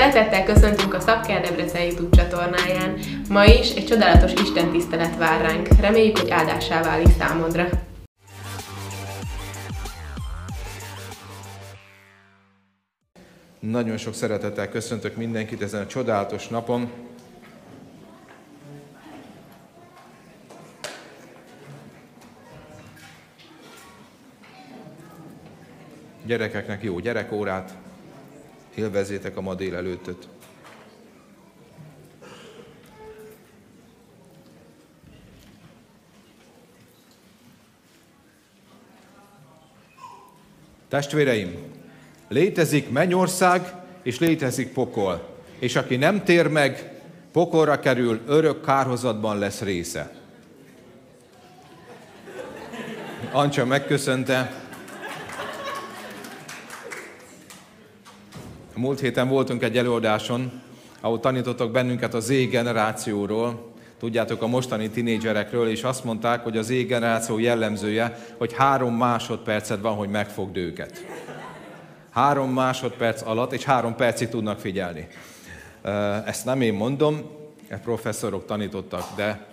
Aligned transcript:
Szeretettel 0.00 0.44
köszöntünk 0.44 0.94
a 0.94 1.00
Szakkel 1.00 1.40
Debrecen 1.40 1.82
YouTube 1.82 2.16
csatornáján. 2.16 2.98
Ma 3.28 3.44
is 3.44 3.74
egy 3.74 3.86
csodálatos 3.86 4.32
Isten 4.32 4.70
tisztelet 4.70 5.16
vár 5.16 5.40
ránk. 5.40 5.68
Reméljük, 5.80 6.18
hogy 6.18 6.30
áldásá 6.30 6.82
válik 6.82 7.08
számodra. 7.18 7.68
Nagyon 13.58 13.96
sok 13.96 14.14
szeretettel 14.14 14.68
köszöntök 14.68 15.16
mindenkit 15.16 15.62
ezen 15.62 15.82
a 15.82 15.86
csodálatos 15.86 16.48
napon. 16.48 16.90
Gyerekeknek 26.24 26.82
jó 26.82 26.98
gyerekórát, 26.98 27.72
élvezétek 28.80 29.36
a 29.36 29.40
ma 29.40 29.54
délelőttöt. 29.54 30.28
Testvéreim, 40.88 41.54
létezik 42.28 42.90
mennyország, 42.90 43.74
és 44.02 44.18
létezik 44.18 44.72
pokol. 44.72 45.28
És 45.58 45.76
aki 45.76 45.96
nem 45.96 46.24
tér 46.24 46.46
meg, 46.46 47.00
pokolra 47.32 47.80
kerül, 47.80 48.20
örök 48.26 48.64
kárhozatban 48.64 49.38
lesz 49.38 49.60
része. 49.60 50.12
Ancsa 53.32 53.64
megköszönte. 53.64 54.59
Múlt 58.80 59.00
héten 59.00 59.28
voltunk 59.28 59.62
egy 59.62 59.78
előadáson, 59.78 60.62
ahol 61.00 61.20
tanítottak 61.20 61.70
bennünket 61.70 62.14
a 62.14 62.20
Z 62.20 62.28
generációról, 62.28 63.72
tudjátok, 63.98 64.42
a 64.42 64.46
mostani 64.46 64.90
tinédzserekről, 64.90 65.68
és 65.68 65.82
azt 65.82 66.04
mondták, 66.04 66.42
hogy 66.42 66.56
az 66.56 66.66
Z 66.66 66.86
generáció 66.86 67.38
jellemzője, 67.38 68.18
hogy 68.38 68.52
három 68.52 68.94
másodpercet 68.94 69.80
van, 69.80 69.94
hogy 69.94 70.08
megfogd 70.08 70.56
őket. 70.56 71.04
Három 72.10 72.52
másodperc 72.52 73.22
alatt, 73.22 73.52
és 73.52 73.64
három 73.64 73.94
percig 73.96 74.28
tudnak 74.28 74.58
figyelni. 74.58 75.08
Ezt 76.24 76.44
nem 76.44 76.60
én 76.60 76.74
mondom, 76.74 77.30
a 77.70 77.76
professzorok 77.82 78.46
tanítottak, 78.46 79.04
de 79.16 79.46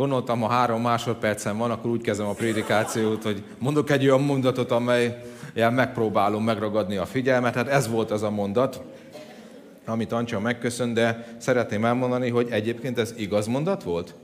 gondoltam, 0.00 0.40
ha 0.40 0.48
három 0.48 0.82
másodpercen 0.82 1.58
van, 1.58 1.70
akkor 1.70 1.90
úgy 1.90 2.02
kezdem 2.02 2.26
a 2.26 2.32
prédikációt, 2.32 3.22
hogy 3.22 3.44
mondok 3.58 3.90
egy 3.90 4.04
olyan 4.04 4.22
mondatot, 4.22 4.70
amely 4.70 5.22
ilyen 5.54 5.72
megpróbálom 5.72 6.44
megragadni 6.44 6.96
a 6.96 7.06
figyelmet. 7.06 7.54
Hát 7.54 7.68
ez 7.68 7.88
volt 7.88 8.10
az 8.10 8.22
a 8.22 8.30
mondat, 8.30 8.82
amit 9.86 10.12
Ancsa 10.12 10.40
megköszön, 10.40 10.94
de 10.94 11.34
szeretném 11.38 11.84
elmondani, 11.84 12.28
hogy 12.28 12.48
egyébként 12.50 12.98
ez 12.98 13.14
igaz 13.16 13.46
mondat 13.46 13.82
volt? 13.82 14.14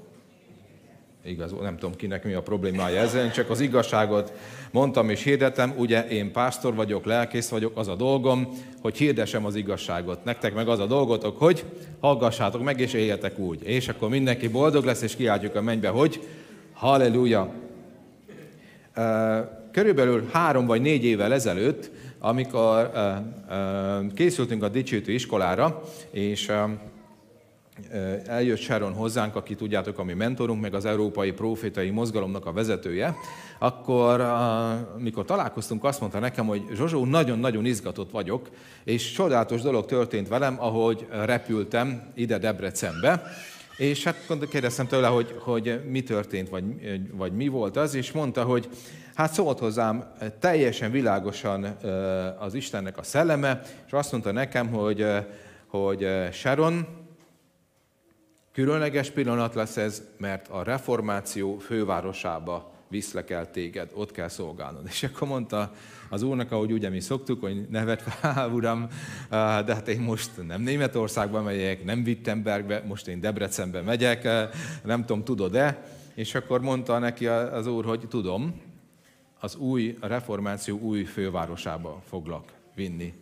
Igaz, 1.26 1.54
nem 1.60 1.76
tudom 1.76 1.96
kinek 1.96 2.24
mi 2.24 2.32
a 2.32 2.42
problémája 2.42 3.00
ezzel, 3.00 3.30
csak 3.30 3.50
az 3.50 3.60
igazságot 3.60 4.32
mondtam 4.70 5.10
és 5.10 5.22
hirdetem, 5.22 5.74
ugye 5.76 6.06
én 6.08 6.32
pásztor 6.32 6.74
vagyok, 6.74 7.04
lelkész 7.04 7.48
vagyok, 7.48 7.78
az 7.78 7.88
a 7.88 7.94
dolgom, 7.94 8.48
hogy 8.80 8.96
hirdesem 8.96 9.44
az 9.44 9.54
igazságot. 9.54 10.24
Nektek 10.24 10.54
meg 10.54 10.68
az 10.68 10.78
a 10.78 10.86
dolgotok, 10.86 11.38
hogy 11.38 11.64
hallgassátok 12.00 12.62
meg 12.62 12.80
és 12.80 12.92
éljetek 12.92 13.38
úgy. 13.38 13.62
És 13.62 13.88
akkor 13.88 14.08
mindenki 14.08 14.48
boldog 14.48 14.84
lesz, 14.84 15.02
és 15.02 15.16
kiáltjuk 15.16 15.54
a 15.54 15.62
mennybe, 15.62 15.88
hogy 15.88 16.20
halleluja. 16.72 17.52
Körülbelül 19.72 20.28
három 20.32 20.66
vagy 20.66 20.80
négy 20.80 21.04
évvel 21.04 21.32
ezelőtt, 21.32 21.90
amikor 22.18 22.90
készültünk 24.14 24.62
a 24.62 24.68
dicsőítő 24.68 25.12
iskolára, 25.12 25.82
és 26.10 26.52
eljött 28.26 28.58
Sharon 28.58 28.92
hozzánk, 28.92 29.36
aki 29.36 29.54
tudjátok, 29.54 29.98
ami 29.98 30.12
mentorunk, 30.12 30.60
meg 30.60 30.74
az 30.74 30.84
Európai 30.84 31.32
Profétai 31.32 31.90
Mozgalomnak 31.90 32.46
a 32.46 32.52
vezetője, 32.52 33.14
akkor, 33.58 34.26
mikor 34.98 35.24
találkoztunk, 35.24 35.84
azt 35.84 36.00
mondta 36.00 36.18
nekem, 36.18 36.46
hogy 36.46 36.64
Zsozsó, 36.74 37.04
nagyon-nagyon 37.04 37.64
izgatott 37.64 38.10
vagyok, 38.10 38.48
és 38.84 39.12
csodálatos 39.12 39.60
dolog 39.60 39.84
történt 39.84 40.28
velem, 40.28 40.56
ahogy 40.58 41.06
repültem 41.10 42.12
ide 42.14 42.38
Debrecenbe, 42.38 43.22
és 43.76 44.04
hát 44.04 44.48
kérdeztem 44.50 44.86
tőle, 44.86 45.06
hogy, 45.06 45.34
hogy 45.38 45.80
mi 45.90 46.02
történt, 46.02 46.48
vagy, 46.48 46.64
vagy 47.12 47.32
mi 47.32 47.48
volt 47.48 47.76
az, 47.76 47.94
és 47.94 48.12
mondta, 48.12 48.42
hogy 48.42 48.68
hát 49.14 49.32
szólt 49.32 49.58
hozzám 49.58 50.12
teljesen 50.40 50.90
világosan 50.90 51.64
az 52.38 52.54
Istennek 52.54 52.98
a 52.98 53.02
szelleme, 53.02 53.60
és 53.86 53.92
azt 53.92 54.12
mondta 54.12 54.32
nekem, 54.32 54.68
hogy, 54.68 55.06
hogy 55.66 56.08
Sharon, 56.32 56.86
Különleges 58.56 59.10
pillanat 59.10 59.54
lesz 59.54 59.76
ez, 59.76 60.02
mert 60.18 60.48
a 60.48 60.62
reformáció 60.62 61.58
fővárosába 61.58 62.72
viszlek 62.88 63.30
el 63.30 63.50
téged, 63.50 63.90
ott 63.94 64.12
kell 64.12 64.28
szolgálnod. 64.28 64.86
És 64.86 65.02
akkor 65.02 65.28
mondta 65.28 65.72
az 66.10 66.22
úrnak, 66.22 66.52
ahogy 66.52 66.72
ugye 66.72 66.88
mi 66.88 67.00
szoktuk, 67.00 67.40
hogy 67.40 67.66
nevet 67.68 68.02
fel, 68.02 68.50
uram, 68.50 68.88
de 69.30 69.74
hát 69.74 69.88
én 69.88 70.00
most 70.00 70.46
nem 70.46 70.62
Németországba 70.62 71.42
megyek, 71.42 71.84
nem 71.84 72.02
Wittenbergbe, 72.06 72.82
most 72.86 73.08
én 73.08 73.20
Debrecenbe 73.20 73.80
megyek, 73.80 74.28
nem 74.84 75.00
tudom, 75.00 75.24
tudod-e? 75.24 75.86
És 76.14 76.34
akkor 76.34 76.60
mondta 76.60 76.98
neki 76.98 77.26
az 77.26 77.66
úr, 77.66 77.84
hogy 77.84 78.06
tudom, 78.08 78.60
az 79.40 79.56
új 79.56 79.96
a 80.00 80.06
reformáció 80.06 80.78
új 80.78 81.04
fővárosába 81.04 82.02
foglak 82.08 82.52
vinni 82.74 83.12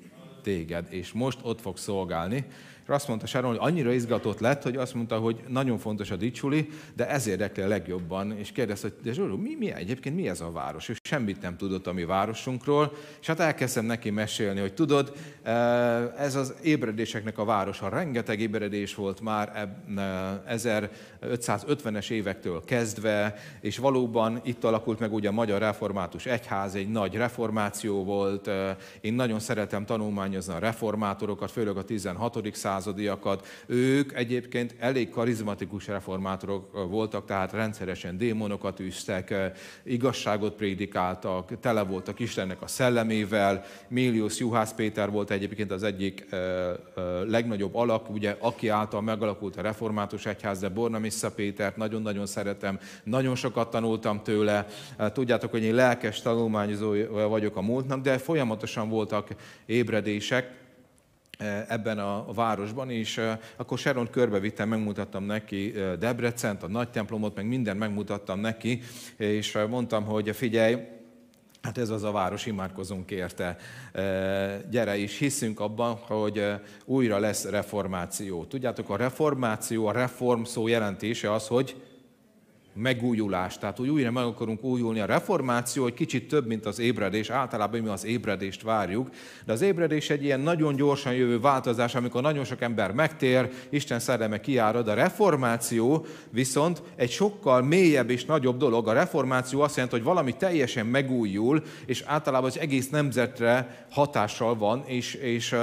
téged, 0.43 0.87
és 0.91 1.12
most 1.12 1.39
ott 1.43 1.61
fog 1.61 1.77
szolgálni, 1.77 2.45
és 2.84 2.91
azt 2.91 3.09
mondta 3.09 3.27
Sharon, 3.27 3.50
hogy 3.50 3.59
annyira 3.61 3.93
izgatott 3.93 4.41
lett, 4.41 4.62
hogy 4.62 4.77
azt 4.77 4.95
mondta, 4.95 5.19
hogy 5.19 5.45
nagyon 5.49 5.78
fontos 5.78 6.11
a 6.11 6.17
dicsuli, 6.17 6.69
de 6.95 7.09
ez 7.09 7.27
érdekli 7.27 7.62
a 7.62 7.69
legjobban, 7.69 8.39
és 8.39 8.53
kérdezte, 8.53 8.89
hogy 8.89 8.97
de 9.03 9.12
Zsóró, 9.12 9.37
mi, 9.37 9.56
mi 9.59 9.72
egyébként 9.72 10.17
mi 10.17 10.28
ez 10.28 10.41
a 10.41 10.50
város? 10.50 10.89
Ő 10.89 10.95
semmit 11.03 11.43
nem 11.43 11.56
tudott 11.56 11.87
a 11.87 11.93
mi 11.93 12.05
városunkról, 12.05 12.93
és 13.21 13.27
hát 13.27 13.41
elkezdtem 13.41 13.84
neki 13.84 14.11
mesélni, 14.11 14.61
hogy 14.61 14.75
tudod, 14.75 15.12
eh, 15.43 16.21
ez 16.21 16.34
az 16.34 16.55
ébredéseknek 16.62 17.39
a 17.39 17.45
városa, 17.45 17.89
rengeteg 17.89 18.41
ébredés 18.41 18.95
volt 18.95 19.21
már 19.21 19.75
1550-es 20.49 22.11
eh, 22.11 22.16
évektől 22.16 22.65
kezdve, 22.65 23.34
és 23.61 23.78
valóban 23.78 24.41
itt 24.43 24.65
alakult 24.65 24.99
meg 24.99 25.12
ugye 25.12 25.28
a 25.28 25.33
Magyar 25.33 25.61
Református 25.61 26.27
Egyház, 26.27 26.75
egy 26.75 26.91
nagy 26.91 27.15
reformáció 27.15 28.05
volt, 28.05 28.49
eh, 28.49 28.77
én 29.01 29.15
nagyon 29.15 29.41
szeretem 29.41 29.84
tanulmányozni 29.84 30.55
a 30.55 30.59
reformátorokat, 30.59 31.51
főleg 31.51 31.77
a 31.77 31.84
16. 31.84 32.55
század 32.55 32.72
századiakat. 32.74 33.46
Ők 33.66 34.12
egyébként 34.12 34.74
elég 34.78 35.10
karizmatikus 35.10 35.86
reformátorok 35.86 36.88
voltak, 36.88 37.24
tehát 37.24 37.52
rendszeresen 37.52 38.18
démonokat 38.18 38.80
űztek, 38.80 39.34
igazságot 39.82 40.54
prédikáltak, 40.54 41.60
tele 41.60 41.82
voltak 41.82 42.20
Istennek 42.20 42.62
a 42.62 42.66
szellemével. 42.66 43.64
Milius 43.88 44.38
Juhász 44.38 44.74
Péter 44.74 45.10
volt 45.10 45.30
egyébként 45.30 45.70
az 45.70 45.82
egyik 45.82 46.26
legnagyobb 47.26 47.74
alak, 47.74 48.10
ugye, 48.10 48.36
aki 48.38 48.68
által 48.68 49.00
megalakult 49.00 49.56
a 49.56 49.62
református 49.62 50.26
egyház, 50.26 50.60
de 50.60 50.68
Bornamissa 50.68 51.30
Pétert 51.30 51.76
nagyon-nagyon 51.76 52.26
szeretem, 52.26 52.78
nagyon 53.04 53.34
sokat 53.34 53.70
tanultam 53.70 54.22
tőle. 54.22 54.66
Tudjátok, 55.12 55.50
hogy 55.50 55.62
én 55.62 55.74
lelkes 55.74 56.22
tanulmányozó 56.22 56.92
vagyok 57.28 57.56
a 57.56 57.62
múltnak, 57.62 58.00
de 58.00 58.18
folyamatosan 58.18 58.88
voltak 58.88 59.28
ébredések, 59.66 60.62
ebben 61.69 61.99
a 61.99 62.33
városban, 62.33 62.91
és 62.91 63.19
e, 63.19 63.41
akkor 63.56 63.78
Sharon 63.78 64.11
körbevittem, 64.11 64.69
megmutattam 64.69 65.25
neki 65.25 65.75
e, 65.77 65.97
Debrecent, 65.97 66.62
a 66.62 66.69
nagy 66.69 66.91
templomot, 66.91 67.34
meg 67.34 67.47
mindent 67.47 67.78
megmutattam 67.78 68.41
neki, 68.41 68.81
és 69.17 69.59
mondtam, 69.69 70.05
hogy 70.05 70.37
figyelj, 70.37 70.77
Hát 71.62 71.78
ez 71.78 71.91
az 71.91 72.03
a 72.03 72.11
város, 72.11 72.47
imádkozunk 72.47 73.11
érte. 73.11 73.56
Gyere 74.71 74.97
is, 74.97 75.19
hiszünk 75.19 75.61
abban, 75.61 75.95
hogy 75.95 76.45
újra 76.84 77.19
lesz 77.19 77.45
reformáció. 77.45 78.45
Tudjátok, 78.45 78.91
a 78.91 78.97
reformáció, 78.97 79.87
a 79.87 79.92
reform 79.92 80.42
szó 80.42 80.66
jelentése 80.66 81.33
az, 81.33 81.47
hogy 81.47 81.77
megújulás, 82.74 83.59
tehát 83.59 83.76
hogy 83.76 83.88
újra 83.88 84.10
meg 84.10 84.24
akarunk 84.24 84.62
újulni. 84.65 85.00
A 85.00 85.06
reformáció 85.06 85.86
egy 85.86 85.94
kicsit 85.94 86.28
több, 86.28 86.47
mint 86.47 86.66
az 86.66 86.78
ébredés, 86.78 87.30
általában 87.30 87.80
mi 87.80 87.88
az 87.88 88.04
ébredést 88.04 88.62
várjuk, 88.62 89.09
de 89.44 89.53
az 89.53 89.60
ébredés 89.60 90.10
egy 90.10 90.24
ilyen 90.24 90.41
nagyon 90.41 90.76
gyorsan 90.76 91.15
jövő 91.15 91.41
változás, 91.41 91.94
amikor 91.94 92.22
nagyon 92.22 92.44
sok 92.44 92.60
ember 92.60 92.92
megtér, 92.92 93.50
Isten 93.71 93.98
szelleme 93.98 94.41
kiárad. 94.41 94.88
A 94.88 94.94
reformáció 94.94 96.06
viszont 96.30 96.82
egy 96.97 97.10
sokkal 97.10 97.62
mélyebb 97.62 98.10
és 98.10 98.24
nagyobb 98.24 98.56
dolog. 98.56 98.88
A 98.88 98.92
reformáció 98.92 99.60
azt 99.60 99.74
jelenti, 99.74 99.97
hogy 99.97 100.04
valami 100.04 100.36
teljesen 100.36 100.86
megújul, 100.86 101.62
és 101.86 102.03
általában 102.06 102.48
az 102.48 102.59
egész 102.59 102.88
nemzetre 102.88 103.86
hatással 103.91 104.56
van, 104.56 104.82
és, 104.86 105.15
és 105.15 105.54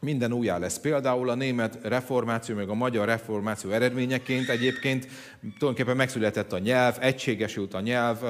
minden 0.00 0.32
újjá 0.32 0.58
lesz. 0.58 0.78
Például 0.78 1.28
a 1.28 1.34
német 1.34 1.78
reformáció, 1.82 2.56
meg 2.56 2.68
a 2.68 2.74
magyar 2.74 3.06
reformáció 3.06 3.70
eredményeként 3.70 4.48
egyébként 4.48 5.08
tulajdonképpen 5.40 5.96
megszületett 5.96 6.52
a 6.52 6.58
nyelv, 6.58 6.96
egységesült 7.00 7.74
a 7.74 7.80
nyelv 7.80 8.22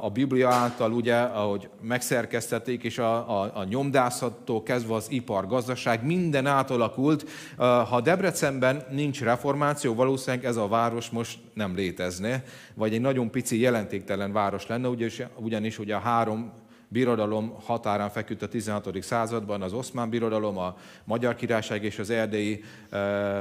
a 0.00 0.10
Biblia 0.10 0.48
által, 0.48 0.92
ugye, 0.92 1.16
ahogy 1.16 1.68
megszerkesztették, 1.80 2.82
és 2.82 2.98
a, 2.98 3.40
a, 3.42 3.50
a 3.54 3.64
nyomdászattól 3.64 4.62
kezdve 4.62 4.94
az 4.94 5.06
ipar, 5.10 5.46
gazdaság, 5.46 6.04
minden 6.04 6.46
átalakult. 6.46 7.30
Ha 7.56 8.00
Debrecenben 8.00 8.82
nincs 8.90 9.20
reformáció, 9.20 9.94
valószínűleg 9.94 10.44
ez 10.44 10.56
a 10.56 10.68
város 10.68 11.10
most 11.10 11.38
nem 11.54 11.74
létezne, 11.74 12.44
vagy 12.74 12.94
egy 12.94 13.00
nagyon 13.00 13.30
pici, 13.30 13.60
jelentéktelen 13.60 14.32
város 14.32 14.66
lenne, 14.66 14.88
ugyanis, 14.88 15.22
ugyanis 15.36 15.78
ugye 15.78 15.94
a 15.94 15.98
három 15.98 16.52
birodalom 16.88 17.54
határán 17.64 18.10
feküdt 18.10 18.42
a 18.42 18.48
16. 18.48 19.02
században, 19.02 19.62
az 19.62 19.72
oszmán 19.72 20.10
birodalom, 20.10 20.58
a 20.58 20.76
magyar 21.04 21.34
királyság 21.34 21.84
és 21.84 21.98
az 21.98 22.10
erdélyi 22.10 22.64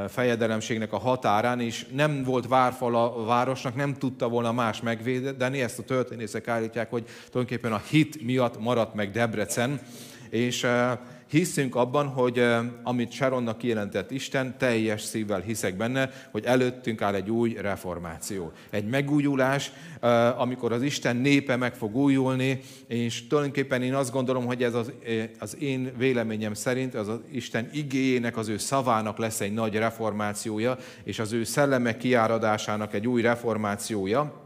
fejedelemségnek 0.07 0.93
a 0.93 0.97
határán, 0.97 1.59
és 1.59 1.85
nem 1.93 2.23
volt 2.23 2.47
várfal 2.47 2.95
a 2.95 3.25
városnak, 3.25 3.75
nem 3.75 3.93
tudta 3.93 4.29
volna 4.29 4.51
más 4.51 4.81
megvédeni, 4.81 5.61
ezt 5.61 5.79
a 5.79 5.83
történészek 5.83 6.47
állítják, 6.47 6.89
hogy 6.89 7.03
tulajdonképpen 7.29 7.73
a 7.73 7.81
hit 7.89 8.23
miatt 8.23 8.59
maradt 8.59 8.93
meg 8.93 9.11
Debrecen, 9.11 9.79
és 10.29 10.67
hiszünk 11.27 11.75
abban, 11.75 12.07
hogy 12.07 12.43
amit 12.83 13.11
Sharonnak 13.11 13.57
kijelentett 13.57 14.11
Isten, 14.11 14.57
teljes 14.57 15.01
szívvel 15.01 15.39
hiszek 15.39 15.77
benne, 15.77 16.09
hogy 16.31 16.45
előttünk 16.45 17.01
áll 17.01 17.13
egy 17.13 17.29
új 17.29 17.53
reformáció. 17.53 18.51
Egy 18.69 18.87
megújulás, 18.87 19.71
amikor 20.37 20.71
az 20.71 20.81
Isten 20.81 21.15
népe 21.15 21.55
meg 21.55 21.75
fog 21.75 21.95
újulni, 21.95 22.59
és 22.87 23.27
tulajdonképpen 23.27 23.81
én 23.81 23.93
azt 23.93 24.11
gondolom, 24.11 24.45
hogy 24.45 24.63
ez 24.63 24.73
az, 24.73 24.91
az 25.39 25.57
én 25.59 25.91
véleményem 25.97 26.53
szerint 26.53 26.95
az, 26.95 27.07
az 27.07 27.19
Isten 27.31 27.69
igéjének, 27.73 28.37
az 28.37 28.47
ő 28.47 28.57
szavának 28.57 29.17
lesz 29.17 29.41
egy 29.41 29.53
nagy 29.53 29.75
reformációja, 29.75 30.77
és 31.03 31.19
az 31.19 31.31
ő 31.31 31.43
szelleme 31.43 31.97
kiáradásának 31.97 32.93
egy 32.93 33.07
új 33.07 33.21
reformációja. 33.21 34.45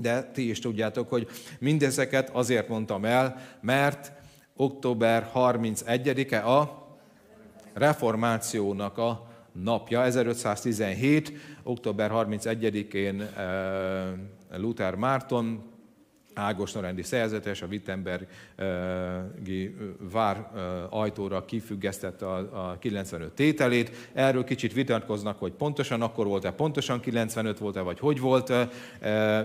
De 0.00 0.22
ti 0.22 0.48
is 0.48 0.58
tudjátok, 0.58 1.08
hogy 1.08 1.28
mindezeket 1.58 2.30
azért 2.30 2.68
mondtam 2.68 3.04
el, 3.04 3.40
mert 3.60 4.12
október 4.58 5.30
31-e 5.34 6.46
a 6.46 6.86
reformációnak 7.72 8.98
a 8.98 9.26
napja, 9.52 10.04
1517. 10.04 11.32
október 11.62 12.10
31-én 12.14 13.20
eh, 13.20 14.58
Luther 14.58 14.94
Márton, 14.94 15.62
Ágos 16.34 16.72
Norendi 16.72 17.02
szerzetes, 17.02 17.62
a 17.62 17.66
Wittenbergi 17.66 18.26
eh, 18.56 18.64
vár 20.12 20.36
eh, 20.36 20.98
ajtóra 20.98 21.44
kifüggesztette 21.44 22.26
a 22.26 22.76
95 22.78 23.32
tételét. 23.32 24.10
Erről 24.12 24.44
kicsit 24.44 24.72
vitatkoznak, 24.72 25.38
hogy 25.38 25.52
pontosan 25.52 26.02
akkor 26.02 26.26
volt-e, 26.26 26.50
pontosan 26.50 27.00
95 27.00 27.58
volt-e, 27.58 27.80
vagy 27.80 27.98
hogy 27.98 28.20
volt. 28.20 28.52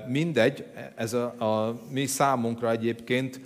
Mindegy, 0.07 0.65
ez 0.95 1.13
a, 1.13 1.25
a 1.25 1.80
mi 1.89 2.06
számunkra 2.06 2.71
egyébként 2.71 3.39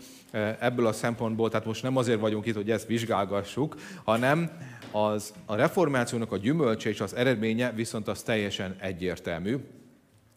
ebből 0.59 0.85
a 0.85 0.91
szempontból, 0.91 1.49
tehát 1.49 1.65
most 1.65 1.83
nem 1.83 1.97
azért 1.97 2.19
vagyunk 2.19 2.45
itt, 2.45 2.55
hogy 2.55 2.71
ezt 2.71 2.87
vizsgálgassuk, 2.87 3.75
hanem 4.03 4.51
az, 4.91 5.33
a 5.45 5.55
reformációnak 5.55 6.31
a 6.31 6.37
gyümölcse 6.37 6.89
és 6.89 7.01
az 7.01 7.15
eredménye 7.15 7.71
viszont 7.71 8.07
az 8.07 8.21
teljesen 8.21 8.75
egyértelmű. 8.79 9.57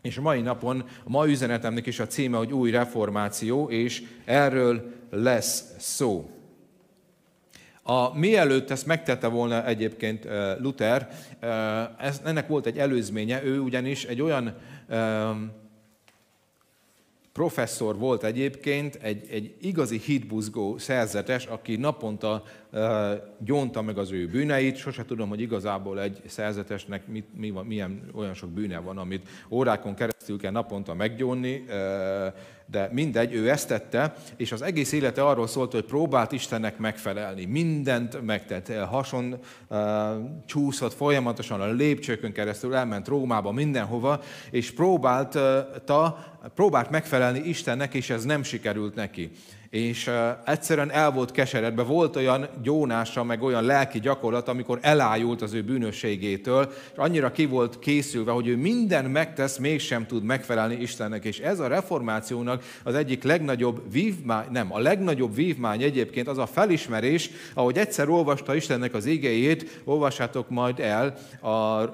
És 0.03 0.21
mai 0.21 0.41
napon, 0.41 0.85
a 1.05 1.11
mai 1.11 1.31
üzenetemnek 1.31 1.87
is 1.87 2.01
a 2.01 2.07
címe, 2.07 2.37
hogy 2.37 2.53
új 2.53 2.71
reformáció, 2.71 3.69
és 3.71 4.03
erről 4.25 4.93
lesz 5.11 5.65
szó. 5.79 6.31
A, 7.83 8.19
mielőtt 8.19 8.71
ezt 8.71 8.87
megtette 8.87 9.27
volna 9.27 9.67
egyébként 9.67 10.29
Luther, 10.59 11.09
ez, 11.99 12.21
ennek 12.25 12.49
volt 12.49 12.67
egy 12.67 12.79
előzménye, 12.79 13.45
ő 13.45 13.61
ugyanis 13.61 14.05
egy 14.05 14.23
olyan 14.23 14.55
professzor 17.41 17.99
volt 17.99 18.25
egyébként, 18.25 18.99
egy, 19.03 19.27
egy 19.31 19.55
igazi 19.61 19.99
hitbuzgó 19.99 20.79
szerzetes, 20.79 21.47
aki 21.47 21.77
naponta 21.77 22.43
gyónta 23.39 23.83
meg 23.83 23.99
az 23.99 24.13
ő 24.13 24.27
bűneit. 24.27 24.77
Sose 24.77 25.05
tudom, 25.05 25.29
hogy 25.29 25.41
igazából 25.41 26.01
egy 26.01 26.21
szerzetesnek 26.27 27.07
mit, 27.07 27.27
mi 27.37 27.53
milyen 27.65 28.11
olyan 28.15 28.35
sok 28.35 28.51
bűne 28.51 28.79
van, 28.79 28.99
amit 28.99 29.29
órákon 29.49 29.95
keresztül 29.95 30.39
kell 30.39 30.51
naponta 30.51 30.95
meggyónni. 30.95 31.65
De 32.67 32.89
mindegy, 32.93 33.35
ő 33.35 33.51
ezt 33.51 33.69
tette, 33.69 34.15
és 34.37 34.53
az 34.53 34.63
egész 34.63 34.93
élete 34.93 35.25
arról 35.25 35.47
szólt, 35.47 35.73
hogy 35.73 35.85
próbált 35.85 36.33
Istennek 36.33 36.79
megfelelni. 36.79 37.45
Mindent 37.45 38.23
megtett, 38.23 38.73
hason 38.73 39.39
csúszott 40.47 40.93
folyamatosan 40.93 41.61
a 41.61 41.67
lépcsőkön 41.67 42.33
keresztül, 42.33 42.75
elment 42.75 43.09
Rómába, 43.09 43.53
mindenhova, 43.53 44.23
és 44.51 44.71
próbált, 44.71 45.35
uh, 45.35 45.43
ta, 45.85 46.19
próbált 46.55 46.91
megfelelni 46.91 47.39
Istennek, 47.39 47.95
és 47.95 48.11
ez 48.11 48.25
nem 48.25 48.43
sikerült 48.43 48.95
neki 48.95 49.31
és 49.71 50.11
egyszerűen 50.45 50.91
el 50.91 51.11
volt 51.11 51.31
keseredve, 51.31 51.83
volt 51.83 52.17
olyan 52.17 52.49
gyónása, 52.63 53.25
meg 53.25 53.43
olyan 53.43 53.65
lelki 53.65 54.01
gyakorlat, 54.01 54.49
amikor 54.49 54.79
elájult 54.83 55.43
az 55.43 55.53
ő 55.53 55.63
bűnösségétől, 55.63 56.73
és 56.93 56.97
annyira 56.97 57.33
ki 57.33 57.47
volt 57.47 57.79
készülve, 57.79 58.31
hogy 58.31 58.47
ő 58.47 58.57
minden 58.57 59.05
megtesz, 59.05 59.57
mégsem 59.57 60.07
tud 60.07 60.23
megfelelni 60.23 60.75
Istennek, 60.75 61.25
és 61.25 61.39
ez 61.39 61.59
a 61.61 61.67
reformációnak 61.67 62.65
az 62.83 62.95
egyik 62.95 63.23
legnagyobb 63.23 63.93
vívmány, 63.93 64.47
nem, 64.51 64.73
a 64.73 64.79
legnagyobb 64.79 65.35
vívmány 65.35 65.83
egyébként 65.83 66.29
az 66.29 66.39
a 66.39 66.47
felismerés, 66.47 67.31
ahogy 67.55 67.79
egyszer 67.79 68.09
olvasta 68.09 68.55
Istennek 68.55 68.95
az 68.95 69.07
igéjét, 69.07 69.81
olvassátok 69.85 70.49
majd 70.49 70.81
el 70.81 71.15
a 71.41 71.85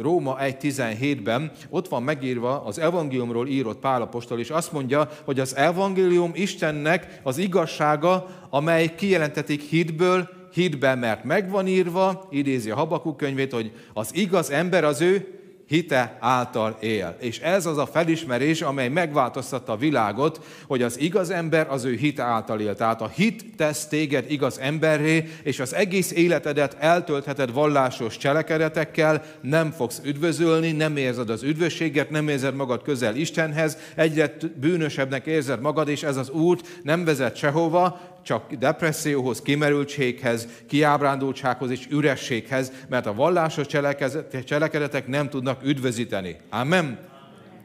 Róma 0.00 0.36
1.17-ben, 0.40 1.52
ott 1.68 1.88
van 1.88 2.02
megírva 2.02 2.64
az 2.64 2.78
evangéliumról 2.78 3.48
írott 3.48 3.78
Pálapostól, 3.78 4.38
és 4.38 4.50
azt 4.50 4.72
mondja, 4.72 5.08
hogy 5.24 5.40
az 5.40 5.56
evangélium 5.56 6.30
Istennek 6.34 7.00
Istennek 7.02 7.20
az 7.22 7.38
igazsága, 7.38 8.26
amely 8.50 8.94
kijelentetik 8.94 9.62
hitből, 9.62 10.28
hitben, 10.52 10.98
mert 10.98 11.24
megvan 11.24 11.66
írva, 11.66 12.28
idézi 12.30 12.70
a 12.70 12.74
Habakuk 12.74 13.16
könyvét, 13.16 13.52
hogy 13.52 13.72
az 13.94 14.14
igaz 14.14 14.50
ember 14.50 14.84
az 14.84 15.00
ő 15.00 15.41
hite 15.72 16.16
által 16.20 16.76
él. 16.80 17.16
És 17.20 17.38
ez 17.38 17.66
az 17.66 17.78
a 17.78 17.86
felismerés, 17.86 18.62
amely 18.62 18.88
megváltoztatta 18.88 19.72
a 19.72 19.76
világot, 19.76 20.40
hogy 20.66 20.82
az 20.82 21.00
igaz 21.00 21.30
ember 21.30 21.66
az 21.70 21.84
ő 21.84 21.94
hite 21.94 22.22
által 22.22 22.60
él. 22.60 22.74
Tehát 22.74 23.00
a 23.00 23.08
hit 23.08 23.44
tesz 23.56 23.86
téged 23.86 24.30
igaz 24.30 24.58
emberré, 24.58 25.28
és 25.42 25.60
az 25.60 25.74
egész 25.74 26.10
életedet 26.10 26.76
eltöltheted 26.78 27.52
vallásos 27.52 28.16
cselekedetekkel, 28.16 29.22
nem 29.40 29.70
fogsz 29.70 30.00
üdvözölni, 30.04 30.72
nem 30.72 30.96
érzed 30.96 31.30
az 31.30 31.42
üdvösséget, 31.42 32.10
nem 32.10 32.28
érzed 32.28 32.54
magad 32.54 32.82
közel 32.82 33.16
Istenhez, 33.16 33.78
egyre 33.94 34.36
bűnösebbnek 34.60 35.26
érzed 35.26 35.60
magad, 35.60 35.88
és 35.88 36.02
ez 36.02 36.16
az 36.16 36.30
út 36.30 36.80
nem 36.82 37.04
vezet 37.04 37.36
sehova, 37.36 38.00
csak 38.22 38.52
depresszióhoz, 38.52 39.42
kimerültséghez, 39.42 40.48
kiábrándultsághoz 40.68 41.70
és 41.70 41.86
ürességhez, 41.90 42.72
mert 42.88 43.06
a 43.06 43.14
vallásos 43.14 43.66
cselekedetek 44.44 45.06
nem 45.06 45.28
tudnak 45.28 45.64
üdvözíteni. 45.64 46.36
Amen. 46.50 47.10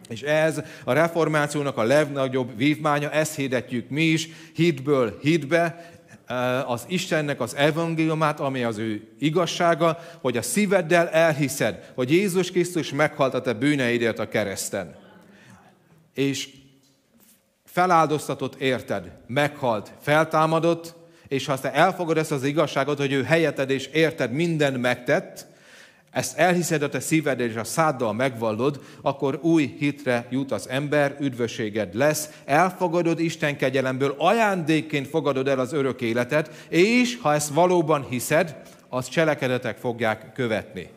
És 0.09 0.21
ez 0.21 0.61
a 0.83 0.93
reformációnak 0.93 1.77
a 1.77 1.83
legnagyobb 1.83 2.57
vívmánya, 2.57 3.11
ezt 3.11 3.35
hirdetjük 3.35 3.89
mi 3.89 4.03
is, 4.03 4.29
hitből 4.55 5.17
hitbe, 5.21 5.91
eh, 6.25 6.71
az 6.71 6.85
Istennek 6.87 7.41
az 7.41 7.55
evangéliumát, 7.55 8.39
ami 8.39 8.63
az 8.63 8.77
ő 8.77 9.07
igazsága, 9.19 9.99
hogy 10.21 10.37
a 10.37 10.41
szíveddel 10.41 11.09
elhiszed, 11.09 11.91
hogy 11.95 12.11
Jézus 12.11 12.51
Krisztus 12.51 12.91
meghalt 12.91 13.33
a 13.33 13.41
te 13.41 13.53
bűneidért 13.53 14.19
a 14.19 14.27
kereszten. 14.27 14.95
És 16.13 16.49
feláldoztatott 17.77 18.55
érted, 18.55 19.11
meghalt, 19.27 19.91
feltámadott, 20.01 20.95
és 21.27 21.45
ha 21.45 21.59
te 21.59 21.73
elfogad 21.73 22.17
ezt 22.17 22.31
az 22.31 22.43
igazságot, 22.43 22.97
hogy 22.97 23.11
ő 23.11 23.23
helyeted 23.23 23.69
és 23.69 23.87
érted 23.87 24.31
minden 24.31 24.73
megtett, 24.73 25.45
ezt 26.11 26.37
elhiszed 26.37 26.81
a 26.81 26.89
te 26.89 26.99
szíved 26.99 27.39
és 27.39 27.55
a 27.55 27.63
száddal 27.63 28.13
megvallod, 28.13 28.81
akkor 29.01 29.39
új 29.41 29.75
hitre 29.79 30.27
jut 30.29 30.51
az 30.51 30.69
ember, 30.69 31.17
üdvösséged 31.19 31.95
lesz, 31.95 32.29
elfogadod 32.45 33.19
Isten 33.19 33.57
kegyelemből, 33.57 34.15
ajándékként 34.17 35.07
fogadod 35.07 35.47
el 35.47 35.59
az 35.59 35.73
örök 35.73 36.01
életet, 36.01 36.65
és 36.69 37.17
ha 37.21 37.33
ezt 37.33 37.53
valóban 37.53 38.05
hiszed, 38.09 38.61
az 38.89 39.07
cselekedetek 39.07 39.77
fogják 39.77 40.31
követni. 40.33 40.89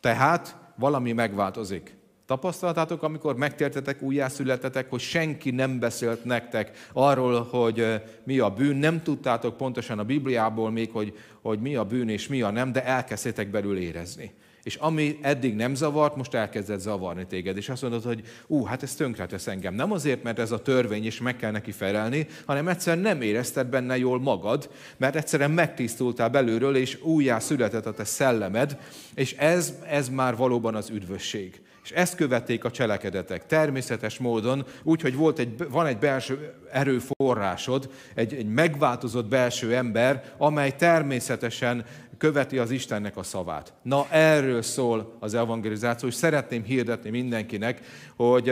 Tehát 0.00 0.56
valami 0.76 1.12
megváltozik. 1.12 1.95
Tapasztaltátok, 2.26 3.02
amikor 3.02 3.36
megtértetek, 3.36 4.02
újjászületetek, 4.02 4.90
hogy 4.90 5.00
senki 5.00 5.50
nem 5.50 5.78
beszélt 5.78 6.24
nektek 6.24 6.88
arról, 6.92 7.42
hogy 7.42 8.02
mi 8.24 8.38
a 8.38 8.50
bűn, 8.50 8.76
nem 8.76 9.02
tudtátok 9.02 9.56
pontosan 9.56 9.98
a 9.98 10.04
Bibliából 10.04 10.70
még, 10.70 10.90
hogy, 10.90 11.18
hogy 11.42 11.58
mi 11.58 11.76
a 11.76 11.84
bűn 11.84 12.08
és 12.08 12.28
mi 12.28 12.42
a 12.42 12.50
nem, 12.50 12.72
de 12.72 12.84
elkezdtétek 12.84 13.50
belül 13.50 13.78
érezni. 13.78 14.32
És 14.62 14.74
ami 14.74 15.18
eddig 15.22 15.54
nem 15.54 15.74
zavart, 15.74 16.16
most 16.16 16.34
elkezdett 16.34 16.80
zavarni 16.80 17.26
téged. 17.26 17.56
És 17.56 17.68
azt 17.68 17.82
mondod, 17.82 18.02
hogy 18.02 18.22
ú, 18.46 18.64
hát 18.64 18.82
ez 18.82 18.94
tönkretesz 18.94 19.46
engem. 19.46 19.74
Nem 19.74 19.92
azért, 19.92 20.22
mert 20.22 20.38
ez 20.38 20.50
a 20.50 20.62
törvény, 20.62 21.04
és 21.04 21.20
meg 21.20 21.36
kell 21.36 21.50
neki 21.50 21.70
felelni, 21.70 22.26
hanem 22.46 22.68
egyszerűen 22.68 23.02
nem 23.02 23.20
érezted 23.20 23.66
benne 23.66 23.98
jól 23.98 24.20
magad, 24.20 24.70
mert 24.96 25.16
egyszerűen 25.16 25.50
megtisztultál 25.50 26.28
belülről, 26.28 26.76
és 26.76 27.02
újjá 27.02 27.38
született 27.38 27.86
a 27.86 27.92
te 27.92 28.04
szellemed, 28.04 28.78
és 29.14 29.32
ez, 29.32 29.74
ez 29.88 30.08
már 30.08 30.36
valóban 30.36 30.74
az 30.74 30.90
üdvösség. 30.90 31.60
És 31.86 31.92
ezt 31.92 32.14
követték 32.14 32.64
a 32.64 32.70
cselekedetek 32.70 33.46
természetes 33.46 34.18
módon, 34.18 34.66
úgyhogy 34.82 35.14
volt 35.14 35.38
egy, 35.38 35.68
van 35.70 35.86
egy 35.86 35.98
belső 35.98 36.54
erőforrásod, 36.72 37.90
egy, 38.14 38.34
egy 38.34 38.46
megváltozott 38.46 39.28
belső 39.28 39.74
ember, 39.74 40.34
amely 40.38 40.76
természetesen 40.76 41.84
követi 42.18 42.58
az 42.58 42.70
Istennek 42.70 43.16
a 43.16 43.22
szavát. 43.22 43.72
Na 43.82 44.06
erről 44.10 44.62
szól 44.62 45.16
az 45.20 45.34
evangelizáció, 45.34 46.08
és 46.08 46.14
szeretném 46.14 46.62
hirdetni 46.62 47.10
mindenkinek, 47.10 47.80
hogy 48.16 48.48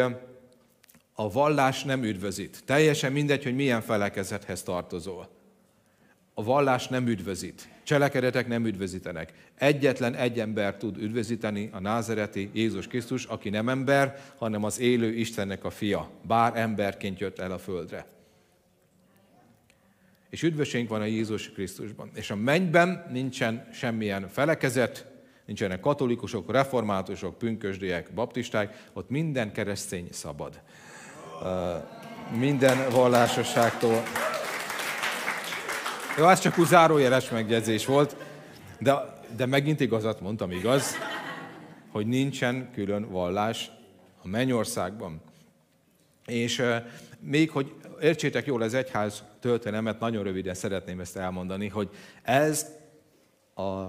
a 1.14 1.30
vallás 1.32 1.84
nem 1.84 2.02
üdvözít. 2.04 2.62
Teljesen 2.64 3.12
mindegy, 3.12 3.42
hogy 3.42 3.54
milyen 3.54 3.80
felekezethez 3.80 4.62
tartozol. 4.62 5.28
A 6.34 6.44
vallás 6.44 6.88
nem 6.88 7.06
üdvözít. 7.06 7.68
Cselekedetek 7.84 8.48
nem 8.48 8.66
üdvözítenek. 8.66 9.32
Egyetlen 9.54 10.14
egy 10.14 10.40
ember 10.40 10.76
tud 10.76 10.96
üdvözíteni, 10.96 11.70
a 11.72 11.80
názereti 11.80 12.50
Jézus 12.52 12.86
Krisztus, 12.86 13.24
aki 13.24 13.48
nem 13.48 13.68
ember, 13.68 14.20
hanem 14.36 14.64
az 14.64 14.80
élő 14.80 15.12
Istennek 15.12 15.64
a 15.64 15.70
fia. 15.70 16.10
Bár 16.22 16.56
emberként 16.56 17.18
jött 17.18 17.38
el 17.38 17.52
a 17.52 17.58
földre. 17.58 18.06
És 20.30 20.42
üdvösségünk 20.42 20.88
van 20.90 21.00
a 21.00 21.04
Jézus 21.04 21.52
Krisztusban. 21.52 22.10
És 22.14 22.30
a 22.30 22.36
mennyben 22.36 23.06
nincsen 23.10 23.68
semmilyen 23.72 24.28
felekezet, 24.28 25.06
nincsenek 25.44 25.80
katolikusok, 25.80 26.50
reformátusok, 26.50 27.38
pünkösdiek, 27.38 28.12
baptisták, 28.14 28.84
ott 28.92 29.10
minden 29.10 29.52
keresztény 29.52 30.08
szabad. 30.10 30.60
Minden 32.38 32.90
vallásosságtól. 32.90 34.02
Jó, 36.18 36.28
ez 36.28 36.40
csak 36.40 36.58
úgy 36.58 36.66
zárójeles 36.66 37.30
megjegyzés 37.30 37.86
volt, 37.86 38.16
de, 38.78 38.94
de 39.36 39.46
megint 39.46 39.80
igazat 39.80 40.20
mondtam, 40.20 40.50
igaz, 40.50 40.94
hogy 41.90 42.06
nincsen 42.06 42.70
külön 42.72 43.10
vallás 43.10 43.70
a 44.22 44.28
mennyországban. 44.28 45.20
És 46.26 46.62
még, 47.20 47.50
hogy 47.50 47.74
értsétek 48.00 48.46
jól 48.46 48.62
az 48.62 48.74
egyház 48.74 49.22
történelmet, 49.40 50.00
nagyon 50.00 50.22
röviden 50.22 50.54
szeretném 50.54 51.00
ezt 51.00 51.16
elmondani, 51.16 51.68
hogy 51.68 51.88
ez 52.22 52.66
a 53.54 53.82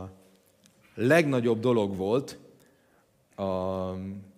legnagyobb 0.96 1.60
dolog 1.60 1.96
volt 1.96 2.38
a, 3.36 3.44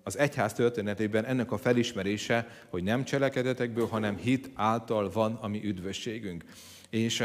az 0.04 0.18
egyház 0.18 0.54
történetében 0.54 1.26
ennek 1.26 1.52
a 1.52 1.58
felismerése, 1.58 2.48
hogy 2.70 2.84
nem 2.84 3.04
cselekedetekből, 3.04 3.88
hanem 3.88 4.18
hit 4.18 4.50
által 4.54 5.10
van 5.10 5.38
a 5.42 5.48
mi 5.48 5.66
üdvösségünk. 5.66 6.44
És 6.90 7.24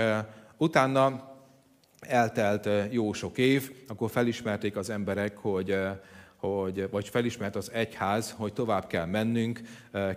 Utána 0.63 1.31
eltelt 2.01 2.69
jó 2.91 3.13
sok 3.13 3.39
év, 3.39 3.71
akkor 3.89 4.11
felismerték 4.11 4.77
az 4.77 4.91
emberek, 4.91 5.37
hogy 5.37 5.77
hogy, 6.37 6.89
vagy 6.91 7.09
felismert 7.09 7.57
az 7.57 7.71
egyház, 7.73 8.35
hogy 8.37 8.53
tovább 8.53 8.87
kell 8.87 9.07
mennünk. 9.07 9.61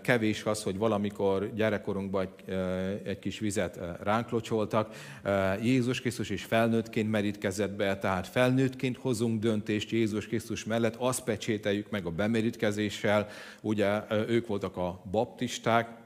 Kevés 0.02 0.44
az, 0.44 0.64
hogy 0.64 0.78
valamikor 0.78 1.54
gyerekkorunkban 1.56 2.28
egy, 3.04 3.20
kis 3.20 3.40
vizet 3.40 3.80
ránk 4.04 4.30
locsoltak. 4.30 4.96
Jézus 5.62 6.02
Krisztus 6.02 6.30
is 6.30 6.44
felnőttként 6.44 7.12
merítkezett 7.12 7.72
be, 7.72 7.98
tehát 7.98 8.28
felnőttként 8.28 8.98
hozunk 8.98 9.40
döntést 9.40 9.90
Jézus 9.90 10.28
Krisztus 10.28 10.64
mellett, 10.64 10.96
azt 10.96 11.24
pecsételjük 11.24 11.90
meg 11.90 12.06
a 12.06 12.12
bemerítkezéssel. 12.12 13.28
Ugye 13.62 14.02
ők 14.28 14.48
voltak 14.48 14.78
a 14.78 15.02
baptisták, 15.12 16.04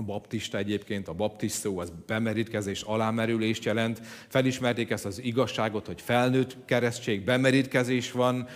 a 0.00 0.02
baptista 0.02 0.58
egyébként, 0.58 1.08
a 1.08 1.12
baptisztó, 1.12 1.78
az 1.78 1.92
bemerítkezés, 2.06 2.82
alámerülést 2.82 3.64
jelent. 3.64 4.00
Felismerték 4.28 4.90
ezt 4.90 5.04
az 5.04 5.22
igazságot, 5.22 5.86
hogy 5.86 6.00
felnőtt 6.00 6.56
keresztség, 6.64 7.24
bemerítkezés 7.24 8.12
van, 8.12 8.46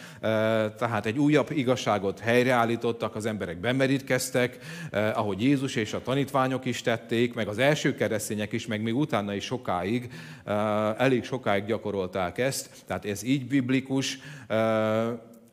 tehát 0.79 1.07
egy 1.07 1.19
újabb 1.19 1.51
igazságot 1.51 2.19
helyreállítottak, 2.19 3.15
az 3.15 3.27
emberek 3.27 3.61
bemerítkeztek, 3.61 4.59
ahogy 4.93 5.43
Jézus 5.43 5.77
és 5.77 5.93
a 5.93 6.03
tanítványok 6.03 6.65
is 6.65 6.83
tették, 6.83 7.35
meg 7.35 7.49
az 7.49 7.59
első 7.59 7.95
keresztények 7.95 8.53
is, 8.53 8.67
meg 8.67 8.83
még 8.83 8.97
utána 8.97 9.35
is 9.35 9.45
sokáig, 9.45 10.11
elég 10.97 11.25
sokáig 11.25 11.65
gyakorolták 11.65 12.39
ezt. 12.39 12.69
Tehát 12.87 13.05
ez 13.05 13.23
így 13.23 13.47
biblikus. 13.47 14.19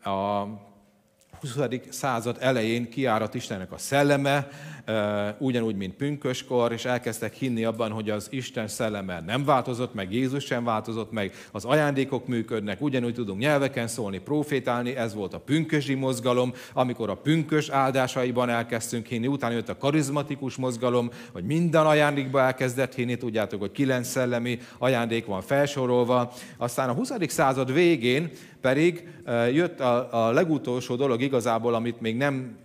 A 0.03 0.45
20. 1.41 1.57
század 1.89 2.37
elején 2.39 2.89
kiárat 2.89 3.33
Istennek 3.33 3.71
a 3.71 3.77
szelleme, 3.77 4.47
ugyanúgy, 5.37 5.75
mint 5.75 5.95
pünköskor, 5.95 6.71
és 6.71 6.85
elkezdtek 6.85 7.33
hinni 7.33 7.63
abban, 7.63 7.91
hogy 7.91 8.09
az 8.09 8.27
Isten 8.29 8.67
szelleme 8.67 9.23
nem 9.25 9.45
változott 9.45 9.93
meg, 9.93 10.13
Jézus 10.13 10.43
sem 10.43 10.63
változott 10.63 11.11
meg, 11.11 11.33
az 11.51 11.65
ajándékok 11.65 12.27
működnek, 12.27 12.81
ugyanúgy 12.81 13.13
tudunk 13.13 13.39
nyelveken 13.39 13.87
szólni, 13.87 14.19
profétálni, 14.19 14.95
ez 14.95 15.13
volt 15.13 15.33
a 15.33 15.39
pünkösi 15.39 15.93
mozgalom, 15.93 16.53
amikor 16.73 17.09
a 17.09 17.15
pünkös 17.15 17.69
áldásaiban 17.69 18.49
elkezdtünk 18.49 19.05
hinni, 19.05 19.27
utána 19.27 19.53
jött 19.53 19.69
a 19.69 19.77
karizmatikus 19.77 20.55
mozgalom, 20.55 21.09
hogy 21.31 21.43
minden 21.43 21.85
ajándékba 21.85 22.41
elkezdett 22.41 22.93
hinni, 22.93 23.17
tudjátok, 23.17 23.59
hogy 23.59 23.71
kilenc 23.71 24.07
szellemi 24.07 24.59
ajándék 24.77 25.25
van 25.25 25.41
felsorolva. 25.41 26.33
Aztán 26.57 26.89
a 26.89 26.93
20. 26.93 27.11
század 27.27 27.73
végén 27.73 28.31
pedig 28.61 29.07
jött 29.51 29.79
a, 29.79 30.27
a 30.27 30.31
legutolsó 30.31 30.95
dolog 30.95 31.21
igazából, 31.21 31.73
amit 31.73 32.01
még 32.01 32.15
nem 32.15 32.57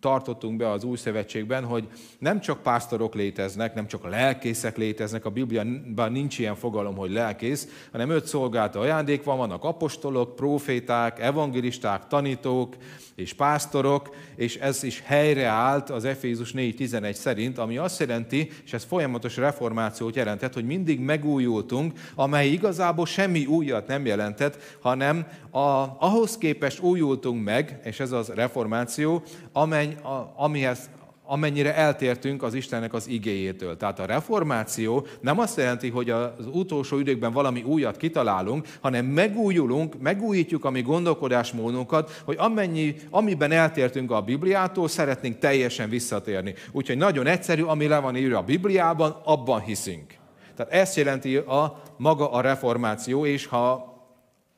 tartottunk 0.00 0.56
be 0.56 0.70
az 0.70 0.84
új 0.84 0.96
szövetségben, 0.96 1.64
hogy 1.64 1.88
nem 2.18 2.40
csak 2.40 2.62
pásztorok 2.62 3.14
léteznek, 3.14 3.74
nem 3.74 3.86
csak 3.86 4.08
lelkészek 4.08 4.76
léteznek, 4.76 5.24
a 5.24 5.30
Bibliában 5.30 6.12
nincs 6.12 6.38
ilyen 6.38 6.54
fogalom, 6.54 6.96
hogy 6.96 7.10
lelkész, 7.10 7.68
hanem 7.92 8.10
öt 8.10 8.26
szolgálta 8.26 8.80
ajándék 8.80 9.24
van, 9.24 9.36
vannak 9.36 9.64
apostolok, 9.64 10.36
proféták, 10.36 11.20
evangelisták, 11.20 12.06
tanítók 12.06 12.76
és 13.14 13.32
pásztorok, 13.32 14.14
és 14.36 14.56
ez 14.56 14.82
is 14.82 15.02
helyreállt 15.04 15.90
az 15.90 16.04
Efézus 16.04 16.52
4.11 16.52 17.12
szerint, 17.12 17.58
ami 17.58 17.76
azt 17.76 18.00
jelenti, 18.00 18.50
és 18.64 18.72
ez 18.72 18.84
folyamatos 18.84 19.36
reformációt 19.36 20.16
jelentett, 20.16 20.54
hogy 20.54 20.64
mindig 20.64 21.00
megújultunk, 21.00 21.92
amely 22.14 22.48
igazából 22.48 23.06
semmi 23.06 23.46
újat 23.46 23.86
nem 23.86 24.06
jelentett, 24.06 24.76
hanem 24.80 25.26
a, 25.50 25.96
ahhoz 25.98 26.38
képest 26.38 26.80
újultunk 26.80 27.44
meg, 27.44 27.80
és 27.84 28.00
ez 28.00 28.12
az 28.12 28.28
reformáció, 28.28 29.22
amely, 29.52 29.87
amihez 30.36 30.88
amennyire 31.30 31.74
eltértünk 31.74 32.42
az 32.42 32.54
Istennek 32.54 32.92
az 32.92 33.08
igéjétől. 33.08 33.76
Tehát 33.76 33.98
a 33.98 34.06
reformáció 34.06 35.06
nem 35.20 35.38
azt 35.38 35.56
jelenti, 35.56 35.88
hogy 35.88 36.10
az 36.10 36.46
utolsó 36.52 36.98
időkben 36.98 37.32
valami 37.32 37.62
újat 37.62 37.96
kitalálunk, 37.96 38.66
hanem 38.80 39.04
megújulunk, 39.04 40.00
megújítjuk 40.00 40.64
a 40.64 40.70
mi 40.70 40.82
gondolkodásmódunkat, 40.82 42.22
hogy 42.24 42.36
amennyi, 42.38 42.94
amiben 43.10 43.52
eltértünk 43.52 44.10
a 44.10 44.20
Bibliától, 44.20 44.88
szeretnénk 44.88 45.38
teljesen 45.38 45.88
visszatérni. 45.88 46.54
Úgyhogy 46.72 46.96
nagyon 46.96 47.26
egyszerű, 47.26 47.62
ami 47.62 47.86
le 47.86 47.98
van 47.98 48.16
írva 48.16 48.38
a 48.38 48.42
Bibliában, 48.42 49.16
abban 49.24 49.60
hiszünk. 49.60 50.14
Tehát 50.56 50.72
ezt 50.72 50.96
jelenti 50.96 51.36
a 51.36 51.82
maga 51.96 52.32
a 52.32 52.40
reformáció, 52.40 53.26
és 53.26 53.46
ha 53.46 53.96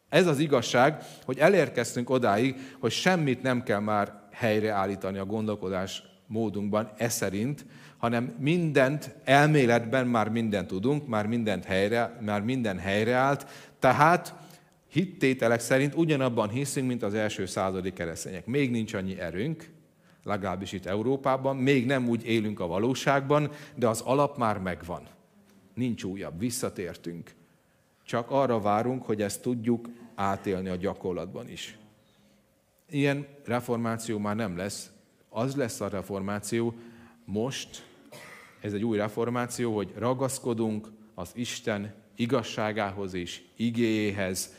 ez 0.08 0.26
az 0.26 0.38
igazság, 0.38 1.02
hogy 1.24 1.38
elérkeztünk 1.38 2.10
odáig, 2.10 2.54
hogy 2.80 2.90
semmit 2.90 3.42
nem 3.42 3.62
kell 3.62 3.80
már 3.80 4.19
helyreállítani 4.40 5.18
a 5.18 5.24
gondolkodás 5.24 6.02
módunkban 6.26 6.90
e 6.96 7.08
szerint, 7.08 7.64
hanem 7.96 8.34
mindent 8.38 9.14
elméletben 9.24 10.06
már 10.06 10.28
mindent 10.28 10.66
tudunk, 10.66 11.06
már, 11.06 11.26
mindent 11.26 11.64
helyre, 11.64 12.18
már 12.20 12.42
minden 12.42 12.78
helyreállt, 12.78 13.46
tehát 13.78 14.34
hittételek 14.88 15.60
szerint 15.60 15.94
ugyanabban 15.94 16.48
hiszünk, 16.48 16.86
mint 16.86 17.02
az 17.02 17.14
első 17.14 17.46
századi 17.46 17.92
keresztények. 17.92 18.46
Még 18.46 18.70
nincs 18.70 18.94
annyi 18.94 19.18
erőnk, 19.18 19.70
legalábbis 20.24 20.72
itt 20.72 20.86
Európában, 20.86 21.56
még 21.56 21.86
nem 21.86 22.08
úgy 22.08 22.26
élünk 22.26 22.60
a 22.60 22.66
valóságban, 22.66 23.50
de 23.74 23.88
az 23.88 24.00
alap 24.00 24.38
már 24.38 24.58
megvan. 24.58 25.02
Nincs 25.74 26.04
újabb, 26.04 26.38
visszatértünk. 26.38 27.30
Csak 28.04 28.30
arra 28.30 28.60
várunk, 28.60 29.04
hogy 29.04 29.22
ezt 29.22 29.42
tudjuk 29.42 29.88
átélni 30.14 30.68
a 30.68 30.76
gyakorlatban 30.76 31.48
is. 31.48 31.78
Ilyen 32.90 33.26
reformáció 33.44 34.18
már 34.18 34.36
nem 34.36 34.56
lesz. 34.56 34.90
Az 35.28 35.54
lesz 35.54 35.80
a 35.80 35.88
reformáció 35.88 36.74
most, 37.24 37.86
ez 38.60 38.72
egy 38.72 38.84
új 38.84 38.96
reformáció, 38.96 39.76
hogy 39.76 39.92
ragaszkodunk 39.96 40.88
az 41.14 41.30
Isten 41.34 41.94
igazságához 42.16 43.14
és 43.14 43.42
igéjéhez, 43.56 44.54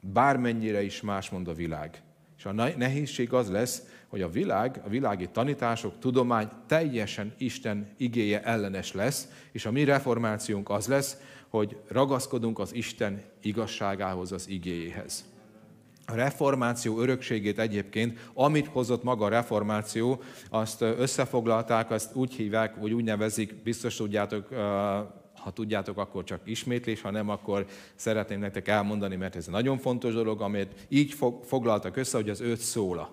bármennyire 0.00 0.82
is 0.82 1.00
más 1.00 1.30
mond 1.30 1.48
a 1.48 1.54
világ. 1.54 2.02
És 2.38 2.44
a 2.44 2.52
nehézség 2.52 3.32
az 3.32 3.50
lesz, 3.50 3.82
hogy 4.08 4.22
a 4.22 4.30
világ, 4.30 4.80
a 4.84 4.88
világi 4.88 5.28
tanítások, 5.28 5.98
tudomány 5.98 6.48
teljesen 6.66 7.34
Isten 7.38 7.88
igéje 7.96 8.42
ellenes 8.42 8.92
lesz, 8.92 9.28
és 9.52 9.66
a 9.66 9.70
mi 9.70 9.84
reformációnk 9.84 10.70
az 10.70 10.86
lesz, 10.86 11.16
hogy 11.48 11.76
ragaszkodunk 11.88 12.58
az 12.58 12.74
Isten 12.74 13.22
igazságához, 13.40 14.32
az 14.32 14.48
igéjéhez. 14.48 15.29
A 16.10 16.14
reformáció 16.14 17.00
örökségét 17.00 17.58
egyébként, 17.58 18.30
amit 18.34 18.66
hozott 18.66 19.02
maga 19.02 19.24
a 19.24 19.28
reformáció, 19.28 20.22
azt 20.50 20.80
összefoglalták, 20.80 21.90
azt 21.90 22.14
úgy 22.14 22.34
hívják, 22.34 22.76
vagy 22.76 22.92
úgy 22.92 23.04
nevezik, 23.04 23.62
biztos 23.62 23.96
tudjátok, 23.96 24.48
ha 25.40 25.50
tudjátok, 25.54 25.98
akkor 25.98 26.24
csak 26.24 26.40
ismétlés, 26.44 27.00
ha 27.00 27.10
nem, 27.10 27.28
akkor 27.28 27.66
szeretném 27.94 28.40
nektek 28.40 28.68
elmondani, 28.68 29.16
mert 29.16 29.36
ez 29.36 29.46
nagyon 29.46 29.78
fontos 29.78 30.14
dolog, 30.14 30.40
amit 30.40 30.86
így 30.88 31.14
foglaltak 31.42 31.96
össze, 31.96 32.16
hogy 32.16 32.30
az 32.30 32.40
öt 32.40 32.58
szóla. 32.60 33.12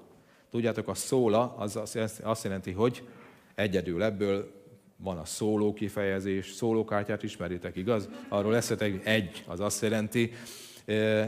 Tudjátok, 0.51 0.87
a 0.87 0.93
szóla 0.93 1.55
az 1.57 1.79
azt 2.23 2.43
jelenti, 2.43 2.71
hogy 2.71 3.07
egyedül 3.55 4.03
ebből 4.03 4.55
van 4.97 5.17
a 5.17 5.25
szóló 5.25 5.73
kifejezés, 5.73 6.51
szólókártyát 6.51 7.23
ismeritek, 7.23 7.75
igaz? 7.75 8.09
Arról 8.29 8.55
eszetek 8.55 9.05
egy, 9.05 9.43
az 9.47 9.59
azt 9.59 9.81
jelenti, 9.81 10.31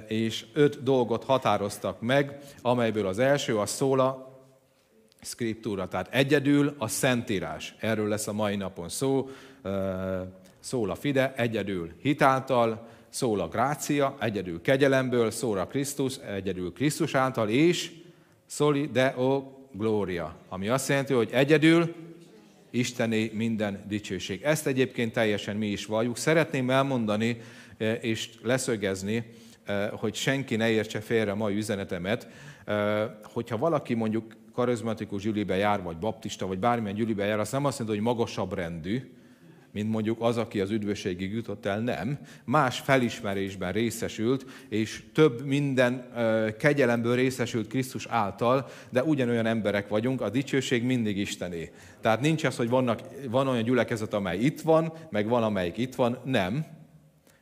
és 0.07 0.45
öt 0.53 0.83
dolgot 0.83 1.23
határoztak 1.23 2.01
meg, 2.01 2.37
amelyből 2.61 3.07
az 3.07 3.19
első 3.19 3.57
a 3.57 3.65
szóla, 3.65 4.27
skriptúra, 5.21 5.87
tehát 5.87 6.13
egyedül 6.13 6.75
a 6.77 6.87
Szentírás. 6.87 7.75
Erről 7.79 8.07
lesz 8.07 8.27
a 8.27 8.33
mai 8.33 8.55
napon 8.55 8.89
szó. 8.89 9.29
Szól 10.59 10.95
fide, 10.95 11.33
egyedül 11.35 11.91
hitáltal, 12.01 12.87
szól 13.09 13.47
grácia, 13.47 14.17
egyedül 14.19 14.61
kegyelemből, 14.61 15.31
szól 15.31 15.57
a 15.57 15.67
Krisztus, 15.67 16.17
egyedül 16.17 16.73
Krisztus 16.73 17.15
által, 17.15 17.49
és 17.49 17.91
soli 18.45 18.87
deo 18.87 19.43
gloria, 19.71 20.35
ami 20.49 20.67
azt 20.67 20.89
jelenti, 20.89 21.13
hogy 21.13 21.29
egyedül 21.31 21.95
Istené 22.69 23.31
minden 23.33 23.83
dicsőség. 23.87 24.41
Ezt 24.41 24.67
egyébként 24.67 25.13
teljesen 25.13 25.55
mi 25.55 25.67
is 25.67 25.85
valljuk. 25.85 26.17
Szeretném 26.17 26.69
elmondani 26.69 27.41
és 28.01 28.29
leszögezni, 28.43 29.33
hogy 29.91 30.15
senki 30.15 30.55
ne 30.55 30.69
értse 30.69 30.99
félre 30.99 31.31
a 31.31 31.35
mai 31.35 31.55
üzenetemet, 31.55 32.27
hogyha 33.23 33.57
valaki 33.57 33.93
mondjuk 33.93 34.35
karizmatikus 34.53 35.23
gyülibe 35.23 35.55
jár, 35.55 35.83
vagy 35.83 35.97
baptista, 35.97 36.47
vagy 36.47 36.59
bármilyen 36.59 36.95
gyülibe 36.95 37.25
jár, 37.25 37.39
azt 37.39 37.51
nem 37.51 37.65
azt 37.65 37.77
mondja, 37.79 37.95
hogy 37.95 38.05
magasabb 38.05 38.53
rendű, 38.53 39.11
mint 39.71 39.89
mondjuk 39.89 40.21
az, 40.21 40.37
aki 40.37 40.59
az 40.59 40.69
üdvösségig 40.69 41.33
jutott 41.33 41.65
el, 41.65 41.79
nem. 41.79 42.19
Más 42.45 42.79
felismerésben 42.79 43.71
részesült, 43.71 44.45
és 44.69 45.03
több 45.13 45.45
minden 45.45 46.05
kegyelemből 46.57 47.15
részesült 47.15 47.67
Krisztus 47.67 48.05
által, 48.05 48.67
de 48.89 49.03
ugyanolyan 49.03 49.45
emberek 49.45 49.87
vagyunk, 49.87 50.21
a 50.21 50.29
dicsőség 50.29 50.83
mindig 50.83 51.17
Istené. 51.17 51.71
Tehát 52.01 52.21
nincs 52.21 52.43
az, 52.43 52.55
hogy 52.55 52.69
vannak, 52.69 52.99
van 53.29 53.47
olyan 53.47 53.63
gyülekezet, 53.63 54.13
amely 54.13 54.37
itt 54.37 54.61
van, 54.61 54.93
meg 55.09 55.27
van, 55.27 55.43
amelyik 55.43 55.77
itt 55.77 55.95
van, 55.95 56.17
nem 56.23 56.65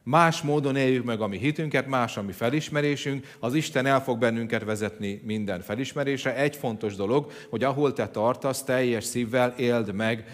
Más 0.10 0.42
módon 0.42 0.76
éljük 0.76 1.04
meg 1.06 1.22
a 1.22 1.28
mi 1.28 1.38
hitünket, 1.38 1.88
más 1.88 2.18
a 2.18 2.22
mi 2.22 2.32
felismerésünk, 2.32 3.28
az 3.40 3.54
Isten 3.54 3.86
el 3.86 4.04
fog 4.04 4.20
bennünket 4.20 4.64
vezetni 4.64 5.22
minden 5.26 5.62
felismerésre. 5.62 6.36
Egy 6.36 6.56
fontos 6.56 6.96
dolog, 6.96 7.32
hogy 7.50 7.64
ahol 7.64 7.94
te 7.94 8.08
tartasz, 8.08 8.64
teljes 8.64 9.04
szívvel 9.04 9.54
éld 9.58 9.94
meg 9.94 10.26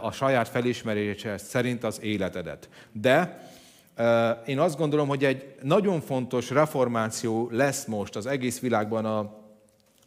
a 0.00 0.12
saját 0.12 0.48
felismerése 0.48 1.38
szerint 1.38 1.84
az 1.84 2.00
életedet. 2.02 2.68
De 2.92 3.48
én 4.46 4.58
azt 4.58 4.78
gondolom, 4.78 5.08
hogy 5.08 5.24
egy 5.24 5.54
nagyon 5.62 6.00
fontos 6.00 6.50
reformáció 6.50 7.48
lesz 7.52 7.84
most 7.84 8.16
az 8.16 8.26
egész 8.26 8.60
világban, 8.60 9.04
a, 9.04 9.44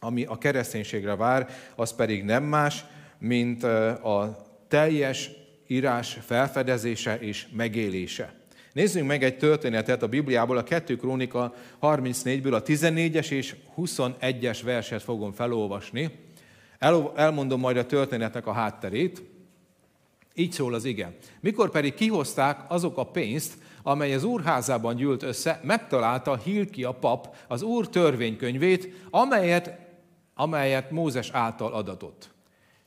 ami 0.00 0.24
a 0.24 0.38
kereszténységre 0.38 1.16
vár, 1.16 1.48
az 1.74 1.94
pedig 1.94 2.24
nem 2.24 2.44
más, 2.44 2.84
mint 3.18 3.64
a 4.02 4.46
teljes 4.68 5.30
írás 5.66 6.18
felfedezése 6.26 7.18
és 7.18 7.46
megélése. 7.52 8.40
Nézzünk 8.72 9.06
meg 9.06 9.24
egy 9.24 9.38
történetet 9.38 10.02
a 10.02 10.08
Bibliából, 10.08 10.56
a 10.56 10.62
2 10.62 10.96
Krónika 10.96 11.54
34-ből, 11.80 12.52
a 12.52 12.62
14-es 12.62 13.30
és 13.30 13.56
21-es 13.76 14.60
verset 14.64 15.02
fogom 15.02 15.32
felolvasni. 15.32 16.10
El, 16.78 17.12
elmondom 17.16 17.60
majd 17.60 17.76
a 17.76 17.86
történetnek 17.86 18.46
a 18.46 18.52
hátterét. 18.52 19.22
Így 20.34 20.52
szól 20.52 20.74
az 20.74 20.84
ige. 20.84 21.16
Mikor 21.40 21.70
pedig 21.70 21.94
kihozták 21.94 22.60
azok 22.68 22.98
a 22.98 23.06
pénzt, 23.06 23.54
amely 23.82 24.14
az 24.14 24.24
úrházában 24.24 24.96
gyűlt 24.96 25.22
össze, 25.22 25.60
megtalálta 25.62 26.36
Hilki 26.36 26.84
a 26.84 26.92
pap 26.92 27.36
az 27.48 27.62
úr 27.62 27.88
törvénykönyvét, 27.88 29.06
amelyet, 29.10 29.78
amelyet 30.34 30.90
Mózes 30.90 31.30
által 31.30 31.72
adatott. 31.72 32.30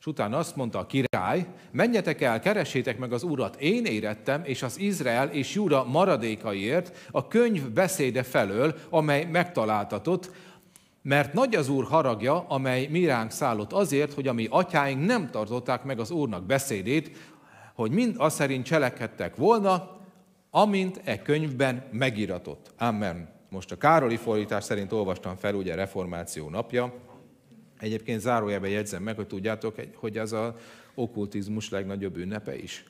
És 0.06 0.12
utána 0.12 0.38
azt 0.38 0.56
mondta 0.56 0.78
a 0.78 0.86
király, 0.86 1.46
menjetek 1.70 2.20
el, 2.20 2.40
keresétek 2.40 2.98
meg 2.98 3.12
az 3.12 3.22
urat, 3.22 3.60
én 3.60 3.84
érettem, 3.84 4.42
és 4.44 4.62
az 4.62 4.78
Izrael 4.78 5.28
és 5.28 5.54
Júra 5.54 5.84
maradékaiért 5.84 7.08
a 7.10 7.28
könyv 7.28 7.70
beszéde 7.70 8.22
felől, 8.22 8.74
amely 8.90 9.24
megtaláltatott, 9.24 10.30
mert 11.02 11.32
nagy 11.32 11.54
az 11.54 11.68
Úr 11.68 11.84
haragja, 11.84 12.44
amely 12.48 12.86
mi 12.86 13.08
szállott 13.28 13.72
azért, 13.72 14.12
hogy 14.12 14.28
a 14.28 14.32
mi 14.32 14.46
atyáink 14.50 15.06
nem 15.06 15.30
tartották 15.30 15.84
meg 15.84 15.98
az 15.98 16.10
Úrnak 16.10 16.44
beszédét, 16.44 17.16
hogy 17.74 17.90
mind 17.90 18.14
az 18.18 18.34
szerint 18.34 18.64
cselekedtek 18.64 19.36
volna, 19.36 19.96
amint 20.50 21.00
e 21.04 21.22
könyvben 21.22 21.84
megiratott. 21.92 22.72
Amen. 22.78 23.28
Most 23.50 23.72
a 23.72 23.76
Károli 23.76 24.16
fordítás 24.16 24.64
szerint 24.64 24.92
olvastam 24.92 25.36
fel, 25.36 25.54
ugye 25.54 25.74
reformáció 25.74 26.48
napja, 26.48 26.92
Egyébként 27.78 28.20
zárójelben 28.20 28.70
jegyzem 28.70 29.02
meg, 29.02 29.16
hogy 29.16 29.26
tudjátok, 29.26 29.74
hogy 29.94 30.18
az 30.18 30.34
okkultizmus 30.94 31.70
legnagyobb 31.70 32.16
ünnepe 32.16 32.58
is. 32.58 32.84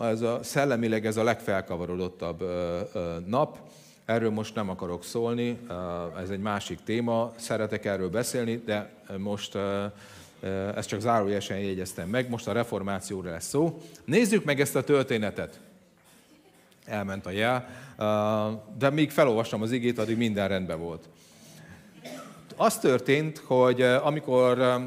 Ez 0.00 0.20
a, 0.20 0.42
szellemileg 0.42 1.06
ez 1.06 1.16
a 1.16 1.22
legfelkavarodottabb 1.22 2.44
nap. 3.26 3.58
Erről 4.04 4.30
most 4.30 4.54
nem 4.54 4.68
akarok 4.68 5.04
szólni, 5.04 5.58
ez 6.22 6.30
egy 6.30 6.40
másik 6.40 6.78
téma, 6.84 7.32
szeretek 7.36 7.84
erről 7.84 8.10
beszélni, 8.10 8.62
de 8.64 8.92
most 9.18 9.58
ezt 10.74 10.88
csak 10.88 11.00
zárójelesen 11.00 11.58
jegyeztem 11.58 12.08
meg, 12.08 12.28
most 12.28 12.48
a 12.48 12.52
reformációra 12.52 13.30
lesz 13.30 13.48
szó. 13.48 13.80
Nézzük 14.04 14.44
meg 14.44 14.60
ezt 14.60 14.76
a 14.76 14.84
történetet. 14.84 15.60
Elment 16.84 17.26
a 17.26 17.30
jel, 17.30 17.68
de 18.78 18.90
még 18.90 19.10
felolvastam 19.10 19.62
az 19.62 19.72
igét, 19.72 19.98
addig 19.98 20.16
minden 20.16 20.48
rendben 20.48 20.78
volt 20.78 21.08
az 22.60 22.78
történt, 22.78 23.38
hogy 23.38 23.82
amikor 23.82 24.80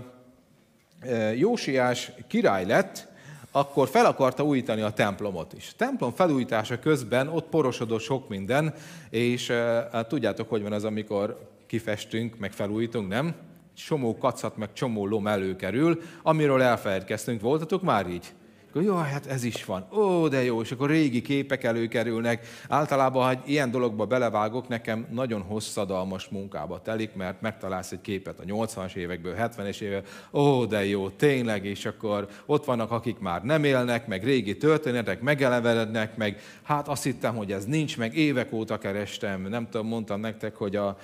Jósiás 1.36 2.12
király 2.28 2.66
lett, 2.66 3.08
akkor 3.52 3.88
fel 3.88 4.06
akarta 4.06 4.44
újítani 4.44 4.82
a 4.82 4.90
templomot 4.90 5.54
is. 5.54 5.70
A 5.72 5.76
templom 5.78 6.12
felújítása 6.12 6.80
közben 6.80 7.28
ott 7.28 7.50
porosodott 7.50 8.02
sok 8.02 8.30
minden, 8.30 8.74
és 9.10 9.50
hát 9.92 10.08
tudjátok, 10.08 10.50
hogy 10.50 10.62
van 10.62 10.74
az, 10.74 10.84
amikor 10.84 11.50
kifestünk, 11.68 12.38
meg 12.38 12.52
felújítunk, 12.52 13.08
nem? 13.08 13.36
Csomó 13.76 14.18
kacat, 14.18 14.58
meg 14.58 14.74
csomó 14.74 15.08
lom 15.08 15.28
előkerül, 15.28 16.02
amiről 16.24 16.62
elfelejtkeztünk. 16.62 17.42
Voltatok 17.42 17.82
már 17.82 18.08
így? 18.08 18.34
Akkor 18.74 18.86
jó, 18.86 18.96
hát 18.96 19.26
ez 19.26 19.44
is 19.44 19.66
van. 19.66 19.86
Ó, 19.92 20.28
de 20.28 20.44
jó, 20.44 20.62
és 20.62 20.72
akkor 20.72 20.90
régi 20.90 21.22
képek 21.22 21.64
előkerülnek. 21.64 22.48
Általában, 22.70 23.24
ha 23.24 23.42
ilyen 23.46 23.72
dologba 23.72 24.06
belevágok, 24.06 24.68
nekem 24.68 25.08
nagyon 25.12 25.42
hosszadalmas 25.42 26.28
munkába 26.28 26.82
telik, 26.82 27.14
mert 27.16 27.42
megtalálsz 27.42 27.92
egy 27.92 28.02
képet 28.02 28.40
a 28.40 28.44
80-as 28.44 28.96
évekből, 28.96 29.36
70-es 29.40 29.82
évekből, 29.82 30.10
ó, 30.32 30.66
de 30.66 30.86
jó, 30.86 31.10
tényleg, 31.10 31.66
és 31.66 31.86
akkor 31.86 32.28
ott 32.46 32.66
vannak, 32.66 32.92
akik 32.92 33.20
már 33.20 33.44
nem 33.44 33.64
élnek, 33.64 34.08
meg 34.08 34.24
régi 34.24 34.58
történetek 34.58 35.22
megelevenednek, 35.22 36.18
meg 36.18 36.42
hát 36.64 36.88
azt 36.88 37.04
hittem, 37.04 37.36
hogy 37.36 37.52
ez 37.52 37.66
nincs, 37.66 37.98
meg 37.98 38.16
évek 38.16 38.54
óta 38.54 38.78
kerestem, 38.78 39.42
nem 39.42 39.70
tudom, 39.70 39.88
mondtam 39.88 40.20
nektek, 40.20 40.56
hogy 40.56 40.76
a 40.76 40.98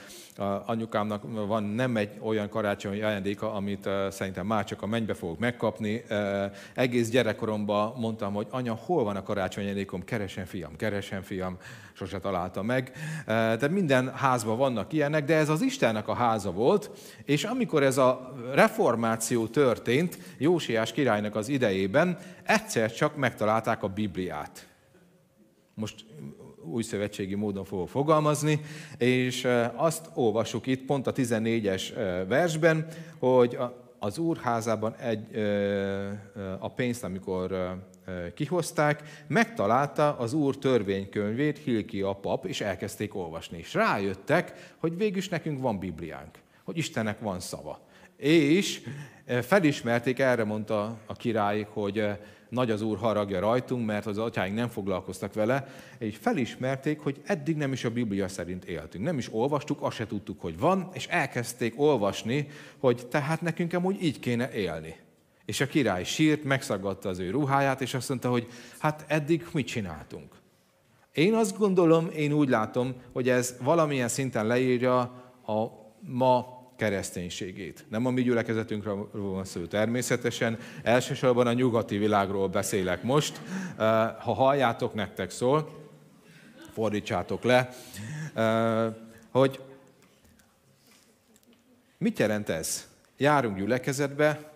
anyukámnak 0.66 1.48
van 1.48 1.64
nem 1.64 1.98
egy 1.98 2.10
olyan 2.22 2.50
karácsonyi 2.50 3.02
ajándéka, 3.02 3.54
amit 3.54 3.90
szerintem 4.10 4.46
már 4.46 4.64
csak 4.64 4.82
a 4.82 4.86
mennybe 4.86 5.14
fogok 5.14 5.40
megkapni. 5.40 6.04
Egész 6.74 7.10
gyerekkoromban 7.10 7.94
mondtam, 7.98 8.34
hogy 8.34 8.48
anya, 8.50 8.74
hol 8.74 9.04
van 9.04 9.16
a 9.16 9.24
karácsonyi 9.24 9.66
ajándékom? 9.66 10.04
Keresen 10.04 10.46
fiam, 10.46 10.76
keresen 10.76 11.22
fiam. 11.22 11.58
Sose 11.94 12.20
találta 12.20 12.62
meg. 12.62 12.92
Tehát 13.26 13.70
minden 13.70 14.14
házban 14.14 14.58
vannak 14.58 14.94
ilyenek, 14.94 15.26
de 15.26 15.36
ez 15.36 15.50
az 15.50 15.62
Istennek 15.62 16.08
a 16.08 16.14
háza 16.14 16.52
volt, 16.52 16.92
és 17.24 17.44
amikor 17.44 17.84
ez 17.84 17.98
a 17.98 18.34
reformáció 18.54 19.48
történt, 19.48 20.18
Jósiás 20.38 20.92
királynak 20.92 21.36
az 21.36 21.48
idejében, 21.48 22.18
egyszer 22.44 22.94
csak 22.94 23.16
megtalálták 23.16 23.84
a 23.84 23.88
Bibliát. 23.88 24.68
Most 25.74 26.06
új 26.64 26.84
szövetségi 26.84 27.36
módon 27.36 27.64
fogok 27.64 27.90
fogalmazni, 27.90 28.60
és 28.98 29.48
azt 29.76 30.10
olvasjuk 30.14 30.68
itt 30.68 30.86
pont 30.86 31.08
a 31.08 31.14
14-es 31.14 31.84
versben, 32.28 32.88
hogy 33.20 33.58
az 34.00 34.18
úrházában 34.18 34.96
egy, 34.96 35.36
a 36.60 36.72
pénzt, 36.72 37.04
amikor 37.04 37.78
kihozták, 38.34 39.24
megtalálta 39.28 40.18
az 40.18 40.34
úr 40.34 40.58
törvénykönyvét 40.58 41.58
Hilki 41.58 42.02
a 42.02 42.14
pap, 42.14 42.46
és 42.46 42.62
elkezdték 42.62 43.16
olvasni. 43.16 43.58
És 43.58 43.74
rájöttek, 43.74 44.74
hogy 44.78 44.98
végülis 44.98 45.30
nekünk 45.30 45.62
van 45.62 45.80
Bibliánk, 45.80 46.38
hogy 46.64 46.78
Istennek 46.78 47.20
van 47.20 47.40
szava. 47.40 47.80
És 48.18 48.82
felismerték, 49.42 50.20
erre 50.20 50.44
mondta 50.44 50.98
a 51.06 51.14
király, 51.14 51.68
hogy 51.70 52.04
nagy 52.50 52.72
az 52.72 52.82
Úr 52.82 52.98
haragja 52.98 53.40
rajtunk, 53.40 53.86
mert 53.86 54.06
az 54.06 54.18
atyáink 54.18 54.56
nem 54.56 54.68
foglalkoztak 54.68 55.34
vele, 55.34 55.68
és 55.98 56.18
felismerték, 56.22 57.00
hogy 57.00 57.22
eddig 57.26 57.56
nem 57.56 57.72
is 57.72 57.84
a 57.84 57.92
Biblia 57.92 58.28
szerint 58.28 58.66
éltünk. 58.66 59.04
Nem 59.04 59.18
is 59.18 59.34
olvastuk, 59.34 59.82
azt 59.82 59.96
se 59.96 60.08
tudtuk, 60.08 60.42
hogy 60.42 60.60
van, 60.60 60.90
és 60.94 61.08
elkezdték 61.08 61.74
olvasni, 61.80 62.48
hogy 62.78 63.08
tehát 63.08 63.42
nekünk 63.42 63.74
amúgy 63.74 64.04
így 64.04 64.20
kéne 64.20 64.52
élni. 64.52 64.96
És 65.46 65.62
a 65.62 65.68
király 65.68 66.04
sírt, 66.04 66.44
megszaggatta 66.44 67.10
az 67.10 67.20
ő 67.20 67.30
ruháját, 67.30 67.82
és 67.82 67.94
azt 67.94 68.10
mondta, 68.10 68.30
hogy 68.30 68.48
hát 68.80 69.06
eddig 69.08 69.48
mit 69.54 69.68
csináltunk. 69.68 70.38
Én 71.14 71.34
azt 71.34 71.58
gondolom, 71.58 72.10
én 72.16 72.32
úgy 72.32 72.50
látom, 72.50 72.94
hogy 73.12 73.30
ez 73.30 73.56
valamilyen 73.62 74.08
szinten 74.08 74.48
leírja 74.48 75.00
a 75.46 75.68
ma 76.00 76.59
kereszténységét. 76.80 77.86
Nem 77.90 78.06
a 78.06 78.10
mi 78.10 78.22
gyülekezetünkről 78.22 79.10
van 79.12 79.46
szó 79.46 79.66
természetesen, 79.66 80.58
elsősorban 80.84 81.48
a 81.48 81.54
nyugati 81.54 81.98
világról 81.98 82.48
beszélek 82.48 83.04
most. 83.04 83.42
Ha 84.20 84.34
halljátok, 84.34 84.94
nektek 84.94 85.30
szól, 85.30 85.90
fordítsátok 86.72 87.44
le, 87.44 87.70
hogy 89.30 89.60
mit 91.98 92.20
jelent 92.20 92.50
ez? 92.50 92.88
Járunk 93.18 93.58
gyülekezetbe, 93.58 94.54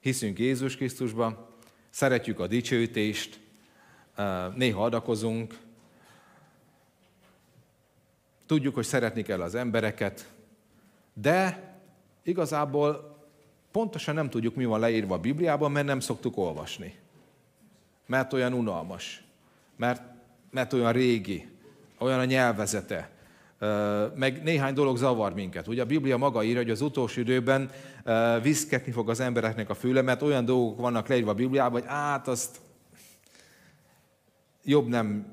hiszünk 0.00 0.38
Jézus 0.38 0.76
Krisztusban, 0.76 1.46
szeretjük 1.90 2.40
a 2.40 2.46
dicsőítést, 2.46 3.40
néha 4.54 4.84
adakozunk, 4.84 5.58
tudjuk, 8.46 8.74
hogy 8.74 8.84
szeretni 8.84 9.22
kell 9.22 9.40
az 9.40 9.54
embereket, 9.54 10.31
de 11.14 11.70
igazából 12.22 13.16
pontosan 13.70 14.14
nem 14.14 14.30
tudjuk, 14.30 14.54
mi 14.54 14.64
van 14.64 14.80
leírva 14.80 15.14
a 15.14 15.18
Bibliában, 15.18 15.72
mert 15.72 15.86
nem 15.86 16.00
szoktuk 16.00 16.36
olvasni. 16.36 16.94
Mert 18.06 18.32
olyan 18.32 18.52
unalmas, 18.52 19.24
mert, 19.76 20.02
mert 20.50 20.72
olyan 20.72 20.92
régi, 20.92 21.48
olyan 21.98 22.18
a 22.18 22.24
nyelvezete, 22.24 23.10
meg 24.14 24.42
néhány 24.42 24.74
dolog 24.74 24.96
zavar 24.96 25.34
minket. 25.34 25.68
Ugye 25.68 25.82
a 25.82 25.86
Biblia 25.86 26.16
maga 26.16 26.42
írja, 26.42 26.60
hogy 26.60 26.70
az 26.70 26.80
utolsó 26.80 27.20
időben 27.20 27.70
viszketni 28.42 28.92
fog 28.92 29.10
az 29.10 29.20
embereknek 29.20 29.70
a 29.70 29.74
füle, 29.74 30.02
mert 30.02 30.22
olyan 30.22 30.44
dolgok 30.44 30.80
vannak 30.80 31.08
leírva 31.08 31.30
a 31.30 31.34
Bibliában, 31.34 31.80
hogy 31.80 31.90
át 31.90 32.28
azt 32.28 32.60
jobb 34.64 34.88
nem 34.88 35.31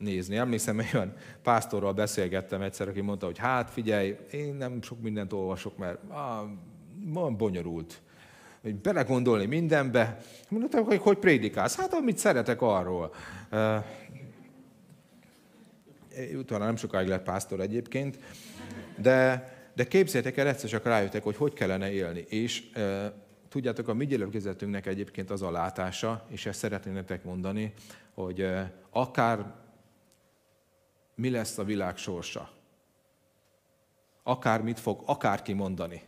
nézni. 0.00 0.36
Emlékszem, 0.36 0.78
olyan 0.94 1.12
pásztorral 1.42 1.92
beszélgettem 1.92 2.62
egyszer, 2.62 2.88
aki 2.88 3.00
mondta, 3.00 3.26
hogy 3.26 3.38
hát 3.38 3.70
figyelj, 3.70 4.16
én 4.30 4.54
nem 4.54 4.82
sok 4.82 5.00
mindent 5.00 5.32
olvasok, 5.32 5.78
mert 5.78 5.98
ah, 6.08 6.48
van 7.04 7.36
bonyolult. 7.36 8.00
Hogy 8.62 8.74
belegondolni 8.74 9.46
mindenbe. 9.46 10.18
Mondtam, 10.48 10.84
hogy 10.84 10.98
hogy 10.98 11.18
prédikálsz? 11.18 11.76
Hát 11.76 11.94
amit 11.94 12.18
szeretek 12.18 12.62
arról. 12.62 13.14
Utána 16.34 16.64
nem 16.64 16.76
sokáig 16.76 17.08
lett 17.08 17.22
pásztor 17.22 17.60
egyébként, 17.60 18.18
de, 18.96 19.48
de 19.74 19.84
képzeljétek 19.84 20.36
el, 20.36 20.46
egyszer 20.46 20.68
csak 20.68 20.84
rájöttek, 20.84 21.22
hogy 21.22 21.36
hogy 21.36 21.52
kellene 21.52 21.92
élni. 21.92 22.24
És 22.28 22.62
uh, 22.76 23.04
tudjátok, 23.48 23.88
a 23.88 23.94
mi 23.94 24.06
gyülekezetünknek 24.06 24.86
egyébként 24.86 25.30
az 25.30 25.42
a 25.42 25.50
látása, 25.50 26.26
és 26.28 26.46
ezt 26.46 26.58
szeretném 26.58 26.94
nektek 26.94 27.24
mondani, 27.24 27.72
hogy 28.14 28.40
uh, 28.40 28.60
akár 28.90 29.54
mi 31.20 31.30
lesz 31.30 31.58
a 31.58 31.64
világ 31.64 31.96
sorsa. 31.96 32.50
Akármit 34.22 34.80
fog 34.80 35.02
akárki 35.06 35.52
mondani. 35.52 36.02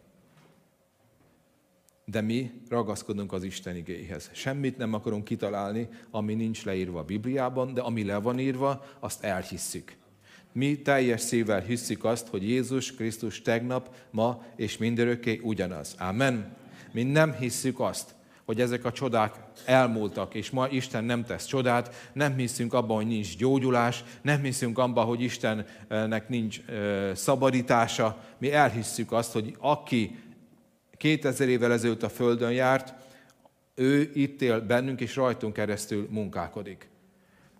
De 2.04 2.20
mi 2.20 2.50
ragaszkodunk 2.68 3.32
az 3.32 3.42
Isten 3.42 3.76
igéhez. 3.76 4.30
Semmit 4.32 4.76
nem 4.76 4.94
akarunk 4.94 5.24
kitalálni, 5.24 5.88
ami 6.10 6.34
nincs 6.34 6.64
leírva 6.64 6.98
a 6.98 7.04
Bibliában, 7.04 7.74
de 7.74 7.80
ami 7.80 8.04
le 8.04 8.16
van 8.16 8.38
írva, 8.38 8.84
azt 8.98 9.24
elhisszük. 9.24 9.96
Mi 10.52 10.82
teljes 10.82 11.20
szívvel 11.20 11.60
hisszük 11.60 12.04
azt, 12.04 12.28
hogy 12.28 12.48
Jézus 12.48 12.94
Krisztus 12.94 13.42
tegnap, 13.42 13.94
ma 14.10 14.44
és 14.56 14.76
mindörökké 14.76 15.40
ugyanaz. 15.42 15.94
Amen. 15.98 16.56
Mi 16.92 17.02
nem 17.02 17.32
hisszük 17.32 17.80
azt, 17.80 18.14
hogy 18.52 18.60
ezek 18.60 18.84
a 18.84 18.92
csodák 18.92 19.34
elmúltak, 19.64 20.34
és 20.34 20.50
ma 20.50 20.68
Isten 20.68 21.04
nem 21.04 21.24
tesz 21.24 21.44
csodát, 21.44 22.10
nem 22.12 22.36
hiszünk 22.36 22.74
abban, 22.74 22.96
hogy 22.96 23.06
nincs 23.06 23.36
gyógyulás, 23.36 24.04
nem 24.22 24.42
hiszünk 24.42 24.78
abban, 24.78 25.04
hogy 25.04 25.20
Istennek 25.20 26.28
nincs 26.28 26.60
szabadítása. 27.14 28.24
Mi 28.38 28.52
elhisszük 28.52 29.12
azt, 29.12 29.32
hogy 29.32 29.56
aki 29.58 30.18
2000 30.96 31.48
évvel 31.48 31.72
ezelőtt 31.72 32.02
a 32.02 32.08
Földön 32.08 32.52
járt, 32.52 32.94
ő 33.74 34.10
itt 34.14 34.42
él 34.42 34.60
bennünk, 34.60 35.00
és 35.00 35.16
rajtunk 35.16 35.52
keresztül 35.52 36.06
munkálkodik. 36.10 36.88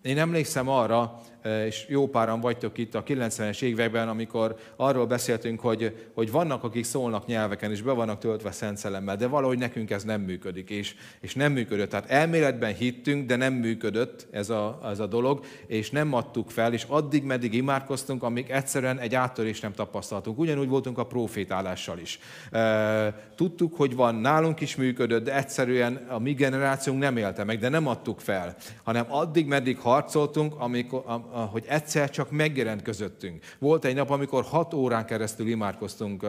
Én 0.02 0.18
emlékszem 0.18 0.68
arra, 0.68 1.20
és 1.66 1.84
jó 1.88 2.08
páran 2.08 2.40
vagytok 2.40 2.78
itt 2.78 2.94
a 2.94 3.02
90-es 3.02 3.62
években, 3.62 4.08
amikor 4.08 4.56
arról 4.76 5.06
beszéltünk, 5.06 5.60
hogy, 5.60 6.08
hogy 6.14 6.30
vannak, 6.30 6.64
akik 6.64 6.84
szólnak 6.84 7.26
nyelveken, 7.26 7.70
és 7.70 7.82
be 7.82 7.92
vannak 7.92 8.18
töltve 8.18 8.50
szent 8.50 8.76
szellemmel, 8.76 9.16
de 9.16 9.26
valahogy 9.26 9.58
nekünk 9.58 9.90
ez 9.90 10.04
nem 10.04 10.20
működik, 10.20 10.70
és, 10.70 10.94
és 11.20 11.34
nem 11.34 11.52
működött. 11.52 11.90
Tehát 11.90 12.10
elméletben 12.10 12.74
hittünk, 12.74 13.26
de 13.26 13.36
nem 13.36 13.52
működött 13.52 14.26
ez 14.30 14.50
a, 14.50 14.80
ez 14.84 14.98
a 14.98 15.06
dolog, 15.06 15.44
és 15.66 15.90
nem 15.90 16.14
adtuk 16.14 16.50
fel, 16.50 16.72
és 16.72 16.84
addig, 16.88 17.24
meddig 17.24 17.54
imádkoztunk, 17.54 18.22
amíg 18.22 18.50
egyszerűen 18.50 18.98
egy 18.98 19.14
áttörést 19.14 19.62
nem 19.62 19.72
tapasztaltunk. 19.72 20.38
Ugyanúgy 20.38 20.68
voltunk 20.68 20.98
a 20.98 21.06
profétálással 21.06 21.98
is. 21.98 22.18
Eh, 22.50 23.12
tudtuk, 23.36 23.76
hogy 23.76 23.94
van, 23.94 24.14
nálunk 24.14 24.60
is 24.60 24.76
működött, 24.76 25.24
de 25.24 25.36
egyszerűen 25.36 26.06
a 26.08 26.18
mi 26.18 26.32
generációnk 26.32 27.00
nem 27.00 27.16
élte 27.16 27.44
meg, 27.44 27.58
de 27.58 27.68
nem 27.68 27.86
adtuk 27.86 28.20
fel, 28.20 28.56
hanem 28.82 29.04
addig, 29.08 29.46
meddig 29.46 29.78
harcoltunk, 29.78 30.54
amikor, 30.58 31.02
hogy 31.32 31.64
egyszer 31.68 32.10
csak 32.10 32.30
megjelent 32.30 32.82
közöttünk. 32.82 33.44
Volt 33.58 33.84
egy 33.84 33.94
nap, 33.94 34.10
amikor 34.10 34.44
hat 34.44 34.74
órán 34.74 35.06
keresztül 35.06 35.48
imádkoztunk 35.48 36.26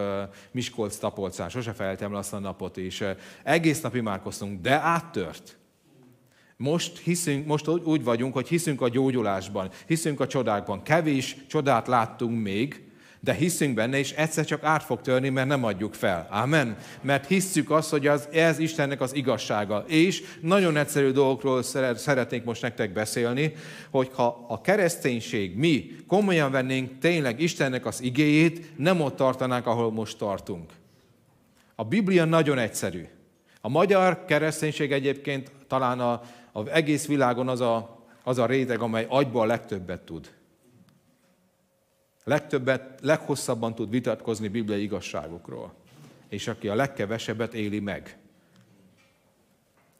Miskolc 0.50 0.96
tapolcán, 0.96 1.48
sose 1.48 1.72
felejtem 1.72 2.12
le 2.12 2.18
azt 2.18 2.32
a 2.32 2.38
napot, 2.38 2.76
és 2.76 3.04
egész 3.42 3.80
nap 3.80 3.94
imádkoztunk, 3.94 4.60
de 4.60 4.74
áttört. 4.74 5.58
Most, 6.56 6.98
hiszünk, 6.98 7.46
most 7.46 7.68
úgy 7.68 8.04
vagyunk, 8.04 8.32
hogy 8.34 8.48
hiszünk 8.48 8.80
a 8.80 8.88
gyógyulásban, 8.88 9.70
hiszünk 9.86 10.20
a 10.20 10.26
csodákban. 10.26 10.82
Kevés 10.82 11.36
csodát 11.48 11.86
láttunk 11.86 12.42
még, 12.42 12.92
de 13.24 13.32
hiszünk 13.32 13.74
benne, 13.74 13.98
és 13.98 14.12
egyszer 14.12 14.44
csak 14.44 14.62
át 14.62 14.82
fog 14.82 15.00
törni, 15.00 15.28
mert 15.28 15.48
nem 15.48 15.64
adjuk 15.64 15.94
fel. 15.94 16.26
Amen. 16.30 16.76
Mert 17.00 17.26
hisszük 17.26 17.70
azt, 17.70 17.90
hogy 17.90 18.06
az, 18.06 18.28
ez 18.32 18.58
Istennek 18.58 19.00
az 19.00 19.14
igazsága. 19.14 19.84
És 19.86 20.22
nagyon 20.40 20.76
egyszerű 20.76 21.10
dolgokról 21.10 21.62
szeretnék 21.94 22.44
most 22.44 22.62
nektek 22.62 22.92
beszélni, 22.92 23.54
hogy 23.90 24.10
ha 24.14 24.44
a 24.48 24.60
kereszténység, 24.60 25.56
mi 25.56 25.96
komolyan 26.06 26.50
vennénk 26.50 26.98
tényleg 26.98 27.40
Istennek 27.40 27.86
az 27.86 28.02
igéjét, 28.02 28.78
nem 28.78 29.00
ott 29.00 29.16
tartanánk, 29.16 29.66
ahol 29.66 29.92
most 29.92 30.18
tartunk. 30.18 30.72
A 31.74 31.84
Biblia 31.84 32.24
nagyon 32.24 32.58
egyszerű. 32.58 33.04
A 33.60 33.68
magyar 33.68 34.24
kereszténység 34.24 34.92
egyébként 34.92 35.50
talán 35.66 36.00
a, 36.00 36.12
a 36.52 36.68
egész 36.68 37.06
világon 37.06 37.48
az 37.48 37.60
a, 37.60 37.98
az 38.24 38.38
a 38.38 38.46
réteg, 38.46 38.80
amely 38.80 39.06
agyból 39.08 39.42
a 39.42 39.46
legtöbbet 39.46 40.00
tud 40.00 40.30
legtöbbet, 42.24 43.00
leghosszabban 43.00 43.74
tud 43.74 43.90
vitatkozni 43.90 44.48
bibliai 44.48 44.82
igazságokról, 44.82 45.74
és 46.28 46.48
aki 46.48 46.68
a 46.68 46.74
legkevesebbet 46.74 47.54
éli 47.54 47.80
meg. 47.80 48.18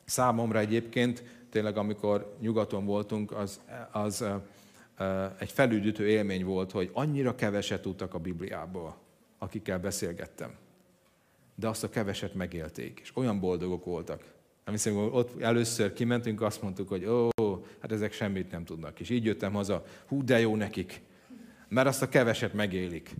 Számomra 0.04 0.58
egyébként, 0.58 1.24
tényleg 1.50 1.76
amikor 1.76 2.36
nyugaton 2.40 2.84
voltunk, 2.84 3.32
az, 3.32 3.60
az 3.92 4.24
egy 5.38 5.50
felüdítő 5.50 6.08
élmény 6.08 6.44
volt, 6.44 6.70
hogy 6.70 6.90
annyira 6.92 7.34
keveset 7.34 7.82
tudtak 7.82 8.14
a 8.14 8.18
Bibliából, 8.18 8.96
akikkel 9.38 9.78
beszélgettem. 9.78 10.54
De 11.54 11.68
azt 11.68 11.84
a 11.84 11.88
keveset 11.88 12.34
megélték, 12.34 12.98
és 13.02 13.16
olyan 13.16 13.40
boldogok 13.40 13.84
voltak. 13.84 14.32
Nem 14.64 14.74
hiszem, 14.74 14.94
hogy 14.94 15.08
ott 15.12 15.40
először 15.40 15.92
kimentünk, 15.92 16.42
azt 16.42 16.62
mondtuk, 16.62 16.88
hogy 16.88 17.04
ó, 17.04 17.28
hát 17.80 17.92
ezek 17.92 18.12
semmit 18.12 18.50
nem 18.50 18.64
tudnak. 18.64 19.00
És 19.00 19.10
így 19.10 19.24
jöttem 19.24 19.52
haza, 19.52 19.84
hú, 20.06 20.24
de 20.24 20.40
jó 20.40 20.56
nekik 20.56 21.02
mert 21.74 21.86
azt 21.86 22.02
a 22.02 22.08
keveset 22.08 22.52
megélik. 22.52 23.14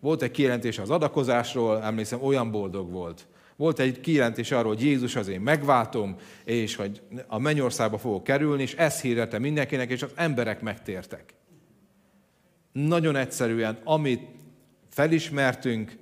Volt 0.00 0.22
egy 0.22 0.30
kijelentés 0.30 0.78
az 0.78 0.90
adakozásról, 0.90 1.82
emlékszem, 1.82 2.22
olyan 2.22 2.50
boldog 2.50 2.90
volt. 2.90 3.26
Volt 3.56 3.78
egy 3.78 4.00
kijelentés 4.00 4.50
arról, 4.50 4.74
hogy 4.74 4.84
Jézus 4.84 5.16
az 5.16 5.28
én 5.28 5.40
megváltom, 5.40 6.16
és 6.44 6.74
hogy 6.76 7.00
a 7.26 7.38
mennyországba 7.38 7.98
fogok 7.98 8.24
kerülni, 8.24 8.62
és 8.62 8.74
ezt 8.74 9.00
hirdette 9.00 9.38
mindenkinek, 9.38 9.90
és 9.90 10.02
az 10.02 10.10
emberek 10.14 10.60
megtértek. 10.60 11.34
Nagyon 12.72 13.16
egyszerűen, 13.16 13.78
amit 13.84 14.28
felismertünk, 14.88 15.96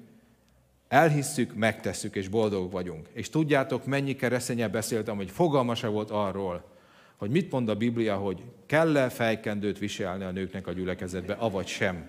elhisszük, 0.89 1.55
megtesszük, 1.55 2.17
és 2.17 2.29
boldog 2.29 2.73
vagyunk. 2.73 3.09
És 3.13 3.31
tudjátok, 3.31 3.87
mennyi 3.87 4.17
kereszténye 4.17 4.69
beszéltem, 4.69 5.17
hogy 5.17 5.31
fogalma 5.31 5.75
se 5.75 5.87
volt 5.87 6.11
arról, 6.11 6.78
hogy 7.19 7.31
mit 7.31 7.51
mond 7.51 7.69
a 7.69 7.75
Biblia, 7.75 8.17
hogy 8.17 8.43
kell-e 8.67 9.09
fejkendőt 9.09 9.79
viselni 9.79 10.25
a 10.25 10.31
nőknek 10.31 10.67
a 10.67 10.73
gyülekezetbe, 10.73 11.33
avagy 11.33 11.67
sem. 11.67 12.09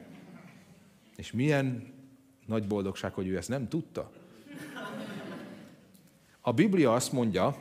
És 1.15 1.31
milyen 1.31 1.93
nagy 2.45 2.67
boldogság, 2.67 3.13
hogy 3.13 3.27
ő 3.27 3.37
ezt 3.37 3.49
nem 3.49 3.67
tudta. 3.67 4.11
A 6.41 6.53
Biblia 6.53 6.93
azt 6.93 7.11
mondja, 7.11 7.57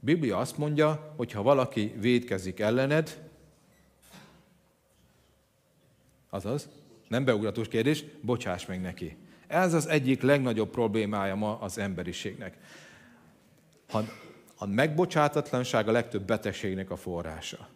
Biblia 0.00 0.38
azt 0.38 0.58
mondja, 0.58 1.12
hogy 1.16 1.32
ha 1.32 1.42
valaki 1.42 1.94
védkezik 1.98 2.60
ellened, 2.60 3.30
azaz, 6.30 6.68
nem 7.08 7.24
beugratos 7.24 7.68
kérdés, 7.68 8.04
bocsáss 8.20 8.66
meg 8.66 8.80
neki. 8.80 9.16
Ez 9.46 9.74
az 9.74 9.86
egyik 9.86 10.22
legnagyobb 10.22 10.70
problémája 10.70 11.34
ma 11.34 11.58
az 11.60 11.78
emberiségnek. 11.78 12.56
Ha 13.88 14.04
a 14.58 14.66
megbocsátatlanság 14.66 15.88
a 15.88 15.92
legtöbb 15.92 16.22
betegségnek 16.22 16.90
a 16.90 16.96
forrása. 16.96 17.68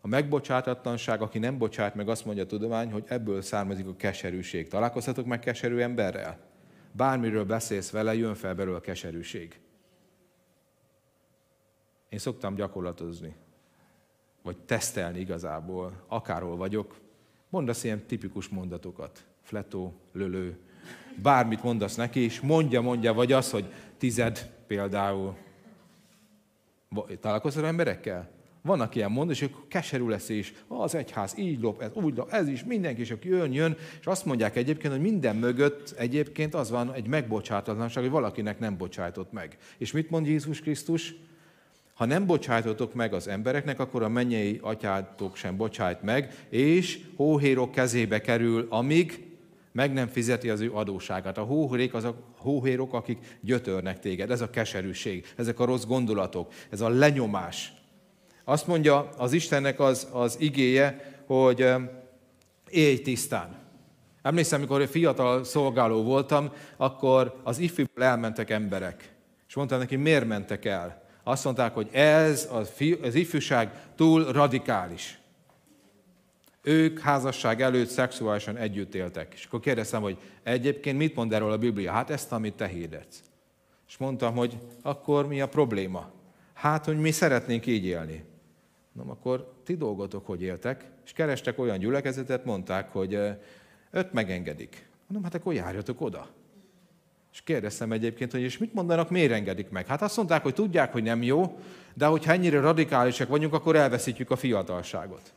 A 0.00 0.08
megbocsátatlanság, 0.08 1.22
aki 1.22 1.38
nem 1.38 1.58
bocsát 1.58 1.94
meg, 1.94 2.08
azt 2.08 2.24
mondja 2.24 2.42
a 2.42 2.46
tudomány, 2.46 2.92
hogy 2.92 3.04
ebből 3.08 3.42
származik 3.42 3.86
a 3.86 3.96
keserűség. 3.96 4.68
Találkozhatok 4.68 5.26
meg 5.26 5.38
keserű 5.38 5.78
emberrel? 5.78 6.38
Bármiről 6.92 7.44
beszélsz 7.44 7.90
vele, 7.90 8.14
jön 8.14 8.34
fel 8.34 8.54
belőle 8.54 8.76
a 8.76 8.80
keserűség. 8.80 9.60
Én 12.08 12.18
szoktam 12.18 12.54
gyakorlatozni, 12.54 13.34
vagy 14.42 14.56
tesztelni 14.56 15.18
igazából, 15.18 16.04
akárhol 16.06 16.56
vagyok. 16.56 17.00
Mondasz 17.48 17.84
ilyen 17.84 18.06
tipikus 18.06 18.48
mondatokat. 18.48 19.24
Fletó, 19.42 19.94
lölő, 20.12 20.58
bármit 21.22 21.62
mondasz 21.62 21.94
neki, 21.94 22.20
és 22.20 22.40
mondja, 22.40 22.80
mondja, 22.80 23.14
vagy 23.14 23.32
az, 23.32 23.50
hogy 23.50 23.72
tized 23.98 24.50
például. 24.66 25.36
Találkozol 27.20 27.66
emberekkel? 27.66 28.30
Vannak 28.62 28.94
ilyen 28.94 29.10
mond, 29.10 29.30
és 29.30 29.42
ők 29.42 29.68
keserű 29.68 30.08
lesz, 30.08 30.28
és 30.28 30.52
az 30.68 30.94
egyház 30.94 31.38
így 31.38 31.60
lop, 31.60 31.82
ez 31.82 31.90
úgy 31.94 32.16
lop, 32.16 32.32
ez 32.32 32.48
is, 32.48 32.64
mindenki, 32.64 33.00
és 33.00 33.10
aki 33.10 33.28
jön, 33.28 33.52
jön, 33.52 33.76
és 34.00 34.06
azt 34.06 34.24
mondják 34.24 34.56
egyébként, 34.56 34.92
hogy 34.92 35.02
minden 35.02 35.36
mögött 35.36 35.94
egyébként 35.98 36.54
az 36.54 36.70
van 36.70 36.92
egy 36.92 37.06
megbocsátatlanság, 37.06 38.02
hogy 38.02 38.12
valakinek 38.12 38.58
nem 38.58 38.76
bocsájtott 38.76 39.32
meg. 39.32 39.56
És 39.78 39.92
mit 39.92 40.10
mond 40.10 40.26
Jézus 40.26 40.60
Krisztus? 40.60 41.14
Ha 41.94 42.04
nem 42.04 42.26
bocsájtotok 42.26 42.94
meg 42.94 43.12
az 43.12 43.28
embereknek, 43.28 43.80
akkor 43.80 44.02
a 44.02 44.08
mennyei 44.08 44.58
atyátok 44.62 45.36
sem 45.36 45.56
bocsájt 45.56 46.02
meg, 46.02 46.34
és 46.48 47.00
hóhérok 47.16 47.70
kezébe 47.70 48.20
kerül, 48.20 48.66
amíg 48.70 49.35
meg 49.76 49.92
nem 49.92 50.08
fizeti 50.08 50.50
az 50.50 50.60
ő 50.60 50.72
adóságát. 50.72 51.38
A 51.38 51.42
hóhérék 51.42 51.94
az 51.94 52.04
a 52.04 52.14
hóhérok, 52.38 52.94
akik 52.94 53.38
gyötörnek 53.40 53.98
téged. 53.98 54.30
Ez 54.30 54.40
a 54.40 54.50
keserűség, 54.50 55.26
ezek 55.36 55.60
a 55.60 55.64
rossz 55.64 55.84
gondolatok, 55.84 56.52
ez 56.70 56.80
a 56.80 56.88
lenyomás. 56.88 57.72
Azt 58.44 58.66
mondja 58.66 59.08
az 59.16 59.32
Istennek 59.32 59.80
az, 59.80 60.08
az 60.12 60.36
igéje, 60.40 61.18
hogy 61.26 61.66
élj 62.70 63.00
tisztán. 63.00 63.56
Emlékszem, 64.22 64.58
amikor 64.58 64.86
fiatal 64.86 65.44
szolgáló 65.44 66.02
voltam, 66.02 66.52
akkor 66.76 67.40
az 67.42 67.58
ifjúból 67.58 68.04
elmentek 68.04 68.50
emberek. 68.50 69.14
És 69.48 69.54
mondtam 69.54 69.78
neki, 69.78 69.96
miért 69.96 70.26
mentek 70.26 70.64
el? 70.64 71.02
Azt 71.24 71.44
mondták, 71.44 71.74
hogy 71.74 71.88
ez 71.92 72.48
az 72.52 73.14
ifjúság 73.14 73.70
túl 73.96 74.32
radikális. 74.32 75.18
Ők 76.68 76.98
házasság 76.98 77.62
előtt 77.62 77.88
szexuálisan 77.88 78.56
együtt 78.56 78.94
éltek. 78.94 79.32
És 79.34 79.44
akkor 79.44 79.60
kérdeztem, 79.60 80.02
hogy 80.02 80.18
egyébként 80.42 80.98
mit 80.98 81.14
mond 81.14 81.32
erről 81.32 81.52
a 81.52 81.58
Biblia? 81.58 81.92
Hát 81.92 82.10
ezt, 82.10 82.32
amit 82.32 82.54
te 82.54 82.66
hirdetsz. 82.66 83.22
És 83.88 83.96
mondtam, 83.96 84.34
hogy 84.34 84.58
akkor 84.82 85.26
mi 85.26 85.40
a 85.40 85.48
probléma? 85.48 86.10
Hát, 86.52 86.84
hogy 86.84 86.98
mi 86.98 87.10
szeretnénk 87.10 87.66
így 87.66 87.84
élni. 87.84 88.24
Na, 88.92 89.02
akkor 89.06 89.52
ti 89.64 89.76
dolgotok, 89.76 90.26
hogy 90.26 90.42
éltek, 90.42 90.84
és 91.04 91.12
kerestek 91.12 91.58
olyan 91.58 91.78
gyülekezetet, 91.78 92.44
mondták, 92.44 92.92
hogy 92.92 93.18
öt 93.90 94.12
megengedik. 94.12 94.88
Mondom, 95.06 95.30
hát 95.30 95.40
akkor 95.40 95.54
járjatok 95.54 96.00
oda. 96.00 96.28
És 97.32 97.42
kérdeztem 97.42 97.92
egyébként, 97.92 98.32
hogy 98.32 98.42
és 98.42 98.58
mit 98.58 98.74
mondanak, 98.74 99.10
miért 99.10 99.32
engedik 99.32 99.70
meg? 99.70 99.86
Hát 99.86 100.02
azt 100.02 100.16
mondták, 100.16 100.42
hogy 100.42 100.54
tudják, 100.54 100.92
hogy 100.92 101.02
nem 101.02 101.22
jó, 101.22 101.58
de 101.94 102.06
hogyha 102.06 102.32
ennyire 102.32 102.60
radikálisak 102.60 103.28
vagyunk, 103.28 103.52
akkor 103.52 103.76
elveszítjük 103.76 104.30
a 104.30 104.36
fiatalságot. 104.36 105.32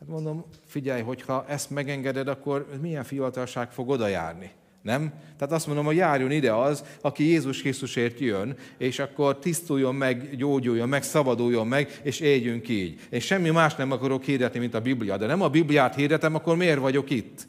Hát 0.00 0.08
mondom, 0.08 0.44
figyelj, 0.66 1.02
hogyha 1.02 1.44
ezt 1.48 1.70
megengeded, 1.70 2.28
akkor 2.28 2.66
milyen 2.80 3.04
fiatalság 3.04 3.70
fog 3.70 3.88
oda 3.88 4.06
járni? 4.06 4.50
Nem? 4.82 5.12
Tehát 5.38 5.54
azt 5.54 5.66
mondom, 5.66 5.84
hogy 5.84 5.96
járjon 5.96 6.30
ide 6.30 6.52
az, 6.52 6.84
aki 7.00 7.24
Jézus 7.24 7.60
Krisztusért 7.60 8.18
jön, 8.20 8.56
és 8.78 8.98
akkor 8.98 9.38
tisztuljon 9.38 9.94
meg, 9.94 10.36
gyógyuljon 10.36 10.88
meg, 10.88 11.02
szabaduljon 11.02 11.66
meg, 11.66 12.00
és 12.02 12.20
éljünk 12.20 12.68
így. 12.68 13.00
Én 13.10 13.20
semmi 13.20 13.50
más 13.50 13.74
nem 13.74 13.92
akarok 13.92 14.24
hirdetni, 14.24 14.58
mint 14.58 14.74
a 14.74 14.80
Biblia. 14.80 15.16
De 15.16 15.26
nem 15.26 15.42
a 15.42 15.48
Bibliát 15.48 15.94
hirdetem, 15.94 16.34
akkor 16.34 16.56
miért 16.56 16.78
vagyok 16.78 17.10
itt? 17.10 17.46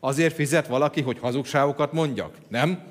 Azért 0.00 0.34
fizet 0.34 0.66
valaki, 0.66 1.00
hogy 1.00 1.18
hazugságokat 1.18 1.92
mondjak? 1.92 2.36
Nem? 2.48 2.82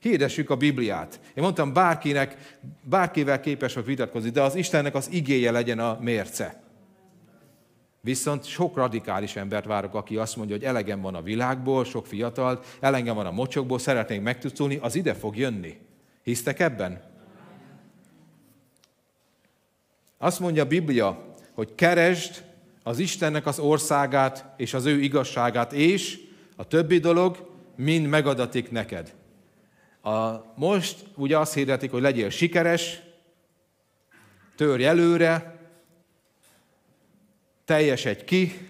Hirdessük 0.00 0.50
a 0.50 0.56
Bibliát. 0.56 1.20
Én 1.34 1.42
mondtam, 1.42 1.72
bárkinek, 1.72 2.58
bárkivel 2.82 3.40
képes 3.40 3.74
vagy 3.74 3.84
vitatkozni, 3.84 4.30
de 4.30 4.42
az 4.42 4.54
Istennek 4.54 4.94
az 4.94 5.08
igéje 5.10 5.50
legyen 5.50 5.78
a 5.78 5.98
mérce. 6.00 6.63
Viszont 8.04 8.44
sok 8.44 8.76
radikális 8.76 9.36
embert 9.36 9.64
várok, 9.64 9.94
aki 9.94 10.16
azt 10.16 10.36
mondja, 10.36 10.56
hogy 10.56 10.64
elegem 10.64 11.00
van 11.00 11.14
a 11.14 11.22
világból, 11.22 11.84
sok 11.84 12.06
fiatal, 12.06 12.62
elegem 12.80 13.14
van 13.14 13.26
a 13.26 13.30
mocsokból, 13.30 13.78
szeretnénk 13.78 14.22
megtudni, 14.22 14.78
az 14.82 14.94
ide 14.94 15.14
fog 15.14 15.36
jönni. 15.36 15.76
Hisztek 16.22 16.60
ebben? 16.60 17.02
Azt 20.18 20.40
mondja 20.40 20.62
a 20.62 20.66
Biblia, 20.66 21.34
hogy 21.54 21.74
keresd 21.74 22.44
az 22.82 22.98
Istennek 22.98 23.46
az 23.46 23.58
országát 23.58 24.54
és 24.56 24.74
az 24.74 24.84
ő 24.84 25.00
igazságát, 25.00 25.72
és 25.72 26.20
a 26.56 26.66
többi 26.66 26.98
dolog 26.98 27.50
mind 27.76 28.06
megadatik 28.06 28.70
neked. 28.70 29.14
A, 30.02 30.42
most 30.54 31.04
ugye 31.16 31.38
azt 31.38 31.54
hirdetik, 31.54 31.90
hogy 31.90 32.02
legyél 32.02 32.30
sikeres, 32.30 33.00
törj 34.56 34.84
előre, 34.84 35.53
teljesedj 37.64 38.24
ki, 38.24 38.68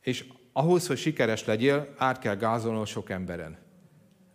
és 0.00 0.24
ahhoz, 0.52 0.86
hogy 0.86 0.98
sikeres 0.98 1.44
legyél, 1.44 1.94
át 1.96 2.18
kell 2.18 2.36
gázolnod 2.36 2.86
sok 2.86 3.10
emberen. 3.10 3.58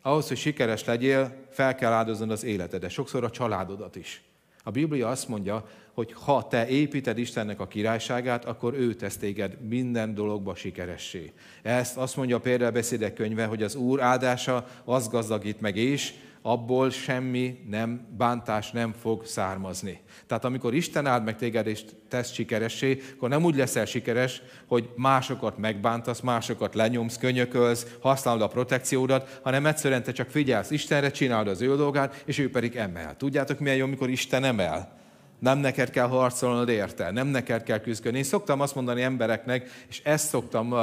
Ahhoz, 0.01 0.27
hogy 0.27 0.37
sikeres 0.37 0.83
legyél, 0.85 1.45
fel 1.51 1.75
kell 1.75 1.91
áldoznod 1.91 2.31
az 2.31 2.43
életedet, 2.43 2.89
sokszor 2.89 3.23
a 3.23 3.29
családodat 3.29 3.95
is. 3.95 4.21
A 4.63 4.71
Biblia 4.71 5.09
azt 5.09 5.27
mondja, 5.27 5.69
hogy 5.93 6.13
ha 6.13 6.47
te 6.47 6.67
építed 6.67 7.17
Istennek 7.17 7.59
a 7.59 7.67
királyságát, 7.67 8.45
akkor 8.45 8.73
ő 8.73 8.93
tesz 8.93 9.17
téged 9.17 9.61
minden 9.61 10.13
dologba 10.13 10.55
sikeressé. 10.55 11.33
Ezt 11.61 11.97
azt 11.97 12.15
mondja 12.15 12.35
a 12.35 12.39
példabeszédek 12.39 13.13
könyve, 13.13 13.45
hogy 13.45 13.63
az 13.63 13.75
Úr 13.75 14.01
áldása 14.01 14.67
az 14.83 15.09
gazdagít 15.09 15.61
meg, 15.61 15.75
és 15.75 16.13
abból 16.47 16.89
semmi 16.89 17.59
nem, 17.69 18.07
bántás 18.17 18.71
nem 18.71 18.93
fog 19.01 19.25
származni. 19.25 19.99
Tehát 20.27 20.45
amikor 20.45 20.73
Isten 20.73 21.05
áld 21.05 21.23
meg 21.23 21.35
téged 21.35 21.67
és 21.67 21.83
tesz 22.07 22.31
sikeressé, 22.31 23.01
akkor 23.15 23.29
nem 23.29 23.43
úgy 23.43 23.55
leszel 23.55 23.85
sikeres, 23.85 24.41
hogy 24.67 24.89
másokat 24.95 25.57
megbántasz, 25.57 26.19
másokat 26.19 26.75
lenyomsz, 26.75 27.17
könyökölsz, 27.17 27.97
használod 28.01 28.41
a 28.41 28.47
protekciódat, 28.47 29.39
hanem 29.43 29.65
egyszerűen 29.65 30.03
te 30.03 30.11
csak 30.11 30.29
figyelsz 30.29 30.71
Istenre, 30.71 31.11
csinálod 31.11 31.47
az 31.47 31.61
ő 31.61 31.75
dolgát, 31.75 32.23
és 32.25 32.37
ő 32.37 32.49
pedig 32.49 32.75
emel. 32.75 33.15
Tudjátok 33.17 33.59
milyen 33.59 33.77
jó, 33.77 33.85
amikor 33.85 34.09
Isten 34.09 34.43
emel? 34.43 34.95
Nem 35.39 35.57
neked 35.57 35.89
kell 35.89 36.07
harcolnod 36.07 36.69
érte, 36.69 37.11
nem 37.11 37.27
neked 37.27 37.63
kell 37.63 37.79
küzdeni. 37.79 38.17
Én 38.17 38.23
szoktam 38.23 38.61
azt 38.61 38.75
mondani 38.75 39.01
embereknek, 39.01 39.85
és 39.89 40.01
ezt 40.03 40.27
szoktam 40.27 40.71
uh, 40.71 40.79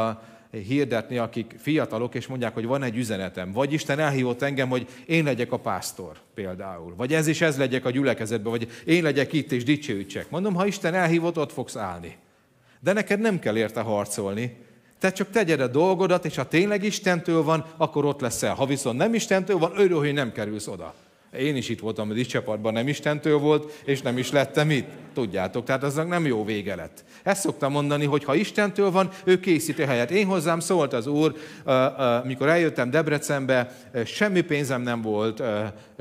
hirdetni, 0.55 1.19
akik 1.19 1.55
fiatalok, 1.59 2.15
és 2.15 2.27
mondják, 2.27 2.55
hogy 2.55 2.67
van 2.67 2.83
egy 2.83 2.97
üzenetem. 2.97 3.53
Vagy 3.53 3.73
Isten 3.73 3.99
elhívott 3.99 4.43
engem, 4.43 4.69
hogy 4.69 4.87
én 5.07 5.25
legyek 5.25 5.53
a 5.53 5.59
pásztor 5.59 6.17
például. 6.35 6.95
Vagy 6.97 7.15
ez 7.15 7.27
is 7.27 7.41
ez 7.41 7.59
legyek 7.59 7.85
a 7.85 7.91
gyülekezetben, 7.91 8.53
vagy 8.53 8.69
én 8.85 9.03
legyek 9.03 9.33
itt 9.33 9.53
és 9.53 9.65
dicsőítsek. 9.65 10.31
Mondom, 10.31 10.55
ha 10.55 10.67
Isten 10.67 10.95
elhívott, 10.95 11.39
ott 11.39 11.53
fogsz 11.53 11.77
állni. 11.77 12.17
De 12.81 12.93
neked 12.93 13.21
nem 13.21 13.39
kell 13.39 13.57
érte 13.57 13.81
harcolni. 13.81 14.57
Te 14.99 15.13
csak 15.13 15.31
tegyed 15.31 15.61
a 15.61 15.67
dolgodat, 15.67 16.25
és 16.25 16.37
ha 16.37 16.49
tényleg 16.49 16.83
Istentől 16.83 17.43
van, 17.43 17.65
akkor 17.77 18.05
ott 18.05 18.21
leszel. 18.21 18.55
Ha 18.55 18.67
viszont 18.67 18.99
nem 18.99 19.15
Istentől 19.15 19.59
van, 19.59 19.73
örül, 19.77 19.99
hogy 19.99 20.13
nem 20.13 20.33
kerülsz 20.33 20.67
oda. 20.67 20.95
Én 21.39 21.57
is 21.57 21.69
itt 21.69 21.81
voltam 21.81 22.11
a 22.11 22.13
dicsapatban, 22.13 22.73
nem 22.73 22.89
Istentől 22.89 23.39
volt, 23.39 23.73
és 23.85 24.03
nem 24.03 24.19
is 24.19 24.31
lettem 24.31 24.71
itt. 24.71 24.89
Tudjátok, 25.15 25.65
tehát 25.65 25.83
aznak 25.83 26.09
nem 26.09 26.27
jó 26.27 26.45
vége 26.45 26.75
lett. 26.75 27.05
Ezt 27.23 27.41
szoktam 27.41 27.73
mondani, 27.73 28.05
hogy 28.05 28.25
ha 28.25 28.35
Istentől 28.35 28.91
van, 28.91 29.11
ő 29.25 29.41
készíti 29.41 29.83
helyet. 29.83 30.11
Én 30.11 30.27
hozzám 30.27 30.61
szólt 30.61 30.93
az 30.93 31.07
Úr, 31.07 31.35
mikor 32.25 32.49
eljöttem 32.49 32.91
Debrecenbe, 32.91 33.77
semmi 34.05 34.41
pénzem 34.41 34.83
nem 34.83 35.03
volt, 35.03 35.43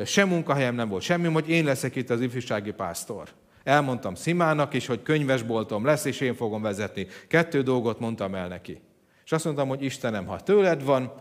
sem 0.05 0.27
munkahelyem 0.27 0.75
nem 0.75 0.89
volt, 0.89 1.01
semmi, 1.01 1.27
hogy 1.27 1.49
én 1.49 1.65
leszek 1.65 1.95
itt 1.95 2.09
az 2.09 2.21
ifjúsági 2.21 2.71
pásztor. 2.71 3.27
Elmondtam 3.63 4.15
Szimának 4.15 4.73
is, 4.73 4.85
hogy 4.85 5.01
könyvesboltom 5.03 5.85
lesz, 5.85 6.05
és 6.05 6.19
én 6.19 6.35
fogom 6.35 6.61
vezetni. 6.61 7.07
Kettő 7.27 7.61
dolgot 7.61 7.99
mondtam 7.99 8.35
el 8.35 8.47
neki. 8.47 8.81
És 9.25 9.31
azt 9.31 9.45
mondtam, 9.45 9.67
hogy 9.67 9.83
Istenem, 9.83 10.25
ha 10.25 10.39
tőled 10.39 10.83
van, 10.83 11.13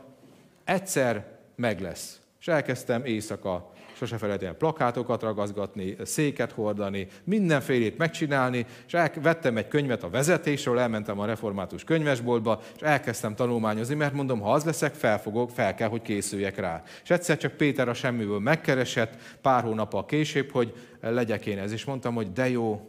egyszer 0.64 1.26
meg 1.56 1.80
lesz. 1.80 2.20
És 2.40 2.48
elkezdtem 2.48 3.04
éjszaka 3.04 3.71
sose 4.02 4.18
felejtem 4.18 4.56
plakátokat 4.56 5.22
ragaszgatni, 5.22 5.96
széket 6.04 6.52
hordani, 6.52 7.06
mindenfélét 7.24 7.98
megcsinálni, 7.98 8.66
és 8.86 8.96
vettem 9.22 9.56
egy 9.56 9.68
könyvet 9.68 10.02
a 10.02 10.10
vezetésről, 10.10 10.78
elmentem 10.78 11.18
a 11.18 11.26
református 11.26 11.84
könyvesboltba, 11.84 12.60
és 12.74 12.80
elkezdtem 12.80 13.34
tanulmányozni, 13.34 13.94
mert 13.94 14.12
mondom, 14.12 14.40
ha 14.40 14.52
az 14.52 14.64
leszek, 14.64 14.94
felfogok, 14.94 15.50
fel 15.50 15.74
kell, 15.74 15.88
hogy 15.88 16.02
készüljek 16.02 16.58
rá. 16.58 16.82
És 17.02 17.10
egyszer 17.10 17.36
csak 17.36 17.52
Péter 17.52 17.88
a 17.88 17.94
semmiből 17.94 18.38
megkeresett, 18.38 19.16
pár 19.40 19.62
hónappal 19.62 20.06
később, 20.06 20.50
hogy 20.50 20.74
legyek 21.00 21.46
én 21.46 21.58
ez, 21.58 21.72
és 21.72 21.84
mondtam, 21.84 22.14
hogy 22.14 22.32
de 22.32 22.48
jó, 22.48 22.80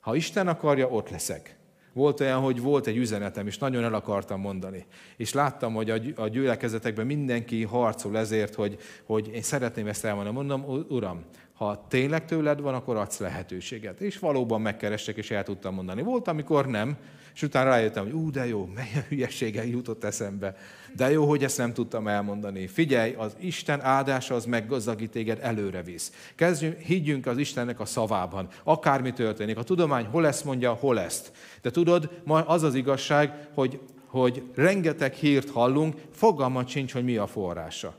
ha 0.00 0.14
Isten 0.14 0.48
akarja, 0.48 0.88
ott 0.88 1.10
leszek. 1.10 1.56
Volt 1.92 2.20
olyan, 2.20 2.40
hogy 2.40 2.60
volt 2.60 2.86
egy 2.86 2.96
üzenetem, 2.96 3.46
és 3.46 3.58
nagyon 3.58 3.84
el 3.84 3.94
akartam 3.94 4.40
mondani. 4.40 4.86
És 5.16 5.32
láttam, 5.32 5.74
hogy 5.74 5.90
a 6.16 6.28
gyülekezetekben 6.28 7.06
mindenki 7.06 7.62
harcol 7.62 8.18
ezért, 8.18 8.54
hogy, 8.54 8.78
hogy 9.04 9.30
én 9.34 9.42
szeretném 9.42 9.86
ezt 9.86 10.04
elmondani. 10.04 10.36
Mondom, 10.36 10.84
Uram, 10.88 11.24
ha 11.54 11.86
tényleg 11.88 12.24
tőled 12.24 12.60
van, 12.60 12.74
akkor 12.74 12.96
adsz 12.96 13.18
lehetőséget. 13.18 14.00
És 14.00 14.18
valóban 14.18 14.60
megkerestek, 14.60 15.16
és 15.16 15.30
el 15.30 15.42
tudtam 15.42 15.74
mondani. 15.74 16.02
Volt, 16.02 16.28
amikor 16.28 16.66
nem, 16.66 16.96
és 17.34 17.42
utána 17.42 17.68
rájöttem, 17.68 18.04
hogy 18.04 18.12
ú, 18.12 18.30
de 18.30 18.46
jó, 18.46 18.68
melyen 18.74 19.04
hülyeséggel 19.08 19.64
jutott 19.64 20.04
eszembe. 20.04 20.56
De 20.96 21.10
jó, 21.10 21.28
hogy 21.28 21.44
ezt 21.44 21.58
nem 21.58 21.72
tudtam 21.72 22.08
elmondani. 22.08 22.66
Figyelj, 22.66 23.12
az 23.12 23.36
Isten 23.40 23.80
áldása 23.80 24.34
az 24.34 24.44
meggazdagít 24.44 25.10
téged, 25.10 25.38
előre 25.42 25.82
visz. 25.82 26.12
Kezdjünk, 26.34 26.78
higgyünk 26.78 27.26
az 27.26 27.38
Istennek 27.38 27.80
a 27.80 27.84
szavában. 27.84 28.48
Akármi 28.64 29.12
történik. 29.12 29.56
A 29.56 29.62
tudomány 29.62 30.04
hol 30.04 30.26
ezt 30.26 30.44
mondja, 30.44 30.72
hol 30.72 31.00
ezt. 31.00 31.32
De 31.62 31.70
tudod, 31.70 32.20
ma 32.24 32.40
az 32.40 32.62
az 32.62 32.74
igazság, 32.74 33.48
hogy, 33.54 33.80
hogy 34.06 34.42
rengeteg 34.54 35.14
hírt 35.14 35.50
hallunk, 35.50 35.96
fogalmat 36.10 36.68
sincs, 36.68 36.92
hogy 36.92 37.04
mi 37.04 37.16
a 37.16 37.26
forrása. 37.26 37.94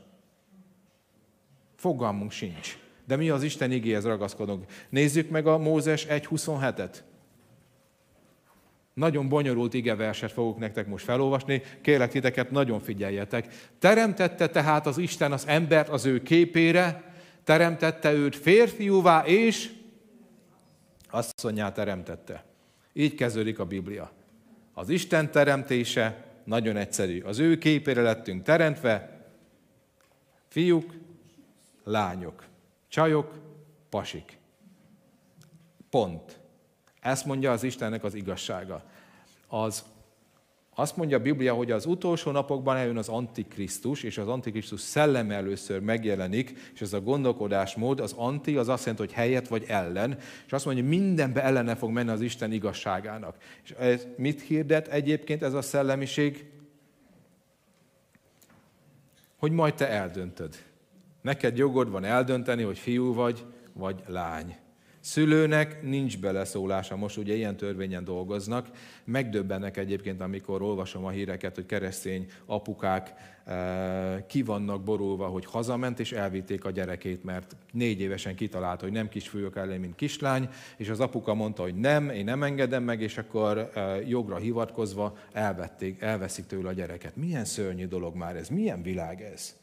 Fogalmunk 1.76 2.30
sincs. 2.30 2.78
De 3.06 3.16
mi 3.16 3.30
az 3.30 3.42
Isten 3.42 3.72
igéhez 3.72 4.04
ragaszkodunk. 4.04 4.64
Nézzük 4.88 5.30
meg 5.30 5.46
a 5.46 5.58
Mózes 5.58 6.06
1.27-et. 6.06 6.94
Nagyon 8.94 9.28
bonyolult 9.28 9.74
igeverset 9.74 10.32
fogok 10.32 10.58
nektek 10.58 10.86
most 10.86 11.04
felolvasni, 11.04 11.62
kérlek 11.80 12.10
titeket, 12.10 12.50
nagyon 12.50 12.80
figyeljetek. 12.80 13.54
Teremtette 13.78 14.48
tehát 14.48 14.86
az 14.86 14.98
Isten 14.98 15.32
az 15.32 15.46
embert 15.46 15.88
az 15.88 16.04
ő 16.04 16.22
képére, 16.22 17.12
teremtette 17.44 18.12
őt 18.12 18.36
férfiúvá, 18.36 19.24
és 19.26 19.72
asszonyát 21.10 21.74
teremtette. 21.74 22.44
Így 22.92 23.14
kezdődik 23.14 23.58
a 23.58 23.64
Biblia. 23.64 24.12
Az 24.72 24.88
Isten 24.88 25.30
teremtése 25.30 26.24
nagyon 26.44 26.76
egyszerű. 26.76 27.20
Az 27.20 27.38
ő 27.38 27.58
képére 27.58 28.02
lettünk 28.02 28.42
teremtve, 28.42 29.20
fiúk, 30.48 30.94
lányok, 31.84 32.44
csajok, 32.88 33.38
pasik. 33.88 34.38
Pont. 35.90 36.43
Ezt 37.04 37.24
mondja 37.24 37.52
az 37.52 37.62
Istennek 37.62 38.04
az 38.04 38.14
igazsága. 38.14 38.82
Az, 39.48 39.84
azt 40.74 40.96
mondja 40.96 41.16
a 41.16 41.20
Biblia, 41.20 41.54
hogy 41.54 41.70
az 41.70 41.86
utolsó 41.86 42.30
napokban 42.30 42.76
eljön 42.76 42.96
az 42.96 43.08
Antikrisztus, 43.08 44.02
és 44.02 44.18
az 44.18 44.28
Antikrisztus 44.28 44.80
szelleme 44.80 45.34
először 45.34 45.80
megjelenik, 45.80 46.70
és 46.74 46.80
ez 46.80 46.92
a 46.92 47.00
gondolkodásmód, 47.00 48.00
az 48.00 48.12
anti, 48.16 48.56
az 48.56 48.68
azt 48.68 48.84
jelenti, 48.84 49.04
hogy 49.04 49.14
helyet 49.14 49.48
vagy 49.48 49.64
ellen, 49.68 50.18
és 50.46 50.52
azt 50.52 50.64
mondja, 50.64 50.84
hogy 50.84 50.92
mindenbe 50.92 51.42
ellene 51.42 51.74
fog 51.74 51.90
menni 51.90 52.10
az 52.10 52.20
Isten 52.20 52.52
igazságának. 52.52 53.36
És 53.64 53.70
ez 53.70 54.06
mit 54.16 54.40
hirdet 54.40 54.88
egyébként 54.88 55.42
ez 55.42 55.54
a 55.54 55.62
szellemiség? 55.62 56.50
Hogy 59.36 59.52
majd 59.52 59.74
te 59.74 59.88
eldöntöd. 59.88 60.56
Neked 61.20 61.56
jogod 61.56 61.90
van 61.90 62.04
eldönteni, 62.04 62.62
hogy 62.62 62.78
fiú 62.78 63.14
vagy, 63.14 63.44
vagy 63.72 64.02
lány. 64.06 64.62
Szülőnek 65.04 65.82
nincs 65.82 66.18
beleszólása, 66.18 66.96
most 66.96 67.16
ugye 67.16 67.34
ilyen 67.34 67.56
törvényen 67.56 68.04
dolgoznak. 68.04 68.68
Megdöbbennek 69.04 69.76
egyébként, 69.76 70.20
amikor 70.20 70.62
olvasom 70.62 71.04
a 71.04 71.10
híreket, 71.10 71.54
hogy 71.54 71.66
keresztény 71.66 72.26
apukák 72.46 73.14
eh, 73.44 74.24
ki 74.26 74.42
vannak 74.42 74.82
borulva, 74.82 75.26
hogy 75.26 75.44
hazament 75.44 76.00
és 76.00 76.12
elvitték 76.12 76.64
a 76.64 76.70
gyerekét, 76.70 77.24
mert 77.24 77.56
négy 77.72 78.00
évesen 78.00 78.34
kitalálta, 78.34 78.84
hogy 78.84 78.92
nem 78.92 79.08
kisfiúk 79.08 79.56
ellen, 79.56 79.80
mint 79.80 79.94
kislány, 79.94 80.48
és 80.76 80.88
az 80.88 81.00
apuka 81.00 81.34
mondta, 81.34 81.62
hogy 81.62 81.74
nem, 81.74 82.10
én 82.10 82.24
nem 82.24 82.42
engedem 82.42 82.82
meg, 82.82 83.00
és 83.00 83.18
akkor 83.18 83.70
eh, 83.74 84.08
jogra 84.08 84.36
hivatkozva 84.36 85.16
elvették, 85.32 86.00
elveszik 86.00 86.46
tőle 86.46 86.68
a 86.68 86.72
gyereket. 86.72 87.16
Milyen 87.16 87.44
szörnyű 87.44 87.86
dolog 87.86 88.14
már 88.14 88.36
ez, 88.36 88.48
milyen 88.48 88.82
világ 88.82 89.22
ez? 89.22 89.56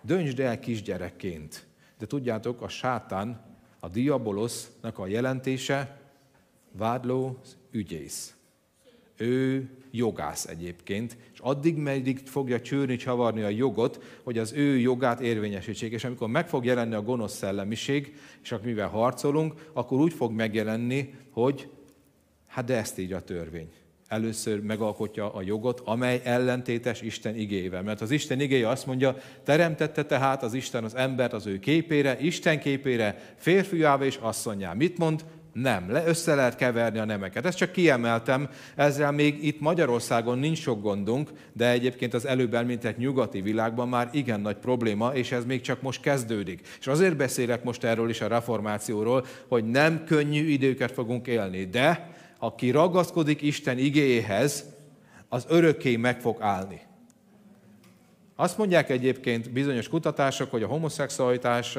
Döntsd 0.00 0.40
el 0.40 0.58
kisgyerekként. 0.58 1.66
De 1.98 2.06
tudjátok, 2.06 2.62
a 2.62 2.68
sátán 2.68 3.46
a 3.80 3.88
diabolosznak 3.88 4.98
a 4.98 5.06
jelentése 5.06 6.00
vádló 6.72 7.38
ügyész. 7.70 8.32
Ő 9.16 9.68
jogász 9.90 10.46
egyébként, 10.46 11.16
és 11.32 11.38
addig 11.38 11.76
meddig 11.76 12.18
fogja 12.18 12.60
csőrni, 12.60 12.96
csavarni 12.96 13.42
a 13.42 13.48
jogot, 13.48 14.20
hogy 14.22 14.38
az 14.38 14.52
ő 14.52 14.78
jogát 14.78 15.20
érvényesítsék. 15.20 15.92
És 15.92 16.04
amikor 16.04 16.28
meg 16.28 16.48
fog 16.48 16.64
jelenni 16.64 16.94
a 16.94 17.02
gonosz 17.02 17.36
szellemiség, 17.36 18.16
és 18.42 18.54
mivel 18.62 18.88
harcolunk, 18.88 19.70
akkor 19.72 20.00
úgy 20.00 20.12
fog 20.12 20.32
megjelenni, 20.32 21.14
hogy 21.30 21.68
hát 22.46 22.64
de 22.64 22.76
ezt 22.76 22.98
így 22.98 23.12
a 23.12 23.24
törvény 23.24 23.70
először 24.08 24.60
megalkotja 24.60 25.34
a 25.34 25.42
jogot, 25.42 25.82
amely 25.84 26.20
ellentétes 26.24 27.00
Isten 27.00 27.36
igével. 27.36 27.82
Mert 27.82 28.00
az 28.00 28.10
Isten 28.10 28.40
igéje 28.40 28.68
azt 28.68 28.86
mondja, 28.86 29.16
teremtette 29.44 30.04
tehát 30.04 30.42
az 30.42 30.54
Isten 30.54 30.84
az 30.84 30.94
embert 30.94 31.32
az 31.32 31.46
ő 31.46 31.58
képére, 31.58 32.18
Isten 32.20 32.58
képére, 32.60 33.34
férfiába 33.36 34.04
és 34.04 34.18
asszonyá. 34.20 34.72
Mit 34.72 34.98
mond? 34.98 35.24
Nem, 35.52 35.90
le, 35.90 36.06
össze 36.06 36.34
lehet 36.34 36.56
keverni 36.56 36.98
a 36.98 37.04
nemeket. 37.04 37.46
Ezt 37.46 37.56
csak 37.56 37.72
kiemeltem, 37.72 38.48
ezzel 38.74 39.12
még 39.12 39.44
itt 39.44 39.60
Magyarországon 39.60 40.38
nincs 40.38 40.58
sok 40.58 40.82
gondunk, 40.82 41.30
de 41.52 41.70
egyébként 41.70 42.14
az 42.14 42.26
előbb 42.26 42.54
említett 42.54 42.96
nyugati 42.96 43.40
világban 43.40 43.88
már 43.88 44.08
igen 44.12 44.40
nagy 44.40 44.56
probléma, 44.56 45.14
és 45.14 45.32
ez 45.32 45.44
még 45.44 45.60
csak 45.60 45.82
most 45.82 46.00
kezdődik. 46.00 46.60
És 46.80 46.86
azért 46.86 47.16
beszélek 47.16 47.64
most 47.64 47.84
erről 47.84 48.08
is 48.08 48.20
a 48.20 48.28
reformációról, 48.28 49.26
hogy 49.48 49.64
nem 49.64 50.04
könnyű 50.04 50.48
időket 50.48 50.92
fogunk 50.92 51.26
élni, 51.26 51.64
de 51.64 52.16
aki 52.38 52.70
ragaszkodik 52.70 53.42
Isten 53.42 53.78
igéhez, 53.78 54.64
az 55.28 55.46
örökké 55.48 55.96
meg 55.96 56.20
fog 56.20 56.36
állni. 56.40 56.80
Azt 58.36 58.58
mondják 58.58 58.90
egyébként 58.90 59.50
bizonyos 59.50 59.88
kutatások, 59.88 60.50
hogy 60.50 60.62
a 60.62 60.66
homoszexualitás 60.66 61.76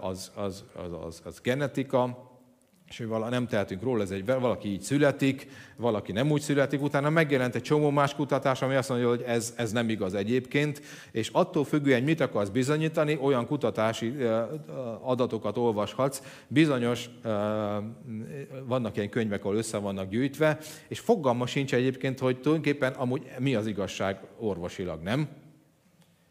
az, 0.00 0.30
az, 0.34 0.64
az, 0.74 0.92
az, 1.06 1.22
az 1.24 1.40
genetika, 1.40 2.29
és 2.90 2.98
hogy 2.98 3.06
vala, 3.06 3.28
nem 3.28 3.46
tehetünk 3.46 3.82
róla, 3.82 4.02
ez 4.02 4.10
egy, 4.10 4.24
valaki 4.24 4.68
így 4.68 4.80
születik, 4.80 5.48
valaki 5.76 6.12
nem 6.12 6.30
úgy 6.30 6.40
születik, 6.40 6.82
utána 6.82 7.10
megjelent 7.10 7.54
egy 7.54 7.62
csomó 7.62 7.90
más 7.90 8.14
kutatás, 8.14 8.62
ami 8.62 8.74
azt 8.74 8.88
mondja, 8.88 9.08
hogy 9.08 9.22
ez, 9.26 9.54
ez 9.56 9.72
nem 9.72 9.88
igaz 9.88 10.14
egyébként, 10.14 10.82
és 11.10 11.28
attól 11.32 11.64
függően 11.64 12.02
mit 12.02 12.20
akarsz 12.20 12.48
bizonyítani, 12.48 13.18
olyan 13.22 13.46
kutatási 13.46 14.14
adatokat 15.00 15.56
olvashatsz, 15.56 16.22
bizonyos, 16.48 17.10
vannak 18.66 18.96
ilyen 18.96 19.08
könyvek, 19.08 19.44
ahol 19.44 19.56
össze 19.56 19.78
vannak 19.78 20.08
gyűjtve, 20.08 20.58
és 20.88 20.98
fogalma 20.98 21.46
sincs 21.46 21.74
egyébként, 21.74 22.18
hogy 22.18 22.40
tulajdonképpen 22.40 22.92
amúgy 22.92 23.30
mi 23.38 23.54
az 23.54 23.66
igazság 23.66 24.20
orvosilag, 24.38 25.02
nem? 25.02 25.28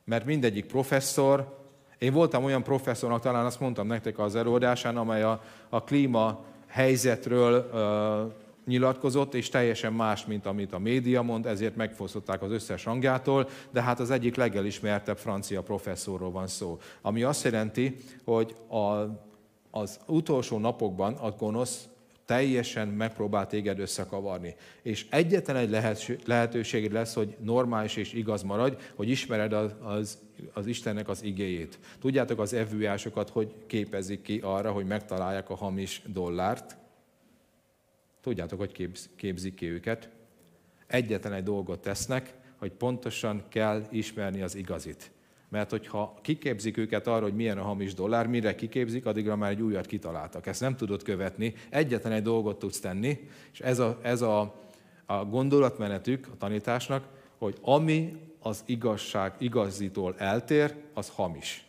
Mert 0.06 0.26
mindegyik 0.26 0.66
professzor, 0.66 1.59
én 2.00 2.14
voltam 2.14 2.44
olyan 2.44 2.64
professzornak, 2.64 3.22
talán 3.22 3.46
azt 3.46 3.60
mondtam 3.60 3.88
nektek 3.88 4.20
az 4.20 4.36
előadásán, 4.36 4.98
amely 4.98 5.24
a, 5.24 5.42
a 5.70 5.84
klíma 5.84 6.40
helyzetről 6.68 7.70
uh, 7.74 8.32
nyilatkozott, 8.66 9.34
és 9.34 9.50
teljesen 9.50 9.94
más, 9.94 10.26
mint 10.26 10.46
amit 10.46 10.74
a 10.74 10.80
média 10.80 11.22
mond, 11.22 11.46
ezért 11.46 11.76
megfosztották 11.76 12.42
az 12.42 12.52
összes 12.52 12.84
hangjától, 12.84 13.50
de 13.72 13.82
hát 13.82 14.00
az 14.00 14.12
egyik 14.12 14.36
legelismertebb 14.36 15.18
francia 15.18 15.62
professzorról 15.62 16.32
van 16.32 16.48
szó. 16.48 16.80
Ami 17.02 17.24
azt 17.24 17.44
jelenti, 17.44 17.96
hogy 18.24 18.56
a, 18.70 18.78
az 19.80 20.00
utolsó 20.06 20.58
napokban 20.58 21.14
a 21.14 21.32
gonosz 21.32 21.88
teljesen 22.30 22.88
megpróbál 22.88 23.48
téged 23.48 23.80
összekavarni. 23.80 24.56
És 24.82 25.06
egyetlen 25.10 25.56
egy 25.56 25.70
lehetőséged 26.26 26.92
lesz, 26.92 27.14
hogy 27.14 27.36
normális 27.40 27.96
és 27.96 28.14
igaz 28.14 28.44
maradj, 28.44 28.76
hogy 28.96 29.10
ismered 29.10 29.54
az, 29.54 29.74
az, 29.82 30.18
az 30.54 30.66
Istennek 30.66 31.08
az 31.08 31.24
igéjét. 31.24 31.80
Tudjátok 32.00 32.40
az 32.40 32.54
evőjásokat, 32.54 33.30
hogy 33.30 33.54
képezik 33.68 34.22
ki 34.22 34.40
arra, 34.44 34.72
hogy 34.72 34.86
megtalálják 34.86 35.50
a 35.50 35.56
hamis 35.56 36.02
dollárt? 36.06 36.78
Tudjátok, 38.22 38.60
hogy 38.60 38.72
képz, 38.72 39.10
képzik 39.16 39.56
ki 39.56 39.66
őket? 39.70 40.10
Egyetlen 40.88 41.34
egy 41.34 41.44
dolgot 41.44 41.82
tesznek, 41.82 42.34
hogy 42.58 42.72
pontosan 42.72 43.44
kell 43.48 43.88
ismerni 43.92 44.42
az 44.42 44.56
igazit. 44.56 45.12
Mert 45.50 45.70
hogyha 45.70 46.14
kiképzik 46.22 46.78
őket 46.78 47.08
arra, 47.08 47.24
hogy 47.24 47.36
milyen 47.36 47.58
a 47.58 47.64
hamis 47.64 47.94
dollár, 47.94 48.28
mire 48.28 48.56
kiképzik, 48.56 49.06
addigra 49.06 49.36
már 49.36 49.52
egy 49.52 49.62
újat 49.62 49.86
kitaláltak. 49.86 50.48
Ezt 50.48 50.62
nem 50.62 50.76
tudod 50.76 51.04
követni, 51.04 51.54
egyetlen 51.70 52.12
egy 52.14 52.24
dolgot 52.24 52.60
tudsz 52.60 52.80
tenni, 52.80 53.28
és 53.54 53.60
ez 53.60 53.80
a, 53.80 54.00
ez 54.02 54.22
a, 54.22 54.56
a 55.06 55.26
gondolatmenetük 55.26 56.28
a 56.34 56.38
tanításnak, 56.38 57.08
hogy 57.38 57.58
ami 57.62 58.16
az 58.40 58.64
igazság 58.66 59.34
igazítól 59.38 60.16
eltér, 60.18 60.76
az 60.94 61.10
hamis. 61.10 61.64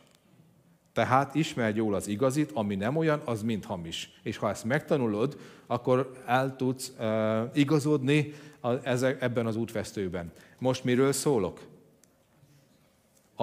Tehát 0.93 1.35
ismerd 1.35 1.77
jól 1.77 1.95
az 1.95 2.09
igazit, 2.09 2.51
ami 2.55 2.75
nem 2.75 2.97
olyan, 2.97 3.23
az 3.25 3.43
mind 3.43 3.65
hamis. 3.65 4.11
És 4.23 4.37
ha 4.37 4.49
ezt 4.49 4.65
megtanulod, 4.65 5.39
akkor 5.67 6.11
el 6.27 6.57
tudsz 6.57 6.93
uh, 6.99 7.51
igazodni 7.55 8.33
a, 8.61 8.89
ezek, 8.89 9.23
ebben 9.23 9.47
az 9.47 9.57
útvesztőben. 9.57 10.33
Most 10.59 10.85
miről 10.85 11.13
szólok? 11.13 11.61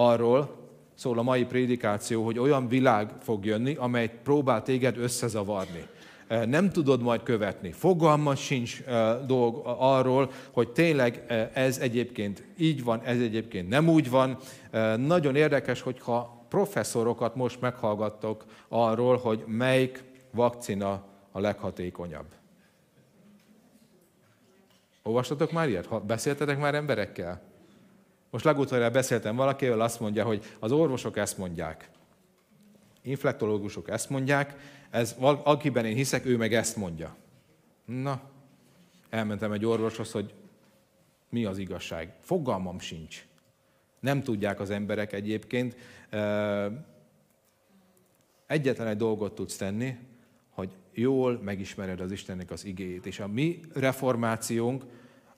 Arról 0.00 0.56
szól 0.94 1.18
a 1.18 1.22
mai 1.22 1.44
prédikáció, 1.44 2.24
hogy 2.24 2.38
olyan 2.38 2.68
világ 2.68 3.10
fog 3.20 3.44
jönni, 3.44 3.74
amely 3.74 4.20
próbál 4.22 4.62
téged 4.62 4.98
összezavarni 4.98 5.86
nem 6.28 6.70
tudod 6.70 7.02
majd 7.02 7.22
követni. 7.22 7.72
Fogalma 7.72 8.34
sincs 8.34 8.82
dolg 9.26 9.62
arról, 9.64 10.30
hogy 10.52 10.68
tényleg 10.68 11.24
ez 11.52 11.78
egyébként 11.78 12.44
így 12.58 12.84
van, 12.84 13.00
ez 13.02 13.20
egyébként 13.20 13.68
nem 13.68 13.88
úgy 13.88 14.10
van. 14.10 14.36
Nagyon 14.96 15.36
érdekes, 15.36 15.80
hogyha 15.80 16.44
professzorokat 16.48 17.34
most 17.34 17.60
meghallgattok 17.60 18.44
arról, 18.68 19.16
hogy 19.16 19.44
melyik 19.46 20.04
vakcina 20.30 21.04
a 21.32 21.40
leghatékonyabb. 21.40 22.26
Olvastatok 25.02 25.52
már 25.52 25.68
ilyet? 25.68 26.04
Beszéltetek 26.06 26.58
már 26.58 26.74
emberekkel? 26.74 27.47
Most 28.30 28.44
legutóbb 28.44 28.92
beszéltem 28.92 29.36
valakivel, 29.36 29.80
azt 29.80 30.00
mondja, 30.00 30.24
hogy 30.24 30.44
az 30.58 30.72
orvosok 30.72 31.16
ezt 31.16 31.38
mondják, 31.38 31.90
inflektológusok 33.02 33.88
ezt 33.88 34.10
mondják, 34.10 34.56
ez, 34.90 35.16
akiben 35.42 35.84
én 35.84 35.94
hiszek, 35.94 36.26
ő 36.26 36.36
meg 36.36 36.54
ezt 36.54 36.76
mondja. 36.76 37.16
Na, 37.84 38.20
elmentem 39.10 39.52
egy 39.52 39.64
orvoshoz, 39.64 40.12
hogy 40.12 40.34
mi 41.28 41.44
az 41.44 41.58
igazság. 41.58 42.12
Fogalmam 42.20 42.78
sincs. 42.78 43.26
Nem 44.00 44.22
tudják 44.22 44.60
az 44.60 44.70
emberek 44.70 45.12
egyébként. 45.12 45.76
Egyetlen 48.46 48.86
egy 48.86 48.96
dolgot 48.96 49.34
tudsz 49.34 49.56
tenni, 49.56 49.96
hogy 50.50 50.70
jól 50.92 51.40
megismered 51.42 52.00
az 52.00 52.12
Istennek 52.12 52.50
az 52.50 52.64
igéjét. 52.64 53.06
És 53.06 53.20
a 53.20 53.26
mi 53.26 53.60
reformációnk 53.74 54.84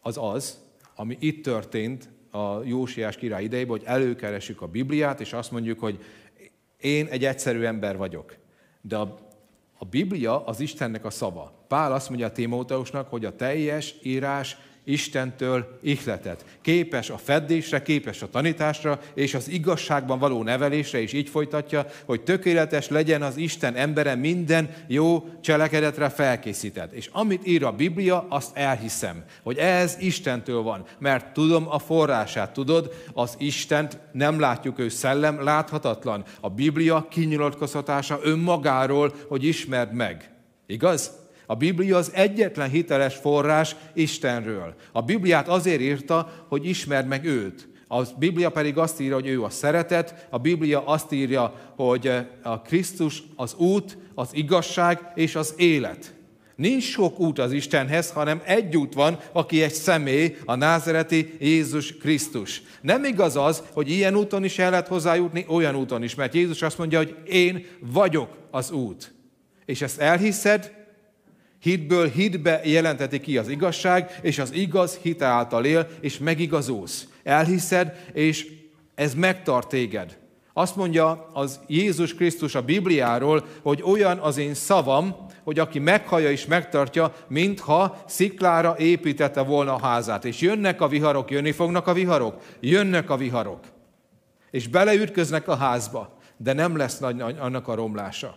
az 0.00 0.18
az, 0.20 0.58
ami 0.94 1.16
itt 1.20 1.44
történt 1.44 2.08
a 2.30 2.62
Jósiás 2.64 3.16
király 3.16 3.44
idejében, 3.44 3.78
hogy 3.78 3.86
előkeresjük 3.86 4.62
a 4.62 4.66
Bibliát, 4.66 5.20
és 5.20 5.32
azt 5.32 5.50
mondjuk, 5.50 5.78
hogy 5.78 6.04
én 6.76 7.06
egy 7.06 7.24
egyszerű 7.24 7.62
ember 7.62 7.96
vagyok. 7.96 8.36
De 8.80 8.96
a, 8.96 9.18
a 9.78 9.84
Biblia 9.84 10.44
az 10.44 10.60
Istennek 10.60 11.04
a 11.04 11.10
szava. 11.10 11.64
Pál 11.68 11.92
azt 11.92 12.08
mondja 12.08 12.26
a 12.26 12.32
Timóteusnak, 12.32 13.08
hogy 13.08 13.24
a 13.24 13.36
teljes 13.36 13.94
írás 14.02 14.56
Istentől 14.84 15.78
ihletet. 15.82 16.44
Képes 16.62 17.10
a 17.10 17.16
feddésre, 17.16 17.82
képes 17.82 18.22
a 18.22 18.28
tanításra, 18.28 19.00
és 19.14 19.34
az 19.34 19.48
igazságban 19.48 20.18
való 20.18 20.42
nevelésre 20.42 21.00
is 21.00 21.12
így 21.12 21.28
folytatja, 21.28 21.86
hogy 22.04 22.20
tökéletes 22.20 22.88
legyen 22.88 23.22
az 23.22 23.36
Isten 23.36 23.74
embere 23.74 24.14
minden 24.14 24.70
jó 24.86 25.28
cselekedetre 25.40 26.08
felkészített. 26.08 26.92
És 26.92 27.08
amit 27.12 27.46
ír 27.46 27.64
a 27.64 27.72
Biblia, 27.72 28.26
azt 28.28 28.56
elhiszem, 28.56 29.24
hogy 29.42 29.56
ez 29.56 29.96
Istentől 30.00 30.62
van, 30.62 30.84
mert 30.98 31.32
tudom 31.32 31.68
a 31.68 31.78
forrását, 31.78 32.52
tudod, 32.52 32.94
az 33.12 33.34
Istent 33.38 33.98
nem 34.12 34.40
látjuk, 34.40 34.78
ő 34.78 34.88
szellem 34.88 35.42
láthatatlan. 35.42 36.24
A 36.40 36.50
Biblia 36.50 37.06
kinyilatkoztatása 37.10 38.18
önmagáról, 38.22 39.14
hogy 39.28 39.44
ismerd 39.44 39.92
meg. 39.92 40.30
Igaz? 40.66 41.19
A 41.50 41.54
Biblia 41.54 41.96
az 41.96 42.10
egyetlen 42.14 42.70
hiteles 42.70 43.14
forrás 43.14 43.76
Istenről. 43.94 44.74
A 44.92 45.02
Bibliát 45.02 45.48
azért 45.48 45.80
írta, 45.80 46.46
hogy 46.48 46.66
ismerd 46.66 47.06
meg 47.06 47.24
őt. 47.24 47.68
A 47.88 48.02
Biblia 48.18 48.50
pedig 48.50 48.78
azt 48.78 49.00
írja, 49.00 49.14
hogy 49.14 49.26
ő 49.26 49.42
a 49.42 49.50
szeretet, 49.50 50.26
a 50.30 50.38
Biblia 50.38 50.86
azt 50.86 51.12
írja, 51.12 51.72
hogy 51.76 52.12
a 52.42 52.60
Krisztus 52.60 53.22
az 53.36 53.54
út, 53.54 53.98
az 54.14 54.28
igazság 54.32 55.12
és 55.14 55.34
az 55.34 55.54
élet. 55.56 56.14
Nincs 56.56 56.82
sok 56.82 57.20
út 57.20 57.38
az 57.38 57.52
Istenhez, 57.52 58.10
hanem 58.10 58.42
egy 58.44 58.76
út 58.76 58.94
van, 58.94 59.18
aki 59.32 59.62
egy 59.62 59.72
személy, 59.72 60.36
a 60.44 60.54
názereti 60.54 61.36
Jézus 61.40 61.96
Krisztus. 61.96 62.62
Nem 62.80 63.04
igaz 63.04 63.36
az, 63.36 63.62
hogy 63.72 63.90
ilyen 63.90 64.16
úton 64.16 64.44
is 64.44 64.58
el 64.58 64.70
lehet 64.70 64.88
hozzájutni, 64.88 65.44
olyan 65.48 65.76
úton 65.76 66.02
is, 66.02 66.14
mert 66.14 66.34
Jézus 66.34 66.62
azt 66.62 66.78
mondja, 66.78 66.98
hogy 66.98 67.16
én 67.26 67.66
vagyok 67.80 68.36
az 68.50 68.70
út. 68.70 69.14
És 69.64 69.82
ezt 69.82 70.00
elhiszed, 70.00 70.78
Hitből 71.60 72.08
hitbe 72.08 72.60
jelenteti 72.64 73.20
ki 73.20 73.38
az 73.38 73.48
igazság, 73.48 74.18
és 74.22 74.38
az 74.38 74.52
igaz 74.52 74.96
hite 74.96 75.26
által 75.26 75.64
él, 75.64 75.88
és 76.00 76.18
megigazulsz. 76.18 77.06
Elhiszed, 77.22 78.06
és 78.12 78.46
ez 78.94 79.14
megtart 79.14 79.68
téged. 79.68 80.18
Azt 80.52 80.76
mondja 80.76 81.30
az 81.32 81.60
Jézus 81.66 82.14
Krisztus 82.14 82.54
a 82.54 82.62
Bibliáról, 82.62 83.44
hogy 83.62 83.82
olyan 83.82 84.18
az 84.18 84.36
én 84.36 84.54
szavam, 84.54 85.16
hogy 85.44 85.58
aki 85.58 85.78
meghallja 85.78 86.30
és 86.30 86.46
megtartja, 86.46 87.14
mintha 87.28 88.02
sziklára 88.06 88.74
építette 88.78 89.40
volna 89.40 89.74
a 89.74 89.80
házát. 89.80 90.24
És 90.24 90.40
jönnek 90.40 90.80
a 90.80 90.88
viharok, 90.88 91.30
jönni 91.30 91.52
fognak 91.52 91.86
a 91.86 91.92
viharok, 91.92 92.42
jönnek 92.60 93.10
a 93.10 93.16
viharok. 93.16 93.60
És 94.50 94.68
beleütköznek 94.68 95.48
a 95.48 95.56
házba, 95.56 96.18
de 96.36 96.52
nem 96.52 96.76
lesz 96.76 96.98
nagy 96.98 97.20
annak 97.20 97.68
a 97.68 97.74
romlása. 97.74 98.36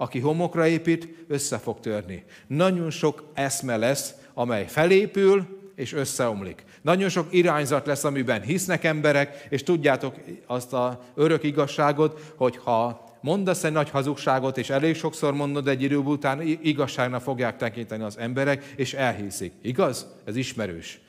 Aki 0.00 0.18
homokra 0.18 0.66
épít, 0.66 1.08
össze 1.28 1.58
fog 1.58 1.80
törni. 1.80 2.24
Nagyon 2.46 2.90
sok 2.90 3.24
eszme 3.34 3.76
lesz, 3.76 4.14
amely 4.34 4.66
felépül 4.66 5.46
és 5.74 5.92
összeomlik. 5.92 6.64
Nagyon 6.82 7.08
sok 7.08 7.26
irányzat 7.30 7.86
lesz, 7.86 8.04
amiben 8.04 8.42
hisznek 8.42 8.84
emberek, 8.84 9.46
és 9.48 9.62
tudjátok 9.62 10.14
azt 10.46 10.72
a 10.72 11.00
örök 11.14 11.42
igazságot, 11.42 12.32
hogy 12.36 12.56
ha 12.56 13.04
mondasz 13.20 13.64
egy 13.64 13.72
nagy 13.72 13.90
hazugságot, 13.90 14.58
és 14.58 14.70
elég 14.70 14.94
sokszor 14.94 15.34
mondod 15.34 15.68
egy 15.68 15.82
idő 15.82 15.96
után, 15.96 16.40
igazságnak 16.42 17.22
fogják 17.22 17.56
tekinteni 17.56 18.02
az 18.02 18.18
emberek, 18.18 18.72
és 18.76 18.94
elhiszik. 18.94 19.52
Igaz? 19.62 20.06
Ez 20.24 20.36
ismerős. 20.36 21.00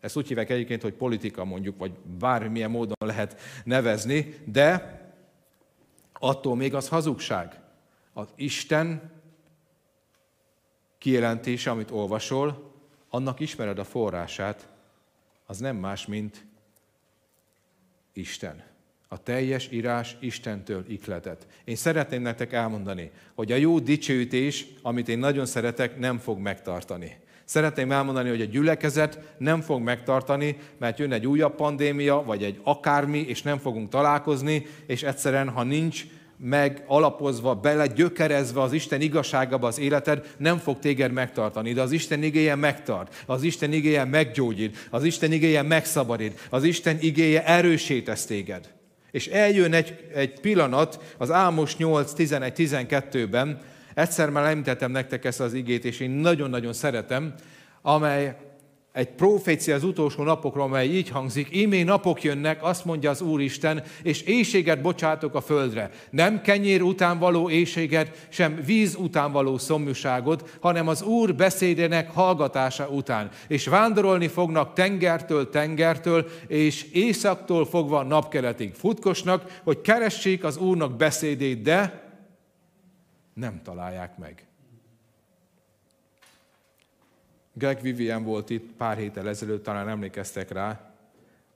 Ezt 0.00 0.16
úgy 0.16 0.28
hívják 0.28 0.50
egyébként, 0.50 0.82
hogy 0.82 0.92
politika 0.92 1.44
mondjuk, 1.44 1.78
vagy 1.78 1.92
bármilyen 2.18 2.70
módon 2.70 2.96
lehet 2.98 3.40
nevezni, 3.64 4.34
de 4.44 4.98
attól 6.12 6.56
még 6.56 6.74
az 6.74 6.88
hazugság. 6.88 7.62
Az 8.16 8.28
Isten 8.36 9.12
kijelentése, 10.98 11.70
amit 11.70 11.90
olvasol, 11.90 12.72
annak 13.08 13.40
ismered 13.40 13.78
a 13.78 13.84
forrását, 13.84 14.68
az 15.46 15.58
nem 15.58 15.76
más, 15.76 16.06
mint 16.06 16.46
Isten. 18.12 18.62
A 19.08 19.22
teljes 19.22 19.68
írás 19.70 20.16
Istentől 20.20 20.84
ikletett. 20.88 21.46
Én 21.64 21.76
szeretném 21.76 22.22
nektek 22.22 22.52
elmondani, 22.52 23.10
hogy 23.34 23.52
a 23.52 23.56
jó 23.56 23.78
dicsőítés, 23.78 24.66
amit 24.82 25.08
én 25.08 25.18
nagyon 25.18 25.46
szeretek, 25.46 25.98
nem 25.98 26.18
fog 26.18 26.38
megtartani. 26.38 27.16
Szeretném 27.44 27.92
elmondani, 27.92 28.28
hogy 28.28 28.40
a 28.40 28.44
gyülekezet 28.44 29.34
nem 29.38 29.60
fog 29.60 29.82
megtartani, 29.82 30.56
mert 30.78 30.98
jön 30.98 31.12
egy 31.12 31.26
újabb 31.26 31.54
pandémia, 31.54 32.22
vagy 32.22 32.42
egy 32.42 32.60
akármi, 32.62 33.18
és 33.18 33.42
nem 33.42 33.58
fogunk 33.58 33.88
találkozni, 33.88 34.66
és 34.86 35.02
egyszerűen, 35.02 35.48
ha 35.48 35.62
nincs 35.62 36.04
meg 36.46 36.82
alapozva, 36.86 37.54
bele 37.54 37.86
gyökerezve 37.86 38.62
az 38.62 38.72
Isten 38.72 39.00
igazságába 39.00 39.66
az 39.66 39.78
életed, 39.78 40.34
nem 40.36 40.58
fog 40.58 40.78
téged 40.78 41.12
megtartani, 41.12 41.72
de 41.72 41.80
az 41.80 41.92
Isten 41.92 42.22
igéje 42.22 42.54
megtart, 42.54 43.22
az 43.26 43.42
Isten 43.42 43.72
igéje 43.72 44.04
meggyógyít, 44.04 44.88
az 44.90 45.04
Isten 45.04 45.32
igéje 45.32 45.62
megszabadít, 45.62 46.46
az 46.50 46.64
Isten 46.64 46.96
igéje 47.00 47.44
erősítesz 47.46 48.26
téged. 48.26 48.72
És 49.10 49.26
eljön 49.26 49.72
egy, 49.72 50.08
egy 50.14 50.40
pillanat 50.40 51.14
az 51.18 51.30
Ámos 51.30 51.76
8, 51.76 52.12
11, 52.12 52.52
12-ben, 52.56 53.60
egyszer 53.94 54.30
már 54.30 54.50
említettem 54.50 54.90
nektek 54.90 55.24
ezt 55.24 55.40
az 55.40 55.54
igét, 55.54 55.84
és 55.84 56.00
én 56.00 56.10
nagyon-nagyon 56.10 56.72
szeretem, 56.72 57.34
amely 57.82 58.36
egy 58.94 59.08
profécia 59.08 59.74
az 59.74 59.84
utolsó 59.84 60.22
napokról, 60.22 60.64
amely 60.64 60.88
így 60.88 61.08
hangzik, 61.08 61.56
ímé 61.56 61.82
napok 61.82 62.22
jönnek, 62.22 62.62
azt 62.62 62.84
mondja 62.84 63.10
az 63.10 63.20
Úristen, 63.20 63.82
és 64.02 64.22
éjséget 64.22 64.80
bocsátok 64.80 65.34
a 65.34 65.40
földre. 65.40 65.90
Nem 66.10 66.40
kenyér 66.40 66.82
után 66.82 67.18
való 67.18 67.50
éjséget, 67.50 68.26
sem 68.28 68.60
víz 68.64 68.94
után 68.94 69.32
való 69.32 69.58
szomjúságot, 69.58 70.58
hanem 70.60 70.88
az 70.88 71.02
Úr 71.02 71.34
beszédének 71.34 72.10
hallgatása 72.10 72.88
után. 72.88 73.30
És 73.48 73.66
vándorolni 73.66 74.28
fognak 74.28 74.72
tengertől 74.72 75.50
tengertől, 75.50 76.26
és 76.46 76.86
északtól 76.92 77.66
fogva 77.66 78.02
napkeletig 78.02 78.74
futkosnak, 78.74 79.60
hogy 79.64 79.80
keressék 79.80 80.44
az 80.44 80.56
Úrnak 80.56 80.96
beszédét, 80.96 81.62
de 81.62 82.02
nem 83.34 83.60
találják 83.64 84.18
meg. 84.18 84.46
Greg 87.56 87.80
Vivian 87.80 88.24
volt 88.24 88.50
itt 88.50 88.72
pár 88.76 88.96
héttel 88.96 89.28
ezelőtt, 89.28 89.62
talán 89.62 89.88
emlékeztek 89.88 90.50
rá, 90.50 90.94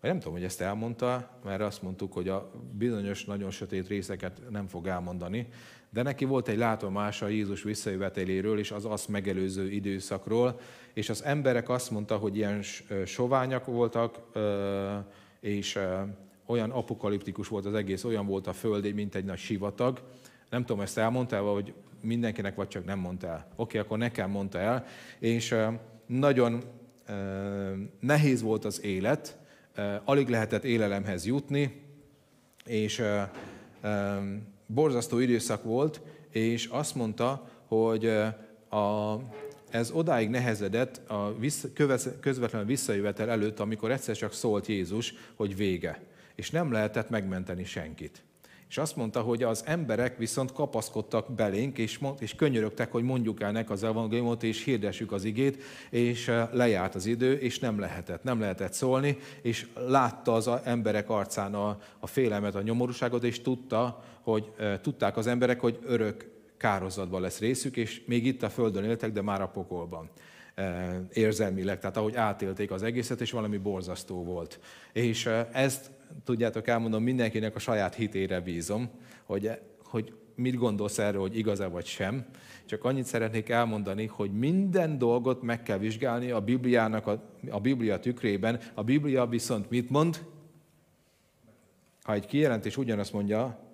vagy 0.01 0.11
nem 0.11 0.18
tudom, 0.18 0.34
hogy 0.34 0.44
ezt 0.44 0.61
elmondta, 0.61 1.30
mert 1.44 1.61
azt 1.61 1.82
mondtuk, 1.82 2.12
hogy 2.12 2.28
a 2.28 2.51
bizonyos, 2.72 3.24
nagyon 3.24 3.51
sötét 3.51 3.88
részeket 3.88 4.40
nem 4.51 4.66
fog 4.66 4.86
elmondani, 4.86 5.49
de 5.90 6.03
neki 6.03 6.24
volt 6.24 6.49
egy 6.49 6.59
látomása 6.59 7.28
Jézus 7.28 7.62
visszajöveteléről 7.62 8.59
és 8.59 8.70
az 8.70 8.84
azt 8.84 9.09
megelőző 9.09 9.70
időszakról, 9.70 10.61
és 10.92 11.09
az 11.09 11.24
emberek 11.24 11.68
azt 11.68 11.90
mondta, 11.90 12.16
hogy 12.16 12.36
ilyen 12.36 12.62
soványak 13.05 13.64
voltak, 13.64 14.18
és 15.40 15.78
olyan 16.46 16.70
apokaliptikus 16.70 17.49
volt 17.49 17.66
az 17.66 17.74
egész, 17.74 18.05
olyan 18.05 18.26
volt 18.26 18.46
a 18.46 18.53
föld, 18.53 18.94
mint 18.94 19.14
egy 19.14 19.24
nagy 19.24 19.38
sivatag. 19.38 20.03
Nem 20.51 20.64
tudom, 20.64 20.82
ezt 20.82 20.99
elmondta 20.99 21.36
el, 21.36 21.42
vagy 21.42 21.72
mindenkinek, 22.01 22.55
vagy 22.55 22.68
csak 22.68 22.84
nem 22.84 22.99
mondta 22.99 23.26
el. 23.26 23.46
Oké, 23.51 23.53
okay, 23.57 23.80
akkor 23.80 23.99
nekem 23.99 24.30
mondta 24.30 24.59
el. 24.59 24.84
És 25.18 25.57
nagyon 26.07 26.62
nehéz 28.01 28.42
volt 28.42 28.64
az 28.64 28.84
élet, 28.84 29.38
alig 30.05 30.28
lehetett 30.28 30.64
élelemhez 30.64 31.26
jutni, 31.26 31.82
és 32.64 33.03
borzasztó 34.66 35.18
időszak 35.18 35.62
volt, 35.62 36.01
és 36.30 36.66
azt 36.66 36.94
mondta, 36.94 37.49
hogy 37.66 38.07
a, 38.68 39.16
ez 39.70 39.90
odáig 39.90 40.28
nehezedett 40.28 41.01
a 41.11 41.38
vissza, 41.38 41.68
közvetlen 42.20 42.66
visszajövetel 42.66 43.30
előtt, 43.30 43.61
amikor 43.61 43.90
egyszer 43.90 44.16
csak 44.16 44.32
szólt 44.32 44.66
Jézus, 44.66 45.14
hogy 45.34 45.57
vége. 45.57 46.03
És 46.34 46.51
nem 46.51 46.72
lehetett 46.72 47.11
megmenteni 47.11 47.64
senkit. 47.64 48.22
És 48.68 48.78
azt 48.78 48.96
mondta, 48.96 49.20
hogy 49.20 49.42
az 49.42 49.62
emberek 49.66 50.18
viszont 50.18 50.52
kapaszkodtak 50.52 51.34
belénk, 51.34 51.78
és, 51.78 52.00
és 52.18 52.34
könyörögtek, 52.34 52.92
hogy 52.92 53.02
mondjuk 53.02 53.40
el 53.40 53.52
nek 53.52 53.70
az 53.70 53.84
evangéliumot, 53.84 54.42
és 54.42 54.64
hirdessük 54.64 55.12
az 55.12 55.24
igét, 55.24 55.62
és 55.90 56.28
eh, 56.28 56.48
lejárt 56.52 56.94
az 56.94 57.06
idő, 57.06 57.32
és 57.32 57.58
nem 57.58 57.78
lehetett, 57.78 58.22
nem 58.22 58.40
lehetett 58.40 58.72
szólni, 58.72 59.16
és 59.42 59.66
látta 59.74 60.32
az 60.32 60.50
emberek 60.64 61.10
arcán 61.10 61.54
a, 61.54 61.78
a 61.98 62.06
félelmet, 62.06 62.54
a 62.54 62.62
nyomorúságot, 62.62 63.24
és 63.24 63.40
tudta, 63.40 64.02
hogy 64.22 64.52
e, 64.58 64.80
tudták 64.80 65.16
az 65.16 65.26
emberek, 65.26 65.60
hogy 65.60 65.78
örök 65.84 66.30
kározatban 66.56 67.20
lesz 67.20 67.38
részük, 67.38 67.76
és 67.76 68.02
még 68.06 68.26
itt 68.26 68.42
a 68.42 68.48
Földön 68.48 68.84
éltek, 68.84 69.12
de 69.12 69.22
már 69.22 69.40
a 69.40 69.48
pokolban 69.48 70.10
e, 70.54 71.00
érzelmileg, 71.12 71.78
tehát 71.78 71.96
ahogy 71.96 72.14
átélték 72.14 72.70
az 72.70 72.82
egészet, 72.82 73.20
és 73.20 73.30
valami 73.30 73.56
borzasztó 73.56 74.24
volt. 74.24 74.60
És 74.92 75.26
ezt 75.52 75.90
tudjátok, 76.24 76.66
elmondom, 76.68 77.02
mindenkinek 77.02 77.54
a 77.54 77.59
saját 77.59 77.94
hitére 77.94 78.40
bízom, 78.40 78.90
hogy, 79.24 79.50
hogy 79.84 80.14
mit 80.34 80.56
gondolsz 80.56 80.98
erről, 80.98 81.20
hogy 81.20 81.36
igaz-e 81.38 81.66
vagy 81.66 81.86
sem. 81.86 82.26
Csak 82.64 82.84
annyit 82.84 83.04
szeretnék 83.04 83.48
elmondani, 83.48 84.06
hogy 84.06 84.32
minden 84.32 84.98
dolgot 84.98 85.42
meg 85.42 85.62
kell 85.62 85.78
vizsgálni 85.78 86.30
a 86.30 86.40
Bibliának, 86.40 87.06
a, 87.06 87.22
a 87.50 87.61
Biblia 87.61 87.98
tükrében. 87.98 88.61
A 88.74 88.82
Biblia 88.82 89.26
viszont 89.26 89.70
mit 89.70 89.90
mond? 89.90 90.24
Ha 92.02 92.12
egy 92.12 92.26
kijelentés 92.26 92.76
ugyanazt 92.76 93.12
mondja, 93.12 93.67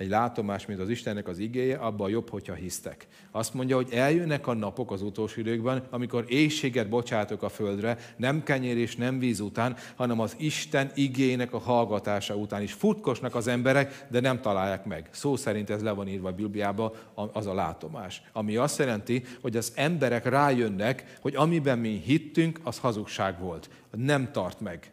egy 0.00 0.08
látomás, 0.08 0.66
mint 0.66 0.80
az 0.80 0.88
Istennek 0.88 1.28
az 1.28 1.38
igéje, 1.38 1.76
abban 1.76 2.10
jobb, 2.10 2.30
hogyha 2.30 2.54
hisztek. 2.54 3.06
Azt 3.30 3.54
mondja, 3.54 3.76
hogy 3.76 3.88
eljönnek 3.92 4.46
a 4.46 4.54
napok 4.54 4.90
az 4.92 5.02
utolsó 5.02 5.40
időkben, 5.40 5.82
amikor 5.90 6.24
éjséget 6.28 6.88
bocsátok 6.88 7.42
a 7.42 7.48
földre, 7.48 7.98
nem 8.16 8.42
kenyér 8.42 8.76
és 8.76 8.96
nem 8.96 9.18
víz 9.18 9.40
után, 9.40 9.76
hanem 9.96 10.20
az 10.20 10.34
Isten 10.38 10.90
igének 10.94 11.52
a 11.52 11.58
hallgatása 11.58 12.34
után 12.36 12.62
is. 12.62 12.72
Futkosnak 12.72 13.34
az 13.34 13.46
emberek, 13.46 14.06
de 14.10 14.20
nem 14.20 14.40
találják 14.40 14.84
meg. 14.84 15.08
Szó 15.12 15.36
szerint 15.36 15.70
ez 15.70 15.82
le 15.82 15.90
van 15.90 16.08
írva 16.08 16.28
a 16.28 16.32
Bibliába, 16.32 16.94
az 17.32 17.46
a 17.46 17.54
látomás. 17.54 18.22
Ami 18.32 18.56
azt 18.56 18.78
jelenti, 18.78 19.22
hogy 19.40 19.56
az 19.56 19.72
emberek 19.74 20.24
rájönnek, 20.24 21.16
hogy 21.20 21.36
amiben 21.36 21.78
mi 21.78 22.02
hittünk, 22.04 22.60
az 22.62 22.78
hazugság 22.78 23.38
volt. 23.38 23.70
Nem 23.96 24.32
tart 24.32 24.60
meg 24.60 24.90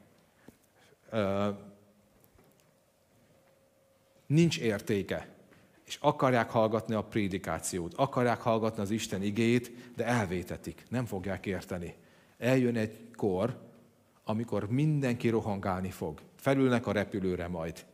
nincs 4.28 4.60
értéke. 4.60 5.28
És 5.86 5.98
akarják 6.02 6.50
hallgatni 6.50 6.94
a 6.96 7.04
prédikációt, 7.04 7.94
akarják 7.94 8.42
hallgatni 8.42 8.82
az 8.82 8.92
Isten 8.92 9.24
igét, 9.24 9.72
de 9.96 10.06
elvétetik, 10.06 10.86
nem 10.90 11.06
fogják 11.06 11.46
érteni. 11.46 11.96
Eljön 12.38 12.76
egy 12.76 13.10
kor, 13.16 13.58
amikor 14.24 14.70
mindenki 14.70 15.30
rohangálni 15.30 15.90
fog. 15.90 16.20
Felülnek 16.36 16.88
a 16.88 16.92
repülőre 16.92 17.48
majd. 17.48 17.86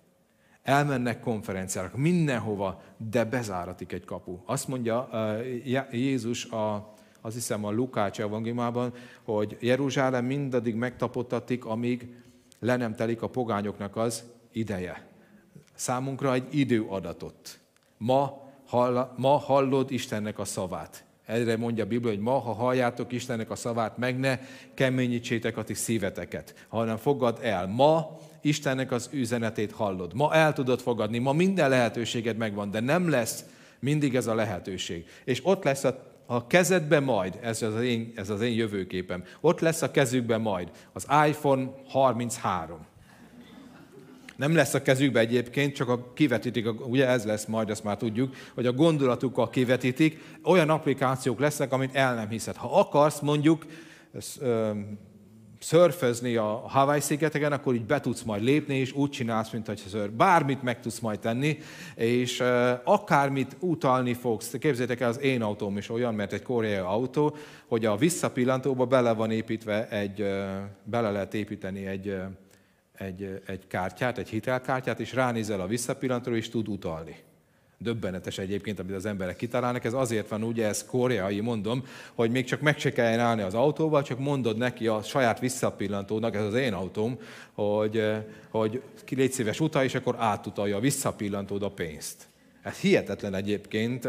Elmennek 0.63 1.19
konferenciára, 1.19 1.91
mindenhova, 1.95 2.81
de 2.97 3.25
bezáratik 3.25 3.91
egy 3.91 4.05
kapu. 4.05 4.37
Azt 4.45 4.67
mondja 4.67 5.09
Jézus 5.91 6.45
a, 6.45 6.93
azt 7.21 7.35
hiszem 7.35 7.65
a 7.65 7.71
Lukács 7.71 8.19
evangéliumában, 8.19 8.93
hogy 9.23 9.57
Jeruzsálem 9.59 10.25
mindaddig 10.25 10.75
megtapottatik, 10.75 11.65
amíg 11.65 12.15
le 12.59 12.75
nem 12.75 12.95
telik 12.95 13.21
a 13.21 13.29
pogányoknak 13.29 13.95
az 13.95 14.23
ideje 14.51 15.12
számunkra 15.83 16.33
egy 16.33 16.47
időadatot. 16.49 17.59
Ma, 17.97 18.41
hall, 18.67 19.13
ma 19.17 19.37
hallod 19.37 19.91
Istennek 19.91 20.39
a 20.39 20.45
szavát. 20.45 21.03
Erre 21.25 21.57
mondja 21.57 21.83
a 21.83 21.87
Biblia, 21.87 22.11
hogy 22.11 22.21
ma, 22.21 22.31
ha 22.31 22.53
halljátok 22.53 23.11
Istennek 23.11 23.49
a 23.49 23.55
szavát, 23.55 23.97
meg 23.97 24.19
ne 24.19 24.39
keményítsétek 24.73 25.57
a 25.57 25.63
ti 25.63 25.73
szíveteket, 25.73 26.65
hanem 26.67 26.97
fogad 26.97 27.39
el. 27.41 27.67
Ma 27.67 28.17
Istennek 28.41 28.91
az 28.91 29.09
üzenetét 29.11 29.71
hallod. 29.71 30.13
Ma 30.13 30.33
el 30.33 30.53
tudod 30.53 30.79
fogadni, 30.79 31.17
ma 31.17 31.33
minden 31.33 31.69
lehetőséged 31.69 32.37
megvan, 32.37 32.71
de 32.71 32.79
nem 32.79 33.09
lesz 33.09 33.45
mindig 33.79 34.15
ez 34.15 34.27
a 34.27 34.35
lehetőség. 34.35 35.05
És 35.23 35.45
ott 35.45 35.63
lesz 35.63 35.83
a, 35.83 36.03
a 36.25 36.47
kezedben 36.47 37.03
majd, 37.03 37.39
ez 37.41 37.61
az, 37.61 37.81
én, 37.81 38.11
ez 38.15 38.29
az 38.29 38.41
én 38.41 38.53
jövőképem, 38.53 39.23
ott 39.41 39.59
lesz 39.59 39.81
a 39.81 39.91
kezükben 39.91 40.41
majd 40.41 40.71
az 40.93 41.07
iPhone 41.27 41.71
33 41.87 42.91
nem 44.35 44.55
lesz 44.55 44.73
a 44.73 44.81
kezükbe 44.81 45.19
egyébként, 45.19 45.75
csak 45.75 45.89
a 45.89 46.13
kivetítik, 46.13 46.87
ugye 46.89 47.07
ez 47.07 47.25
lesz 47.25 47.45
majd, 47.45 47.69
ezt 47.69 47.83
már 47.83 47.97
tudjuk, 47.97 48.35
hogy 48.53 48.65
a 48.65 48.73
gondolatukkal 48.73 49.49
kivetítik, 49.49 50.19
olyan 50.43 50.69
applikációk 50.69 51.39
lesznek, 51.39 51.71
amit 51.73 51.95
el 51.95 52.15
nem 52.15 52.29
hiszed. 52.29 52.55
Ha 52.55 52.79
akarsz 52.79 53.19
mondjuk 53.19 53.65
szörfözni 55.59 56.35
a 56.35 56.63
Hawaii 56.67 56.99
szigeteken, 56.99 57.51
akkor 57.51 57.73
így 57.73 57.85
be 57.85 57.99
tudsz 57.99 58.21
majd 58.21 58.43
lépni, 58.43 58.75
és 58.75 58.91
úgy 58.91 59.09
csinálsz, 59.09 59.51
mint 59.51 59.67
hogy 59.67 59.83
ször. 59.87 60.11
Bármit 60.11 60.63
meg 60.63 60.79
tudsz 60.79 60.99
majd 60.99 61.19
tenni, 61.19 61.57
és 61.95 62.43
akármit 62.83 63.55
utalni 63.59 64.13
fogsz. 64.13 64.51
Képzeljétek 64.51 64.99
el, 64.99 65.09
az 65.09 65.19
én 65.19 65.41
autóm 65.41 65.77
is 65.77 65.89
olyan, 65.89 66.13
mert 66.13 66.33
egy 66.33 66.41
koreai 66.41 66.85
autó, 66.85 67.35
hogy 67.67 67.85
a 67.85 67.95
visszapillantóba 67.95 68.85
bele 68.85 69.13
van 69.13 69.31
építve 69.31 69.87
egy, 69.89 70.25
bele 70.83 71.11
lehet 71.11 71.33
építeni 71.33 71.85
egy 71.85 72.15
egy, 72.97 73.41
egy 73.45 73.67
kártyát, 73.67 74.17
egy 74.17 74.29
hitelkártyát, 74.29 74.99
és 74.99 75.13
ránézel 75.13 75.61
a 75.61 75.67
visszapillantóra, 75.67 76.35
és 76.35 76.49
tud 76.49 76.67
utalni. 76.67 77.15
Döbbenetes 77.77 78.37
egyébként, 78.37 78.79
amit 78.79 78.95
az 78.95 79.05
emberek 79.05 79.35
kitalálnak. 79.35 79.83
Ez 79.83 79.93
azért 79.93 80.27
van, 80.27 80.43
ugye 80.43 80.67
ez 80.67 80.85
koreai, 80.85 81.39
mondom, 81.39 81.83
hogy 82.13 82.31
még 82.31 82.45
csak 82.45 82.61
meg 82.61 82.79
se 82.79 82.91
kelljen 82.91 83.19
állni 83.19 83.41
az 83.41 83.53
autóval, 83.53 84.01
csak 84.01 84.19
mondod 84.19 84.57
neki 84.57 84.87
a 84.87 85.01
saját 85.01 85.39
visszapillantónak, 85.39 86.35
ez 86.35 86.43
az 86.43 86.53
én 86.53 86.73
autóm, 86.73 87.19
hogy, 87.53 88.03
hogy 88.49 88.81
légy 89.09 89.31
szíves 89.31 89.59
utal, 89.59 89.83
és 89.83 89.95
akkor 89.95 90.15
átutalja 90.17 90.75
a 90.75 90.79
visszapillantód 90.79 91.63
a 91.63 91.71
pénzt. 91.71 92.27
Ez 92.63 92.77
hihetetlen 92.77 93.33
egyébként, 93.33 94.07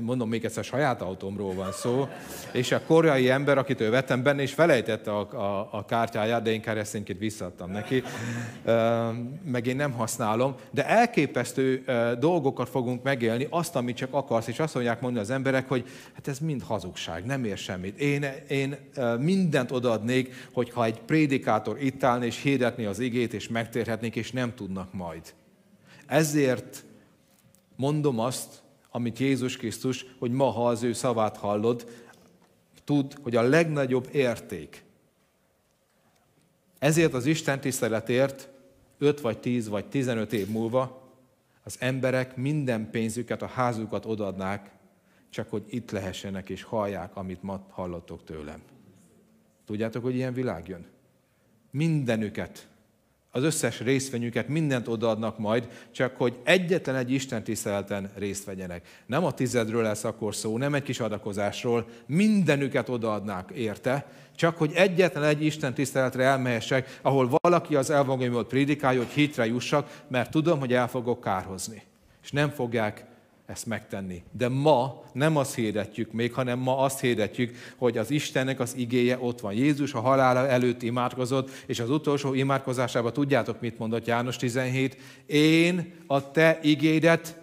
mondom 0.00 0.28
még 0.28 0.44
egyszer, 0.44 0.64
saját 0.64 1.02
autómról 1.02 1.54
van 1.54 1.72
szó, 1.72 2.08
és 2.52 2.72
a 2.72 2.80
koreai 2.86 3.30
ember, 3.30 3.58
akit 3.58 3.80
ő 3.80 3.90
vettem 3.90 4.22
benne, 4.22 4.42
és 4.42 4.52
felejtette 4.52 5.10
a, 5.10 5.20
a, 5.32 5.68
a 5.72 5.84
kártyáját, 5.84 6.42
de 6.42 6.50
én 6.50 6.60
keresztényként 6.60 7.18
visszaadtam 7.18 7.70
neki, 7.70 8.02
meg 9.44 9.66
én 9.66 9.76
nem 9.76 9.92
használom, 9.92 10.54
de 10.70 10.86
elképesztő 10.86 11.84
dolgokat 12.18 12.68
fogunk 12.68 13.02
megélni, 13.02 13.46
azt, 13.50 13.76
amit 13.76 13.96
csak 13.96 14.14
akarsz, 14.14 14.46
és 14.46 14.58
azt 14.58 14.74
mondják 14.74 15.00
mondani 15.00 15.24
az 15.24 15.30
emberek, 15.30 15.68
hogy 15.68 15.88
hát 16.14 16.28
ez 16.28 16.38
mind 16.38 16.62
hazugság, 16.62 17.24
nem 17.24 17.44
ér 17.44 17.56
semmit. 17.56 17.98
Én, 17.98 18.26
én 18.48 18.76
mindent 19.18 19.70
odaadnék, 19.70 20.48
hogyha 20.52 20.84
egy 20.84 21.00
prédikátor 21.00 21.82
itt 21.82 22.04
állna 22.04 22.24
és 22.24 22.42
hirdetni 22.42 22.84
az 22.84 22.98
igét, 22.98 23.32
és 23.34 23.48
megtérhetnék, 23.48 24.16
és 24.16 24.30
nem 24.30 24.54
tudnak 24.54 24.92
majd. 24.92 25.22
Ezért 26.06 26.84
mondom 27.80 28.18
azt, 28.18 28.62
amit 28.90 29.18
Jézus 29.18 29.56
Krisztus, 29.56 30.06
hogy 30.18 30.30
ma, 30.30 30.50
ha 30.50 30.68
az 30.68 30.82
ő 30.82 30.92
szavát 30.92 31.36
hallod, 31.36 31.88
tud, 32.84 33.14
hogy 33.22 33.36
a 33.36 33.42
legnagyobb 33.42 34.08
érték. 34.12 34.84
Ezért 36.78 37.14
az 37.14 37.26
Isten 37.26 37.60
tiszteletért 37.60 38.48
5 38.98 39.20
vagy 39.20 39.38
10 39.38 39.68
vagy 39.68 39.86
15 39.86 40.32
év 40.32 40.48
múlva 40.48 41.12
az 41.64 41.76
emberek 41.78 42.36
minden 42.36 42.90
pénzüket, 42.90 43.42
a 43.42 43.46
házukat 43.46 44.06
odadnák, 44.06 44.70
csak 45.30 45.50
hogy 45.50 45.64
itt 45.68 45.90
lehessenek 45.90 46.48
és 46.48 46.62
hallják, 46.62 47.16
amit 47.16 47.42
ma 47.42 47.66
hallottok 47.70 48.24
tőlem. 48.24 48.62
Tudjátok, 49.66 50.02
hogy 50.02 50.14
ilyen 50.14 50.32
világ 50.32 50.68
jön? 50.68 50.86
Mindenüket 51.70 52.69
az 53.30 53.42
összes 53.42 53.80
részvényüket, 53.80 54.48
mindent 54.48 54.88
odaadnak 54.88 55.38
majd, 55.38 55.68
csak 55.90 56.16
hogy 56.16 56.38
egyetlen 56.44 56.96
egy 56.96 57.12
Isten 57.12 57.42
tiszteleten 57.42 58.10
részt 58.16 58.44
vegyenek. 58.44 59.02
Nem 59.06 59.24
a 59.24 59.32
tizedről 59.32 59.82
lesz 59.82 60.04
akkor 60.04 60.34
szó, 60.34 60.58
nem 60.58 60.74
egy 60.74 60.82
kis 60.82 61.00
adakozásról, 61.00 61.86
mindenüket 62.06 62.88
odaadnák 62.88 63.50
érte, 63.54 64.06
csak 64.36 64.56
hogy 64.56 64.72
egyetlen 64.74 65.24
egy 65.24 65.44
Isten 65.44 65.74
tiszteletre 65.74 66.24
elmehessek, 66.24 66.98
ahol 67.02 67.38
valaki 67.40 67.74
az 67.74 67.90
elvangéliumot 67.90 68.48
prédikálja, 68.48 68.98
hogy 68.98 69.08
hitre 69.08 69.46
jussak, 69.46 70.02
mert 70.08 70.30
tudom, 70.30 70.58
hogy 70.58 70.72
el 70.72 70.88
fogok 70.88 71.20
kárhozni. 71.20 71.82
És 72.22 72.30
nem 72.30 72.50
fogják 72.50 73.04
ezt 73.50 73.66
megtenni. 73.66 74.22
De 74.32 74.48
ma 74.48 75.02
nem 75.12 75.36
azt 75.36 75.54
hirdetjük 75.54 76.12
még, 76.12 76.32
hanem 76.32 76.58
ma 76.58 76.78
azt 76.78 77.00
hirdetjük, 77.00 77.56
hogy 77.76 77.98
az 77.98 78.10
Istennek 78.10 78.60
az 78.60 78.74
igéje 78.76 79.18
ott 79.20 79.40
van. 79.40 79.52
Jézus 79.52 79.94
a 79.94 80.00
halála 80.00 80.48
előtt 80.48 80.82
imádkozott, 80.82 81.50
és 81.66 81.80
az 81.80 81.90
utolsó 81.90 82.34
imádkozásában 82.34 83.12
tudjátok, 83.12 83.60
mit 83.60 83.78
mondott 83.78 84.06
János 84.06 84.36
17? 84.36 84.96
Én 85.26 85.92
a 86.06 86.30
te 86.30 86.58
igédet 86.62 87.40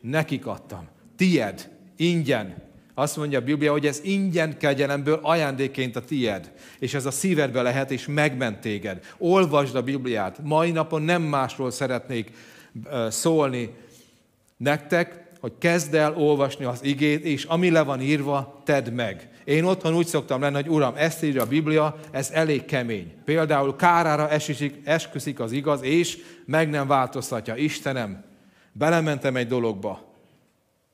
nekik 0.00 0.46
adtam. 0.46 0.88
Tied, 1.16 1.70
ingyen. 1.96 2.66
Azt 2.94 3.16
mondja 3.16 3.38
a 3.38 3.44
Biblia, 3.44 3.72
hogy 3.72 3.86
ez 3.86 4.00
ingyen 4.02 4.58
kegyelemből 4.58 5.18
ajándéként 5.22 5.96
a 5.96 6.04
tied, 6.04 6.52
és 6.78 6.94
ez 6.94 7.06
a 7.06 7.10
szívedbe 7.10 7.62
lehet, 7.62 7.90
és 7.90 8.06
megment 8.06 8.60
téged. 8.60 9.04
Olvasd 9.18 9.74
a 9.74 9.82
Bibliát. 9.82 10.38
Mai 10.42 10.70
napon 10.70 11.02
nem 11.02 11.22
másról 11.22 11.70
szeretnék 11.70 12.32
szólni 13.08 13.70
nektek, 14.56 15.27
hogy 15.40 15.52
kezd 15.58 15.94
el 15.94 16.16
olvasni 16.16 16.64
az 16.64 16.84
igét, 16.84 17.24
és 17.24 17.44
ami 17.44 17.70
le 17.70 17.82
van 17.82 18.00
írva, 18.00 18.62
tedd 18.64 18.90
meg. 18.90 19.28
Én 19.44 19.64
otthon 19.64 19.94
úgy 19.94 20.06
szoktam 20.06 20.40
lenni, 20.40 20.54
hogy 20.54 20.68
Uram, 20.68 20.94
ezt 20.96 21.22
írja 21.22 21.42
a 21.42 21.46
Biblia, 21.46 21.96
ez 22.10 22.30
elég 22.30 22.64
kemény. 22.64 23.12
Például 23.24 23.76
kárára 23.76 24.28
esik, 24.28 24.80
esküszik 24.84 25.40
az 25.40 25.52
igaz, 25.52 25.82
és 25.82 26.18
meg 26.46 26.70
nem 26.70 26.86
változtatja. 26.86 27.54
Istenem, 27.54 28.24
belementem 28.72 29.36
egy 29.36 29.46
dologba. 29.46 30.06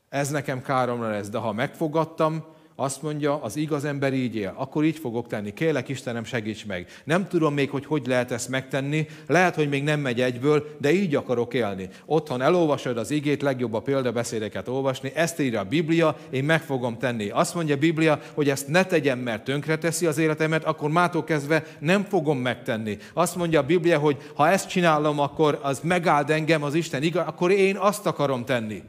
Ez 0.09 0.30
nekem 0.30 0.62
káromra 0.62 1.11
lesz, 1.11 1.28
de 1.28 1.38
ha 1.38 1.53
megfogadtam, 1.53 2.45
azt 2.76 3.02
mondja, 3.02 3.42
az 3.42 3.56
igaz 3.56 3.84
ember 3.84 4.12
így 4.12 4.36
él, 4.36 4.54
akkor 4.56 4.84
így 4.84 4.98
fogok 4.98 5.26
tenni. 5.26 5.52
Kélek 5.52 5.88
Istenem, 5.88 6.24
segíts 6.24 6.66
meg. 6.66 6.86
Nem 7.04 7.28
tudom 7.28 7.54
még, 7.54 7.70
hogy 7.70 7.86
hogy 7.86 8.06
lehet 8.06 8.30
ezt 8.30 8.48
megtenni, 8.48 9.06
lehet, 9.26 9.54
hogy 9.54 9.68
még 9.68 9.82
nem 9.82 10.00
megy 10.00 10.20
egyből, 10.20 10.76
de 10.80 10.92
így 10.92 11.14
akarok 11.14 11.54
élni. 11.54 11.88
Otthon 12.06 12.42
elolvasod 12.42 12.98
az 12.98 13.10
igét, 13.10 13.42
legjobb 13.42 13.74
a 13.74 13.80
példabeszédeket 13.80 14.68
olvasni, 14.68 15.12
ezt 15.14 15.40
írja 15.40 15.60
a 15.60 15.64
Biblia, 15.64 16.16
én 16.30 16.44
meg 16.44 16.62
fogom 16.62 16.98
tenni. 16.98 17.28
Azt 17.28 17.54
mondja 17.54 17.74
a 17.74 17.78
Biblia, 17.78 18.20
hogy 18.34 18.48
ezt 18.48 18.68
ne 18.68 18.84
tegyem, 18.84 19.18
mert 19.18 19.44
tönkreteszi 19.44 20.06
az 20.06 20.18
életemet, 20.18 20.64
akkor 20.64 20.90
mától 20.90 21.24
kezdve 21.24 21.64
nem 21.78 22.04
fogom 22.04 22.38
megtenni. 22.38 22.98
Azt 23.12 23.36
mondja 23.36 23.60
a 23.60 23.66
Biblia, 23.66 23.98
hogy 23.98 24.16
ha 24.34 24.48
ezt 24.48 24.68
csinálom, 24.68 25.18
akkor 25.18 25.58
az 25.62 25.80
megáld 25.82 26.30
engem 26.30 26.62
az 26.62 26.74
Isten 26.74 27.02
igaz, 27.02 27.26
akkor 27.26 27.50
én 27.50 27.76
azt 27.76 28.06
akarom 28.06 28.44
tenni. 28.44 28.82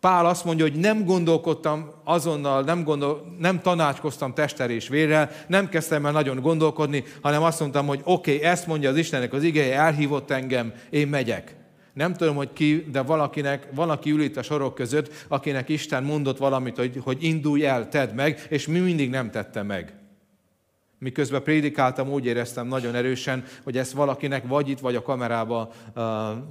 Pál 0.00 0.26
azt 0.26 0.44
mondja, 0.44 0.64
hogy 0.64 0.78
nem 0.78 1.04
gondolkodtam 1.04 1.90
azonnal, 2.04 2.62
nem, 2.62 2.84
gondol, 2.84 3.36
nem 3.38 3.60
tanácskoztam 3.60 4.34
tester 4.34 4.70
és 4.70 4.88
vérrel, 4.88 5.30
nem 5.46 5.68
kezdtem 5.68 6.06
el 6.06 6.12
nagyon 6.12 6.40
gondolkodni, 6.40 7.04
hanem 7.22 7.42
azt 7.42 7.60
mondtam, 7.60 7.86
hogy 7.86 8.00
oké, 8.04 8.34
okay, 8.34 8.48
ezt 8.48 8.66
mondja 8.66 8.90
az 8.90 8.96
Istennek 8.96 9.32
az 9.32 9.42
igéje, 9.42 9.78
elhívott 9.78 10.30
engem, 10.30 10.72
én 10.90 11.08
megyek. 11.08 11.56
Nem 11.92 12.14
tudom, 12.14 12.36
hogy 12.36 12.52
ki, 12.52 12.86
de 12.92 13.02
valakinek, 13.02 13.68
valaki 13.74 14.10
ül 14.10 14.22
itt 14.22 14.36
a 14.36 14.42
sorok 14.42 14.74
között, 14.74 15.24
akinek 15.28 15.68
Isten 15.68 16.02
mondott 16.02 16.38
valamit, 16.38 16.76
hogy, 16.76 17.00
hogy 17.04 17.24
indulj 17.24 17.66
el, 17.66 17.88
tedd 17.88 18.14
meg, 18.14 18.46
és 18.48 18.66
mi 18.66 18.78
mindig 18.78 19.10
nem 19.10 19.30
tette 19.30 19.62
meg. 19.62 19.92
Miközben 20.98 21.42
prédikáltam, 21.42 22.08
úgy 22.08 22.26
éreztem 22.26 22.66
nagyon 22.66 22.94
erősen, 22.94 23.44
hogy 23.62 23.78
ezt 23.78 23.92
valakinek 23.92 24.46
vagy 24.46 24.68
itt, 24.68 24.78
vagy 24.78 24.94
a 24.94 25.02
kamerába, 25.02 25.72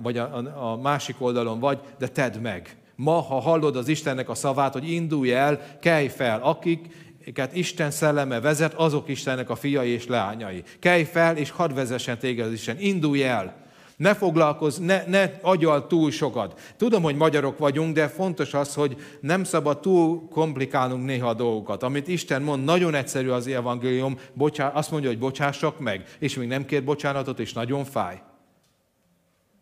vagy 0.01 0.17
a, 0.17 0.71
a 0.71 0.77
másik 0.77 1.15
oldalon 1.19 1.59
vagy, 1.59 1.79
de 1.97 2.07
tedd 2.07 2.39
meg. 2.39 2.77
Ma, 2.97 3.19
ha 3.19 3.39
hallod 3.39 3.75
az 3.75 3.87
Istennek 3.87 4.29
a 4.29 4.35
szavát, 4.35 4.73
hogy 4.73 4.91
indulj 4.91 5.33
el, 5.33 5.77
kelj 5.81 6.07
fel, 6.07 6.41
akiket 6.41 7.55
Isten 7.55 7.91
szelleme 7.91 8.39
vezet, 8.39 8.73
azok 8.73 9.09
Istennek 9.09 9.49
a 9.49 9.55
fiai 9.55 9.89
és 9.89 10.07
leányai. 10.07 10.63
Kelj 10.79 11.03
fel, 11.03 11.37
és 11.37 11.49
hadd 11.49 11.73
vezessen 11.73 12.17
téged 12.17 12.45
az 12.45 12.51
Isten. 12.51 12.79
Indulj 12.79 13.23
el! 13.23 13.65
Ne 13.97 14.15
foglalkozz, 14.15 14.77
ne, 14.77 15.03
ne 15.07 15.31
agyal 15.41 15.87
túl 15.87 16.11
sokat. 16.11 16.73
Tudom, 16.77 17.03
hogy 17.03 17.15
magyarok 17.15 17.57
vagyunk, 17.57 17.95
de 17.95 18.07
fontos 18.07 18.53
az, 18.53 18.73
hogy 18.73 18.97
nem 19.19 19.43
szabad 19.43 19.79
túl 19.79 20.27
komplikálnunk 20.29 21.05
néha 21.05 21.29
a 21.29 21.33
dolgokat. 21.33 21.83
Amit 21.83 22.07
Isten 22.07 22.41
mond, 22.41 22.63
nagyon 22.63 22.93
egyszerű 22.93 23.29
az 23.29 23.47
evangélium, 23.47 24.17
bocsá, 24.33 24.67
azt 24.67 24.91
mondja, 24.91 25.09
hogy 25.09 25.19
bocsássak 25.19 25.79
meg, 25.79 26.05
és 26.19 26.35
még 26.35 26.47
nem 26.47 26.65
kér 26.65 26.83
bocsánatot, 26.83 27.39
és 27.39 27.53
nagyon 27.53 27.83
fáj. 27.85 28.21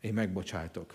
Én 0.02 0.14
megbocsájtok. 0.14 0.94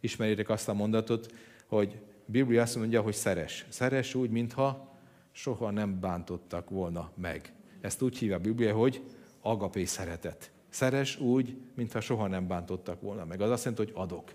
Ismeritek 0.00 0.48
azt 0.48 0.68
a 0.68 0.74
mondatot, 0.74 1.32
hogy 1.70 1.98
Biblia 2.24 2.62
azt 2.62 2.76
mondja, 2.76 3.00
hogy 3.00 3.14
szeres. 3.14 3.66
Szeres 3.68 4.14
úgy, 4.14 4.30
mintha 4.30 4.98
soha 5.32 5.70
nem 5.70 6.00
bántottak 6.00 6.70
volna 6.70 7.10
meg. 7.14 7.52
Ezt 7.80 8.02
úgy 8.02 8.18
hívja 8.18 8.36
a 8.36 8.40
Biblia, 8.40 8.74
hogy 8.74 9.02
agapé 9.40 9.84
szeretet. 9.84 10.50
Szeres 10.68 11.20
úgy, 11.20 11.56
mintha 11.74 12.00
soha 12.00 12.26
nem 12.26 12.46
bántottak 12.46 13.00
volna 13.00 13.24
meg. 13.24 13.40
Az 13.40 13.50
azt 13.50 13.64
jelenti, 13.64 13.92
hogy 13.92 14.02
adok. 14.02 14.32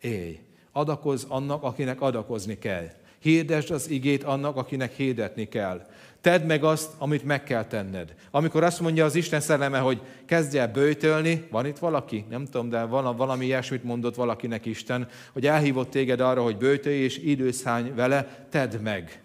Élj. 0.00 0.40
Adakozz 0.72 1.24
annak, 1.28 1.62
akinek 1.62 2.00
adakozni 2.00 2.58
kell. 2.58 2.86
Hirdesd 3.18 3.70
az 3.70 3.90
igét 3.90 4.22
annak, 4.22 4.56
akinek 4.56 4.92
hirdetni 4.92 5.48
kell. 5.48 5.86
Tedd 6.20 6.42
meg 6.42 6.64
azt, 6.64 6.90
amit 6.98 7.24
meg 7.24 7.44
kell 7.44 7.64
tenned. 7.64 8.14
Amikor 8.30 8.62
azt 8.62 8.80
mondja 8.80 9.04
az 9.04 9.14
Isten 9.14 9.40
szelleme, 9.40 9.78
hogy 9.78 10.02
kezdj 10.26 10.58
el 10.58 10.68
bőtölni, 10.68 11.46
van 11.50 11.66
itt 11.66 11.78
valaki? 11.78 12.24
Nem 12.28 12.44
tudom, 12.44 12.68
de 12.68 12.82
valami 12.82 13.44
ilyesmit 13.44 13.84
mondott 13.84 14.14
valakinek 14.14 14.66
Isten, 14.66 15.08
hogy 15.32 15.46
elhívott 15.46 15.90
téged 15.90 16.20
arra, 16.20 16.42
hogy 16.42 16.56
bőtölj 16.56 16.96
és 16.96 17.18
időszány 17.18 17.94
vele, 17.94 18.46
tedd 18.50 18.80
meg. 18.80 19.22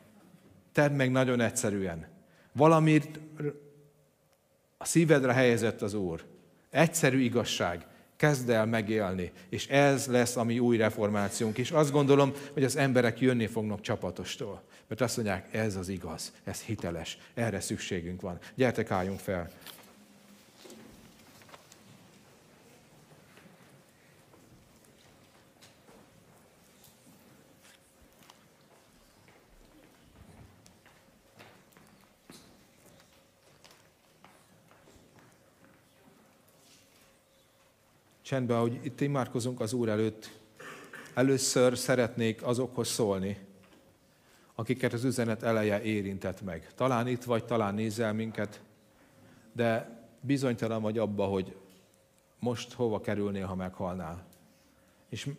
Tedd 0.71 0.91
meg 0.91 1.11
nagyon 1.11 1.39
egyszerűen. 1.39 2.07
Valamit 2.51 3.19
a 4.77 4.85
szívedre 4.85 5.33
helyezett 5.33 5.81
az 5.81 5.93
Úr. 5.93 6.23
Egyszerű 6.69 7.19
igazság 7.19 7.85
kezd 8.15 8.49
el 8.49 8.65
megélni. 8.65 9.31
És 9.49 9.67
ez 9.67 10.07
lesz 10.07 10.35
a 10.35 10.43
mi 10.43 10.59
új 10.59 10.77
reformációnk. 10.77 11.57
És 11.57 11.71
azt 11.71 11.91
gondolom, 11.91 12.31
hogy 12.53 12.63
az 12.63 12.75
emberek 12.75 13.19
jönni 13.19 13.47
fognak 13.47 13.81
csapatostól. 13.81 14.63
Mert 14.87 15.01
azt 15.01 15.15
mondják, 15.15 15.53
ez 15.53 15.75
az 15.75 15.87
igaz, 15.89 16.33
ez 16.43 16.61
hiteles, 16.61 17.17
erre 17.33 17.59
szükségünk 17.59 18.21
van. 18.21 18.39
Gyertek, 18.55 18.91
álljunk 18.91 19.19
fel. 19.19 19.49
Csendben, 38.21 38.57
ahogy 38.57 38.79
itt 38.83 39.01
imádkozunk 39.01 39.59
az 39.59 39.73
Úr 39.73 39.89
előtt, 39.89 40.29
először 41.13 41.77
szeretnék 41.77 42.43
azokhoz 42.43 42.87
szólni, 42.87 43.37
akiket 44.55 44.93
az 44.93 45.03
üzenet 45.03 45.43
eleje 45.43 45.81
érintett 45.81 46.41
meg. 46.41 46.67
Talán 46.75 47.07
itt 47.07 47.23
vagy, 47.23 47.45
talán 47.45 47.73
nézel 47.73 48.13
minket, 48.13 48.61
de 49.51 50.01
bizonytalan 50.21 50.81
vagy 50.81 50.97
abba, 50.97 51.25
hogy 51.25 51.55
most 52.39 52.73
hova 52.73 53.01
kerülnél, 53.01 53.45
ha 53.45 53.55
meghalnál. 53.55 54.25
És 55.09 55.29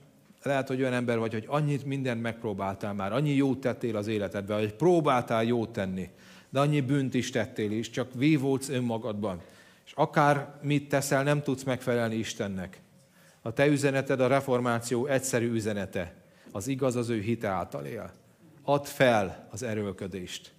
lehet, 0.43 0.69
hogy 0.69 0.81
olyan 0.81 0.93
ember 0.93 1.19
vagy, 1.19 1.33
hogy 1.33 1.45
annyit 1.49 1.85
mindent 1.85 2.23
megpróbáltál 2.23 2.95
már, 2.95 3.13
annyi 3.13 3.35
jót 3.35 3.61
tettél 3.61 3.97
az 3.97 4.07
életedben, 4.07 4.59
hogy 4.59 4.75
próbáltál 4.75 5.45
jót 5.45 5.71
tenni, 5.71 6.11
de 6.51 6.61
annyi 6.61 6.81
bűnt 6.81 7.15
is 7.15 7.31
tettél 7.31 7.71
is, 7.71 7.91
csak 7.91 8.15
vívódsz 8.15 8.69
önmagadban. 8.69 9.41
És 9.87 9.93
akár 9.95 10.55
mit 10.63 10.89
teszel, 10.89 11.23
nem 11.23 11.43
tudsz 11.43 11.63
megfelelni 11.63 12.15
Istennek. 12.15 12.81
A 13.43 13.53
te 13.53 13.67
üzeneted 13.67 14.21
a 14.21 14.27
reformáció 14.27 15.07
egyszerű 15.07 15.53
üzenete. 15.53 16.15
Az 16.53 16.67
igaz 16.67 16.97
az 16.97 17.09
ő 17.09 17.21
hite 17.21 17.49
által 17.49 17.85
él. 17.85 18.13
Add 18.65 18.85
fel 18.85 19.49
az 19.51 19.63
erőlködést. 19.63 20.53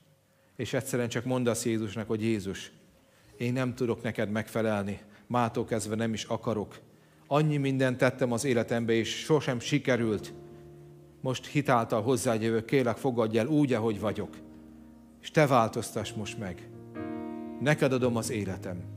És 0.56 0.74
egyszerűen 0.74 1.10
csak 1.10 1.26
mondasz 1.26 1.66
Jézusnak, 1.66 2.08
hogy 2.08 2.22
Jézus, 2.22 2.72
én 3.38 3.54
nem 3.54 3.76
tudok 3.76 4.02
neked 4.02 4.30
megfelelni, 4.30 5.02
mától 5.28 5.66
kezdve 5.66 5.96
nem 5.96 6.14
is 6.14 6.24
akarok. 6.24 6.80
Annyi 7.28 7.58
mindent 7.58 7.98
tettem 7.98 8.32
az 8.32 8.44
életembe, 8.44 8.94
és 8.94 9.20
sosem 9.20 9.60
sikerült. 9.60 10.34
Most 11.22 11.46
hitáltal 11.46 12.02
hozzád 12.02 12.42
jövök, 12.42 12.66
kélek 12.66 12.98
fogadj 12.98 13.38
el 13.38 13.48
úgy, 13.48 13.74
ahogy 13.74 14.00
vagyok. 14.00 14.38
És 15.22 15.32
te 15.32 15.48
változtass 15.48 16.12
most 16.12 16.38
meg. 16.38 16.70
Neked 17.60 17.94
adom 17.94 18.16
az 18.16 18.30
életem 18.30 18.94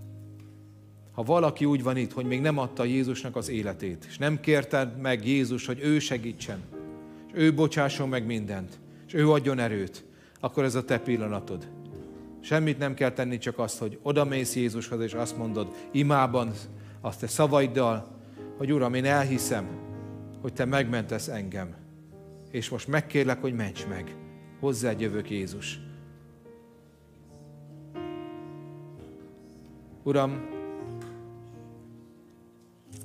ha 1.19 1.25
valaki 1.25 1.65
úgy 1.65 1.83
van 1.83 1.97
itt, 1.97 2.13
hogy 2.13 2.25
még 2.25 2.41
nem 2.41 2.59
adta 2.59 2.85
Jézusnak 2.85 3.37
az 3.37 3.49
életét, 3.49 4.05
és 4.09 4.19
nem 4.19 4.41
kérted 4.41 5.01
meg 5.01 5.27
Jézus, 5.27 5.67
hogy 5.67 5.81
ő 5.83 5.99
segítsen, 5.99 6.63
és 7.27 7.33
ő 7.35 7.55
bocsásson 7.55 8.09
meg 8.09 8.27
mindent, 8.27 8.79
és 9.09 9.15
ő 9.15 9.31
adjon 9.31 9.59
erőt, 9.59 10.05
akkor 10.41 10.65
ez 10.65 10.75
a 10.75 10.85
te 10.85 10.99
pillanatod. 10.99 11.69
Semmit 12.41 12.79
nem 12.79 12.95
kell 12.95 13.13
tenni, 13.13 13.39
csak 13.39 13.59
azt, 13.59 13.79
hogy 13.79 13.99
odamész 14.03 14.57
Jézushoz, 14.57 15.01
és 15.01 15.13
azt 15.13 15.37
mondod 15.37 15.75
imában, 15.91 16.53
azt 17.01 17.21
te 17.21 17.27
szavaiddal, 17.27 18.07
hogy 18.57 18.73
Uram, 18.73 18.95
én 18.95 19.05
elhiszem, 19.05 19.69
hogy 20.41 20.53
te 20.53 20.65
megmentesz 20.65 21.29
engem. 21.29 21.75
És 22.51 22.69
most 22.69 22.89
megkérlek, 22.89 23.41
hogy 23.41 23.55
ments 23.55 23.87
meg. 23.87 24.17
Hozzád 24.61 25.01
jövök, 25.01 25.31
Jézus. 25.31 25.81
Uram, 30.03 30.57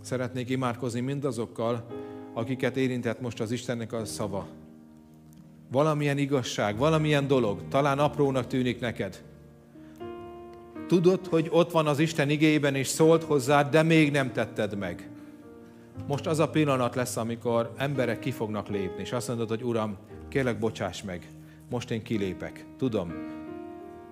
Szeretnék 0.01 0.49
imádkozni 0.49 0.99
mindazokkal, 0.99 1.87
akiket 2.33 2.77
érintett 2.77 3.21
most 3.21 3.39
az 3.39 3.51
Istennek 3.51 3.93
a 3.93 4.05
szava. 4.05 4.47
Valamilyen 5.74 6.17
igazság, 6.17 6.78
valamilyen 6.78 7.28
dolog, 7.28 7.61
talán 7.69 7.99
aprónak 7.99 8.47
tűnik 8.47 8.80
neked. 8.80 9.24
Tudod, 10.88 11.28
hogy 11.28 11.47
ott 11.51 11.71
van 11.71 11.88
az 11.88 11.99
Isten 11.99 12.30
igében, 12.30 12.76
és 12.76 12.88
szólt 12.88 13.24
hozzád, 13.24 13.69
de 13.71 13.84
még 13.84 14.11
nem 14.11 14.32
tetted 14.32 14.78
meg. 14.78 15.09
Most 16.07 16.28
az 16.28 16.39
a 16.39 16.49
pillanat 16.49 16.95
lesz, 16.95 17.17
amikor 17.17 17.74
emberek 17.78 18.19
ki 18.19 18.32
fognak 18.32 18.67
lépni, 18.67 19.01
és 19.01 19.11
azt 19.11 19.28
mondod, 19.28 19.49
hogy 19.49 19.63
Uram, 19.63 19.97
kérlek, 20.30 20.59
bocsáss 20.59 21.01
meg, 21.01 21.28
most 21.69 21.91
én 21.91 22.03
kilépek. 22.03 22.65
Tudom, 22.78 23.13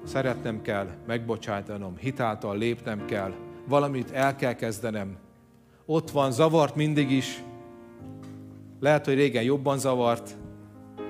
szeretnem 0.03 0.61
kell, 0.61 0.87
megbocsájtanom, 1.07 1.97
hitáltal 1.97 2.57
lépnem 2.57 3.05
kell, 3.05 3.33
valamit 3.67 4.11
el 4.11 4.35
kell 4.35 4.53
kezdenem. 4.53 5.17
Ott 5.85 6.11
van, 6.11 6.31
zavart 6.31 6.75
mindig 6.75 7.11
is. 7.11 7.43
Lehet, 8.79 9.05
hogy 9.05 9.15
régen 9.15 9.43
jobban 9.43 9.77
zavart, 9.77 10.37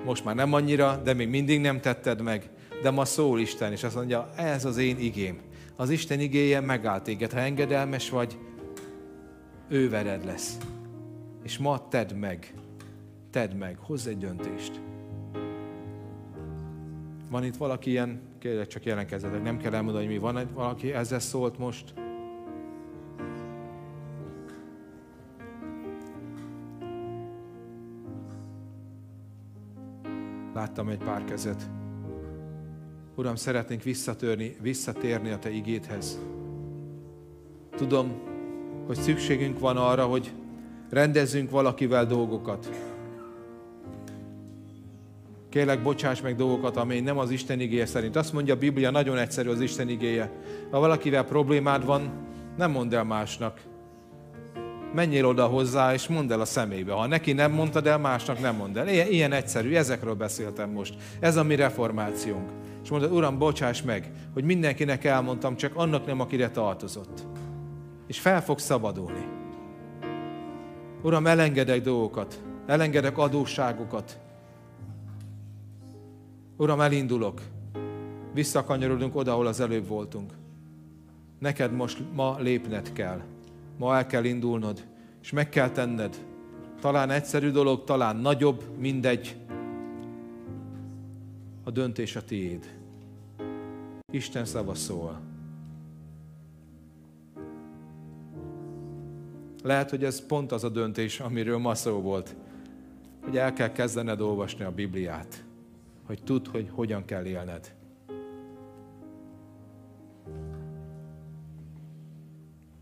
most 0.05 0.25
már 0.25 0.35
nem 0.35 0.53
annyira, 0.53 1.01
de 1.03 1.13
még 1.13 1.29
mindig 1.29 1.61
nem 1.61 1.81
tetted 1.81 2.21
meg. 2.21 2.49
De 2.81 2.89
ma 2.89 3.05
szól 3.05 3.39
Isten, 3.39 3.71
és 3.71 3.83
azt 3.83 3.95
mondja, 3.95 4.29
ez 4.35 4.65
az 4.65 4.77
én 4.77 4.99
igém. 4.99 5.39
Az 5.75 5.89
Isten 5.89 6.19
igéje 6.19 6.59
megállt 6.59 7.03
téged. 7.03 7.31
Ha 7.31 7.39
engedelmes 7.39 8.09
vagy, 8.09 8.37
ő 9.67 9.89
vered 9.89 10.25
lesz. 10.25 10.57
És 11.43 11.57
ma 11.57 11.87
tedd 11.87 12.15
meg, 12.15 12.53
tedd 13.31 13.55
meg, 13.55 13.77
hozz 13.79 14.07
egy 14.07 14.17
döntést. 14.17 14.81
Van 17.29 17.43
itt 17.43 17.55
valaki 17.55 17.89
ilyen, 17.89 18.21
kérlek 18.39 18.67
csak 18.67 18.85
jelenkezzetek, 18.85 19.43
nem 19.43 19.57
kell 19.57 19.73
elmondani, 19.73 20.05
hogy 20.05 20.13
mi 20.13 20.19
van, 20.19 20.49
valaki 20.53 20.93
ezzel 20.93 21.19
szólt 21.19 21.57
most. 21.57 21.93
Láttam 30.61 30.89
egy 30.89 30.97
pár 30.97 31.23
kezet. 31.25 31.69
Uram, 33.15 33.35
szeretnénk 33.35 33.83
visszatörni, 33.83 34.55
visszatérni 34.61 35.29
a 35.29 35.39
Te 35.39 35.49
igéthez. 35.49 36.19
Tudom, 37.75 38.21
hogy 38.85 38.95
szükségünk 38.95 39.59
van 39.59 39.77
arra, 39.77 40.05
hogy 40.05 40.33
rendezzünk 40.89 41.49
valakivel 41.49 42.05
dolgokat. 42.05 42.69
Kérlek, 45.49 45.83
bocsáss 45.83 46.21
meg 46.21 46.35
dolgokat, 46.35 46.77
amely 46.77 46.99
nem 46.99 47.17
az 47.17 47.29
Isten 47.29 47.59
igéje 47.59 47.85
szerint. 47.85 48.15
Azt 48.15 48.33
mondja 48.33 48.53
a 48.53 48.57
Biblia, 48.57 48.91
nagyon 48.91 49.17
egyszerű 49.17 49.49
az 49.49 49.61
Isten 49.61 49.89
igéje. 49.89 50.31
Ha 50.71 50.79
valakivel 50.79 51.25
problémád 51.25 51.85
van, 51.85 52.11
nem 52.57 52.71
mondd 52.71 52.95
el 52.95 53.03
másnak. 53.03 53.61
Menjél 54.93 55.25
oda 55.25 55.45
hozzá, 55.45 55.93
és 55.93 56.07
mondd 56.07 56.31
el 56.31 56.41
a 56.41 56.45
szemébe. 56.45 56.93
Ha 56.93 57.07
neki 57.07 57.31
nem 57.33 57.51
mondtad 57.51 57.87
el, 57.87 57.97
másnak 57.97 58.39
nem 58.39 58.55
mondd 58.55 58.77
el. 58.77 58.87
Ilyen, 58.87 59.07
ilyen 59.07 59.31
egyszerű, 59.31 59.75
ezekről 59.75 60.13
beszéltem 60.13 60.69
most. 60.69 60.95
Ez 61.19 61.35
a 61.35 61.43
mi 61.43 61.55
reformációnk. 61.55 62.49
És 62.83 62.89
mondod, 62.89 63.11
Uram, 63.11 63.37
bocsáss 63.37 63.81
meg, 63.81 64.11
hogy 64.33 64.43
mindenkinek 64.43 65.03
elmondtam, 65.03 65.55
csak 65.55 65.75
annak 65.75 66.05
nem, 66.05 66.19
akire 66.19 66.49
tartozott. 66.49 67.25
És 68.07 68.19
fel 68.19 68.43
fog 68.43 68.59
szabadulni. 68.59 69.27
Uram, 71.01 71.27
elengedek 71.27 71.81
dolgokat, 71.81 72.41
elengedek 72.65 73.17
adósságokat. 73.17 74.19
Uram, 76.57 76.81
elindulok. 76.81 77.41
Visszakanyarodunk 78.33 79.15
oda, 79.15 79.31
ahol 79.31 79.47
az 79.47 79.59
előbb 79.59 79.87
voltunk. 79.87 80.33
Neked 81.39 81.73
most 81.73 82.03
ma 82.13 82.37
lépned 82.39 82.93
kell. 82.93 83.21
Ma 83.81 83.95
el 83.95 84.05
kell 84.05 84.23
indulnod, 84.23 84.87
és 85.21 85.31
meg 85.31 85.49
kell 85.49 85.69
tenned. 85.69 86.25
Talán 86.79 87.09
egyszerű 87.09 87.49
dolog, 87.49 87.83
talán 87.83 88.15
nagyobb, 88.15 88.63
mindegy. 88.77 89.35
A 91.63 91.71
döntés 91.71 92.15
a 92.15 92.23
tiéd. 92.23 92.79
Isten 94.11 94.45
szava 94.45 94.73
szól. 94.73 95.19
Lehet, 99.63 99.89
hogy 99.89 100.03
ez 100.03 100.25
pont 100.25 100.51
az 100.51 100.63
a 100.63 100.69
döntés, 100.69 101.19
amiről 101.19 101.57
ma 101.57 101.75
szó 101.75 102.01
volt, 102.01 102.35
hogy 103.23 103.37
el 103.37 103.53
kell 103.53 103.71
kezdened 103.71 104.21
olvasni 104.21 104.63
a 104.63 104.71
Bibliát, 104.71 105.43
hogy 106.03 106.23
tudd, 106.23 106.47
hogy 106.51 106.69
hogyan 106.71 107.05
kell 107.05 107.25
élned. 107.25 107.80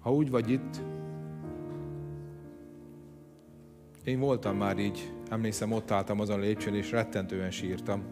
Ha 0.09 0.15
úgy 0.15 0.29
vagy 0.29 0.49
itt, 0.49 0.81
én 4.03 4.19
voltam 4.19 4.57
már 4.57 4.77
így, 4.77 5.13
emlékszem, 5.27 5.71
ott 5.71 5.91
álltam 5.91 6.19
azon 6.19 6.37
a 6.37 6.41
lépcsőn, 6.41 6.75
és 6.75 6.91
rettentően 6.91 7.51
sírtam. 7.51 8.03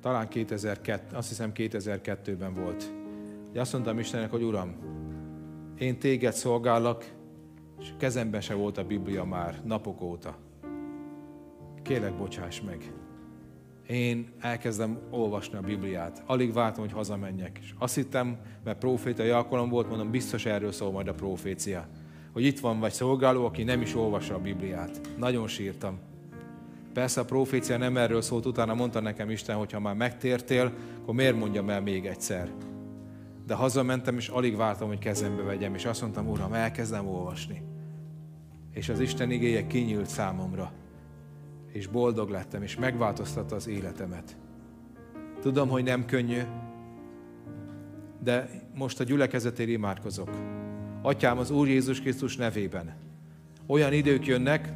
Talán 0.00 0.28
2002, 0.28 1.16
azt 1.16 1.28
hiszem 1.28 1.52
2002-ben 1.54 2.54
volt. 2.54 2.92
Ugye 3.50 3.60
azt 3.60 3.72
mondtam 3.72 3.98
Istennek, 3.98 4.30
hogy 4.30 4.42
Uram, 4.42 4.76
én 5.78 5.98
téged 5.98 6.32
szolgállak, 6.32 7.14
és 7.80 7.92
kezemben 7.98 8.40
se 8.40 8.54
volt 8.54 8.78
a 8.78 8.84
Biblia 8.84 9.24
már 9.24 9.60
napok 9.64 10.00
óta. 10.00 10.36
Kélek, 11.82 12.16
bocsáss 12.16 12.60
meg. 12.60 12.92
Én 13.90 14.32
elkezdem 14.40 14.98
olvasni 15.10 15.56
a 15.56 15.60
Bibliát. 15.60 16.22
Alig 16.26 16.52
vártam, 16.52 16.82
hogy 16.82 16.92
hazamenjek. 16.92 17.58
És 17.60 17.74
azt 17.78 17.94
hittem, 17.94 18.38
mert 18.64 18.78
profétai 18.78 19.28
alkalom 19.28 19.68
volt, 19.68 19.88
mondom, 19.88 20.10
biztos 20.10 20.46
erről 20.46 20.72
szól 20.72 20.90
majd 20.90 21.08
a 21.08 21.14
profécia. 21.14 21.86
Hogy 22.32 22.44
itt 22.44 22.60
van 22.60 22.80
vagy 22.80 22.92
szolgáló, 22.92 23.44
aki 23.44 23.62
nem 23.62 23.80
is 23.80 23.94
olvassa 23.94 24.34
a 24.34 24.38
Bibliát. 24.38 25.00
Nagyon 25.18 25.48
sírtam. 25.48 25.98
Persze 26.92 27.20
a 27.20 27.24
profécia 27.24 27.76
nem 27.76 27.96
erről 27.96 28.22
szólt, 28.22 28.46
utána 28.46 28.74
mondta 28.74 29.00
nekem 29.00 29.30
Isten, 29.30 29.56
hogy 29.56 29.72
ha 29.72 29.80
már 29.80 29.94
megtértél, 29.94 30.72
akkor 31.00 31.14
miért 31.14 31.38
mondjam 31.38 31.70
el 31.70 31.80
még 31.80 32.06
egyszer. 32.06 32.50
De 33.46 33.54
hazamentem, 33.54 34.16
és 34.16 34.28
alig 34.28 34.56
vártam, 34.56 34.88
hogy 34.88 34.98
kezembe 34.98 35.42
vegyem, 35.42 35.74
és 35.74 35.84
azt 35.84 36.00
mondtam, 36.00 36.28
Uram, 36.28 36.52
elkezdem 36.52 37.08
olvasni. 37.08 37.62
És 38.72 38.88
az 38.88 39.00
Isten 39.00 39.30
igéje 39.30 39.66
kinyílt 39.66 40.08
számomra. 40.08 40.72
És 41.72 41.86
boldog 41.86 42.30
lettem, 42.30 42.62
és 42.62 42.76
megváltoztatta 42.76 43.54
az 43.54 43.68
életemet. 43.68 44.36
Tudom, 45.40 45.68
hogy 45.68 45.84
nem 45.84 46.04
könnyű, 46.04 46.40
de 48.22 48.50
most 48.74 49.00
a 49.00 49.04
gyülekezetért 49.04 49.68
imádkozok. 49.68 50.30
Atyám, 51.02 51.38
az 51.38 51.50
Úr 51.50 51.68
Jézus 51.68 52.00
Krisztus 52.00 52.36
nevében. 52.36 52.94
Olyan 53.66 53.92
idők 53.92 54.26
jönnek, 54.26 54.72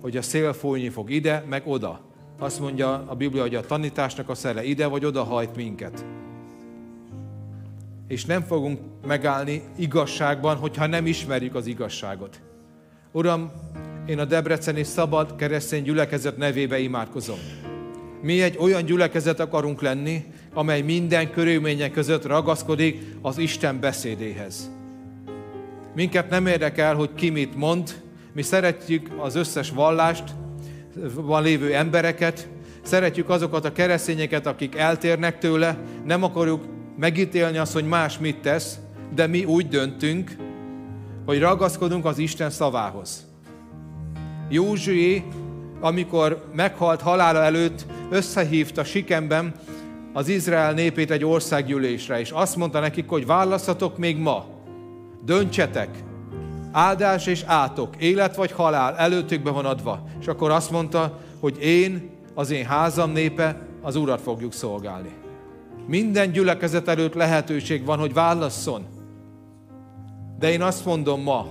hogy 0.00 0.16
a 0.16 0.22
szél 0.22 0.52
fújni 0.52 0.88
fog 0.88 1.10
ide, 1.10 1.44
meg 1.48 1.62
oda. 1.66 2.00
Azt 2.38 2.60
mondja 2.60 3.04
a 3.06 3.14
Biblia, 3.14 3.42
hogy 3.42 3.54
a 3.54 3.60
tanításnak 3.60 4.28
a 4.28 4.34
szele 4.34 4.64
ide 4.64 4.86
vagy 4.86 5.04
oda 5.04 5.22
hajt 5.22 5.56
minket. 5.56 6.04
És 8.08 8.24
nem 8.24 8.42
fogunk 8.42 8.80
megállni 9.06 9.62
igazságban, 9.76 10.56
hogyha 10.56 10.86
nem 10.86 11.06
ismerjük 11.06 11.54
az 11.54 11.66
igazságot. 11.66 12.42
Uram, 13.12 13.50
én 14.10 14.18
a 14.18 14.24
Debreceni 14.24 14.84
Szabad 14.84 15.36
Keresztény 15.36 15.82
Gyülekezet 15.82 16.36
nevébe 16.36 16.78
imádkozom. 16.78 17.38
Mi 18.22 18.42
egy 18.42 18.56
olyan 18.58 18.84
gyülekezet 18.84 19.40
akarunk 19.40 19.82
lenni, 19.82 20.24
amely 20.54 20.80
minden 20.80 21.30
körülmények 21.30 21.92
között 21.92 22.26
ragaszkodik 22.26 23.02
az 23.22 23.38
Isten 23.38 23.80
beszédéhez. 23.80 24.70
Minket 25.94 26.30
nem 26.30 26.46
érdekel, 26.46 26.94
hogy 26.94 27.14
ki 27.14 27.30
mit 27.30 27.56
mond, 27.56 28.02
mi 28.32 28.42
szeretjük 28.42 29.10
az 29.18 29.34
összes 29.34 29.70
vallást, 29.70 30.24
van 31.14 31.42
lévő 31.42 31.74
embereket, 31.74 32.48
szeretjük 32.82 33.28
azokat 33.28 33.64
a 33.64 33.72
keresztényeket, 33.72 34.46
akik 34.46 34.76
eltérnek 34.76 35.38
tőle, 35.38 35.78
nem 36.04 36.22
akarjuk 36.22 36.64
megítélni 36.98 37.58
azt, 37.58 37.72
hogy 37.72 37.88
más 37.88 38.18
mit 38.18 38.36
tesz, 38.36 38.78
de 39.14 39.26
mi 39.26 39.44
úgy 39.44 39.68
döntünk, 39.68 40.36
hogy 41.26 41.38
ragaszkodunk 41.38 42.04
az 42.04 42.18
Isten 42.18 42.50
szavához. 42.50 43.29
Józsué, 44.52 45.24
amikor 45.80 46.44
meghalt 46.54 47.00
halála 47.00 47.42
előtt, 47.42 47.86
összehívta 48.10 48.84
Sikemben 48.84 49.54
az 50.12 50.28
Izrael 50.28 50.72
népét 50.72 51.10
egy 51.10 51.24
országgyűlésre, 51.24 52.20
és 52.20 52.30
azt 52.30 52.56
mondta 52.56 52.80
nekik, 52.80 53.08
hogy 53.08 53.26
választhatok 53.26 53.98
még 53.98 54.18
ma, 54.18 54.46
döntsetek, 55.24 55.88
áldás 56.72 57.26
és 57.26 57.42
átok, 57.46 57.96
élet 57.98 58.36
vagy 58.36 58.52
halál 58.52 58.96
előttükbe 58.96 59.50
van 59.50 59.64
adva. 59.64 60.04
És 60.20 60.26
akkor 60.26 60.50
azt 60.50 60.70
mondta, 60.70 61.18
hogy 61.40 61.62
én, 61.62 62.10
az 62.34 62.50
én 62.50 62.64
házam 62.64 63.12
népe, 63.12 63.66
az 63.82 63.96
Urat 63.96 64.20
fogjuk 64.20 64.52
szolgálni. 64.52 65.12
Minden 65.86 66.32
gyülekezet 66.32 66.88
előtt 66.88 67.14
lehetőség 67.14 67.84
van, 67.84 67.98
hogy 67.98 68.12
válasszon. 68.12 68.86
De 70.38 70.50
én 70.50 70.62
azt 70.62 70.84
mondom 70.84 71.22
ma, 71.22 71.46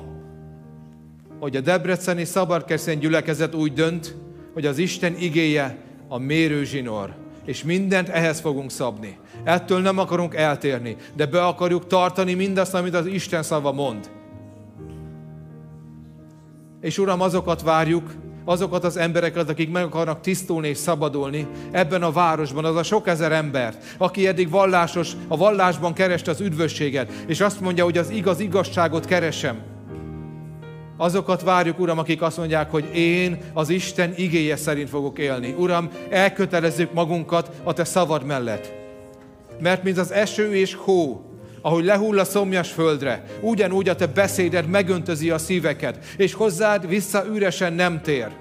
hogy 1.40 1.56
a 1.56 1.62
Debreceni 1.62 2.26
Szabadkerszen 2.26 3.00
gyülekezet 3.00 3.56
úgy 3.56 3.74
dönt, 3.74 4.16
hogy 4.54 4.66
az 4.66 4.78
Isten 4.78 5.16
igéje 5.20 5.78
a 6.08 6.18
mérőzsinor, 6.18 7.14
és 7.46 7.64
mindent 7.64 8.10
ehhez 8.10 8.40
fogunk 8.40 8.72
szabni. 8.72 9.18
Ettől 9.44 9.80
nem 9.80 9.98
akarunk 9.98 10.36
eltérni, 10.36 10.96
de 11.16 11.26
be 11.26 11.46
akarjuk 11.46 11.88
tartani 11.88 12.34
mindazt, 12.34 12.74
amit 12.74 12.94
az 12.94 13.06
Isten 13.06 13.44
szava 13.44 13.72
mond. 13.72 14.10
És 16.82 16.98
Uram, 16.98 17.22
azokat 17.22 17.62
várjuk, 17.62 18.14
azokat 18.46 18.84
az 18.84 18.98
embereket, 18.98 19.50
akik 19.50 19.72
meg 19.72 19.84
akarnak 19.84 20.22
tisztulni 20.22 20.68
és 20.68 20.78
szabadulni 20.78 21.48
ebben 21.72 22.04
a 22.04 22.12
városban, 22.12 22.66
az 22.66 22.76
a 22.76 22.84
sok 22.84 23.08
ezer 23.08 23.32
embert, 23.32 23.96
aki 23.98 24.28
eddig 24.28 24.50
vallásos, 24.50 25.12
a 25.28 25.38
vallásban 25.38 25.94
kereste 25.94 26.32
az 26.32 26.42
üdvösséget, 26.42 27.12
és 27.28 27.42
azt 27.42 27.62
mondja, 27.62 27.84
hogy 27.84 27.98
az 27.98 28.10
igaz 28.10 28.40
igazságot 28.40 29.06
keresem. 29.06 29.79
Azokat 31.02 31.42
várjuk, 31.42 31.80
Uram, 31.80 31.98
akik 31.98 32.22
azt 32.22 32.38
mondják, 32.38 32.72
hogy 32.72 32.96
én 32.96 33.38
az 33.54 33.70
Isten 33.70 34.14
igéje 34.16 34.56
szerint 34.56 34.90
fogok 34.90 35.20
élni. 35.20 35.56
Uram, 35.58 35.90
elkötelezzük 36.10 36.94
magunkat 36.94 37.50
a 37.64 37.74
Te 37.74 37.84
szavad 37.84 38.26
mellett. 38.26 38.74
Mert 39.60 39.84
mint 39.84 39.98
az 39.98 40.12
eső 40.12 40.56
és 40.56 40.74
hó, 40.76 41.22
ahogy 41.62 41.86
lehull 41.86 42.20
a 42.20 42.24
szomjas 42.24 42.72
földre, 42.72 43.24
ugyanúgy 43.42 43.90
a 43.90 43.96
te 43.96 44.06
beszéded 44.06 44.68
megöntözi 44.68 45.30
a 45.30 45.38
szíveket, 45.38 46.06
és 46.18 46.34
hozzád 46.34 46.88
vissza 46.88 47.26
üresen 47.26 47.74
nem 47.74 48.02
tér, 48.02 48.32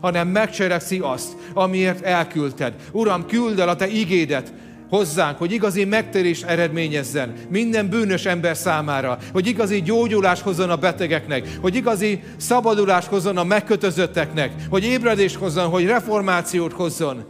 hanem 0.00 0.28
megcserekszi 0.28 0.98
azt, 0.98 1.36
amiért 1.54 2.04
elküldted. 2.04 2.74
Uram, 2.92 3.26
küld 3.26 3.58
el 3.58 3.68
a 3.68 3.76
te 3.76 3.86
igédet, 3.86 4.52
hozzánk, 4.88 5.38
hogy 5.38 5.52
igazi 5.52 5.84
megtérés 5.84 6.42
eredményezzen 6.42 7.32
minden 7.48 7.88
bűnös 7.88 8.24
ember 8.24 8.56
számára, 8.56 9.18
hogy 9.32 9.46
igazi 9.46 9.82
gyógyulás 9.82 10.42
hozzon 10.42 10.70
a 10.70 10.76
betegeknek, 10.76 11.48
hogy 11.60 11.74
igazi 11.74 12.22
szabadulás 12.36 13.06
hozzon 13.06 13.36
a 13.36 13.44
megkötözötteknek, 13.44 14.52
hogy 14.70 14.84
ébredés 14.84 15.36
hozzon, 15.36 15.68
hogy 15.68 15.86
reformációt 15.86 16.72
hozzon, 16.72 17.24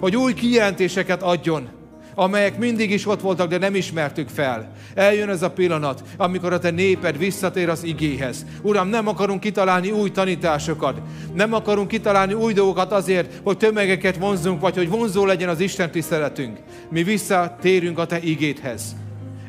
hogy 0.00 0.16
új 0.16 0.34
kijelentéseket 0.34 1.22
adjon 1.22 1.68
amelyek 2.14 2.58
mindig 2.58 2.90
is 2.90 3.06
ott 3.06 3.20
voltak, 3.20 3.48
de 3.48 3.58
nem 3.58 3.74
ismertük 3.74 4.28
fel. 4.28 4.72
Eljön 4.94 5.28
ez 5.28 5.42
a 5.42 5.50
pillanat, 5.50 6.02
amikor 6.16 6.52
a 6.52 6.58
te 6.58 6.70
néped 6.70 7.18
visszatér 7.18 7.68
az 7.68 7.84
igéhez. 7.84 8.46
Uram, 8.62 8.88
nem 8.88 9.08
akarunk 9.08 9.40
kitalálni 9.40 9.90
új 9.90 10.10
tanításokat, 10.10 11.00
nem 11.34 11.52
akarunk 11.52 11.88
kitalálni 11.88 12.32
új 12.32 12.52
dolgokat 12.52 12.92
azért, 12.92 13.40
hogy 13.42 13.56
tömegeket 13.56 14.16
vonzunk, 14.16 14.60
vagy 14.60 14.76
hogy 14.76 14.88
vonzó 14.88 15.24
legyen 15.24 15.48
az 15.48 15.60
Isten 15.60 15.90
tiszteletünk. 15.90 16.58
Mi 16.90 17.02
visszatérünk 17.02 17.98
a 17.98 18.06
te 18.06 18.20
igéthez 18.20 19.02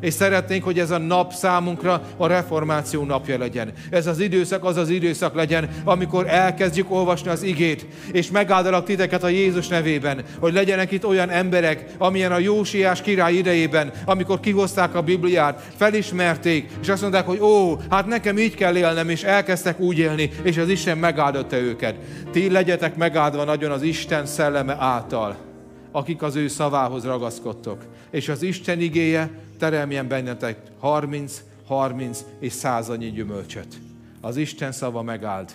és 0.05 0.13
szeretnénk, 0.13 0.63
hogy 0.63 0.79
ez 0.79 0.91
a 0.91 0.97
nap 0.97 1.33
számunkra 1.33 2.01
a 2.17 2.27
reformáció 2.27 3.03
napja 3.03 3.37
legyen. 3.37 3.71
Ez 3.89 4.07
az 4.07 4.19
időszak 4.19 4.63
az 4.63 4.77
az 4.77 4.89
időszak 4.89 5.35
legyen, 5.35 5.69
amikor 5.83 6.27
elkezdjük 6.27 6.91
olvasni 6.91 7.29
az 7.29 7.43
igét, 7.43 7.85
és 8.11 8.31
megáldalak 8.31 8.85
titeket 8.85 9.23
a 9.23 9.27
Jézus 9.27 9.67
nevében, 9.67 10.23
hogy 10.39 10.53
legyenek 10.53 10.91
itt 10.91 11.05
olyan 11.05 11.29
emberek, 11.29 11.85
amilyen 11.97 12.31
a 12.31 12.39
Jósiás 12.39 13.01
király 13.01 13.33
idejében, 13.33 13.91
amikor 14.05 14.39
kihozták 14.39 14.95
a 14.95 15.01
Bibliát, 15.01 15.63
felismerték, 15.75 16.71
és 16.81 16.89
azt 16.89 17.01
mondták, 17.01 17.25
hogy 17.25 17.39
ó, 17.39 17.77
hát 17.89 18.05
nekem 18.05 18.37
így 18.37 18.55
kell 18.55 18.75
élnem, 18.75 19.09
és 19.09 19.23
elkezdtek 19.23 19.79
úgy 19.79 19.97
élni, 19.97 20.29
és 20.43 20.57
az 20.57 20.69
Isten 20.69 20.97
megáldotta 20.97 21.57
őket. 21.57 21.95
Ti 22.31 22.51
legyetek 22.51 22.95
megáldva 22.95 23.43
nagyon 23.43 23.71
az 23.71 23.81
Isten 23.81 24.25
szelleme 24.25 24.75
által 24.79 25.53
akik 25.95 26.21
az 26.21 26.35
ő 26.35 26.47
szavához 26.47 27.05
ragaszkodtok. 27.05 27.85
És 28.11 28.29
az 28.29 28.41
Isten 28.41 28.79
igéje 28.79 29.29
teremjen 29.57 30.07
bennetek 30.07 30.57
30, 30.79 31.43
30 31.65 32.25
és 32.39 32.53
százannyi 32.53 33.11
gyümölcsöt. 33.11 33.77
Az 34.21 34.37
Isten 34.37 34.71
szava 34.71 35.01
megáld. 35.01 35.51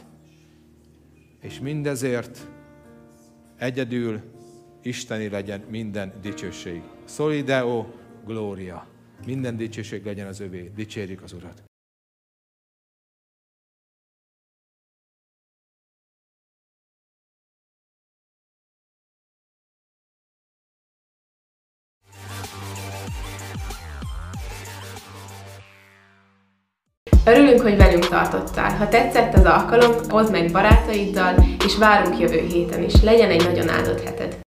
És 1.40 1.60
mindezért 1.60 2.46
egyedül 3.56 4.20
Isteni 4.82 5.28
legyen 5.28 5.64
minden 5.68 6.12
dicsőség. 6.22 6.82
Solideo 7.08 7.86
gloria. 8.26 8.86
Minden 9.26 9.56
dicsőség 9.56 10.04
legyen 10.04 10.26
az 10.26 10.40
övé. 10.40 10.70
Dicsérjük 10.74 11.22
az 11.22 11.32
Urat. 11.32 11.69
Örülünk, 27.24 27.60
hogy 27.60 27.76
velünk 27.76 28.08
tartottál. 28.08 28.76
Ha 28.76 28.88
tetszett 28.88 29.34
az 29.34 29.44
alkalom, 29.44 29.90
oszd 30.10 30.30
meg 30.30 30.50
barátaiddal, 30.52 31.34
és 31.64 31.76
várunk 31.76 32.18
jövő 32.18 32.46
héten 32.52 32.82
is. 32.82 33.02
Legyen 33.02 33.30
egy 33.30 33.44
nagyon 33.44 33.68
áldott 33.68 34.04
heted! 34.04 34.40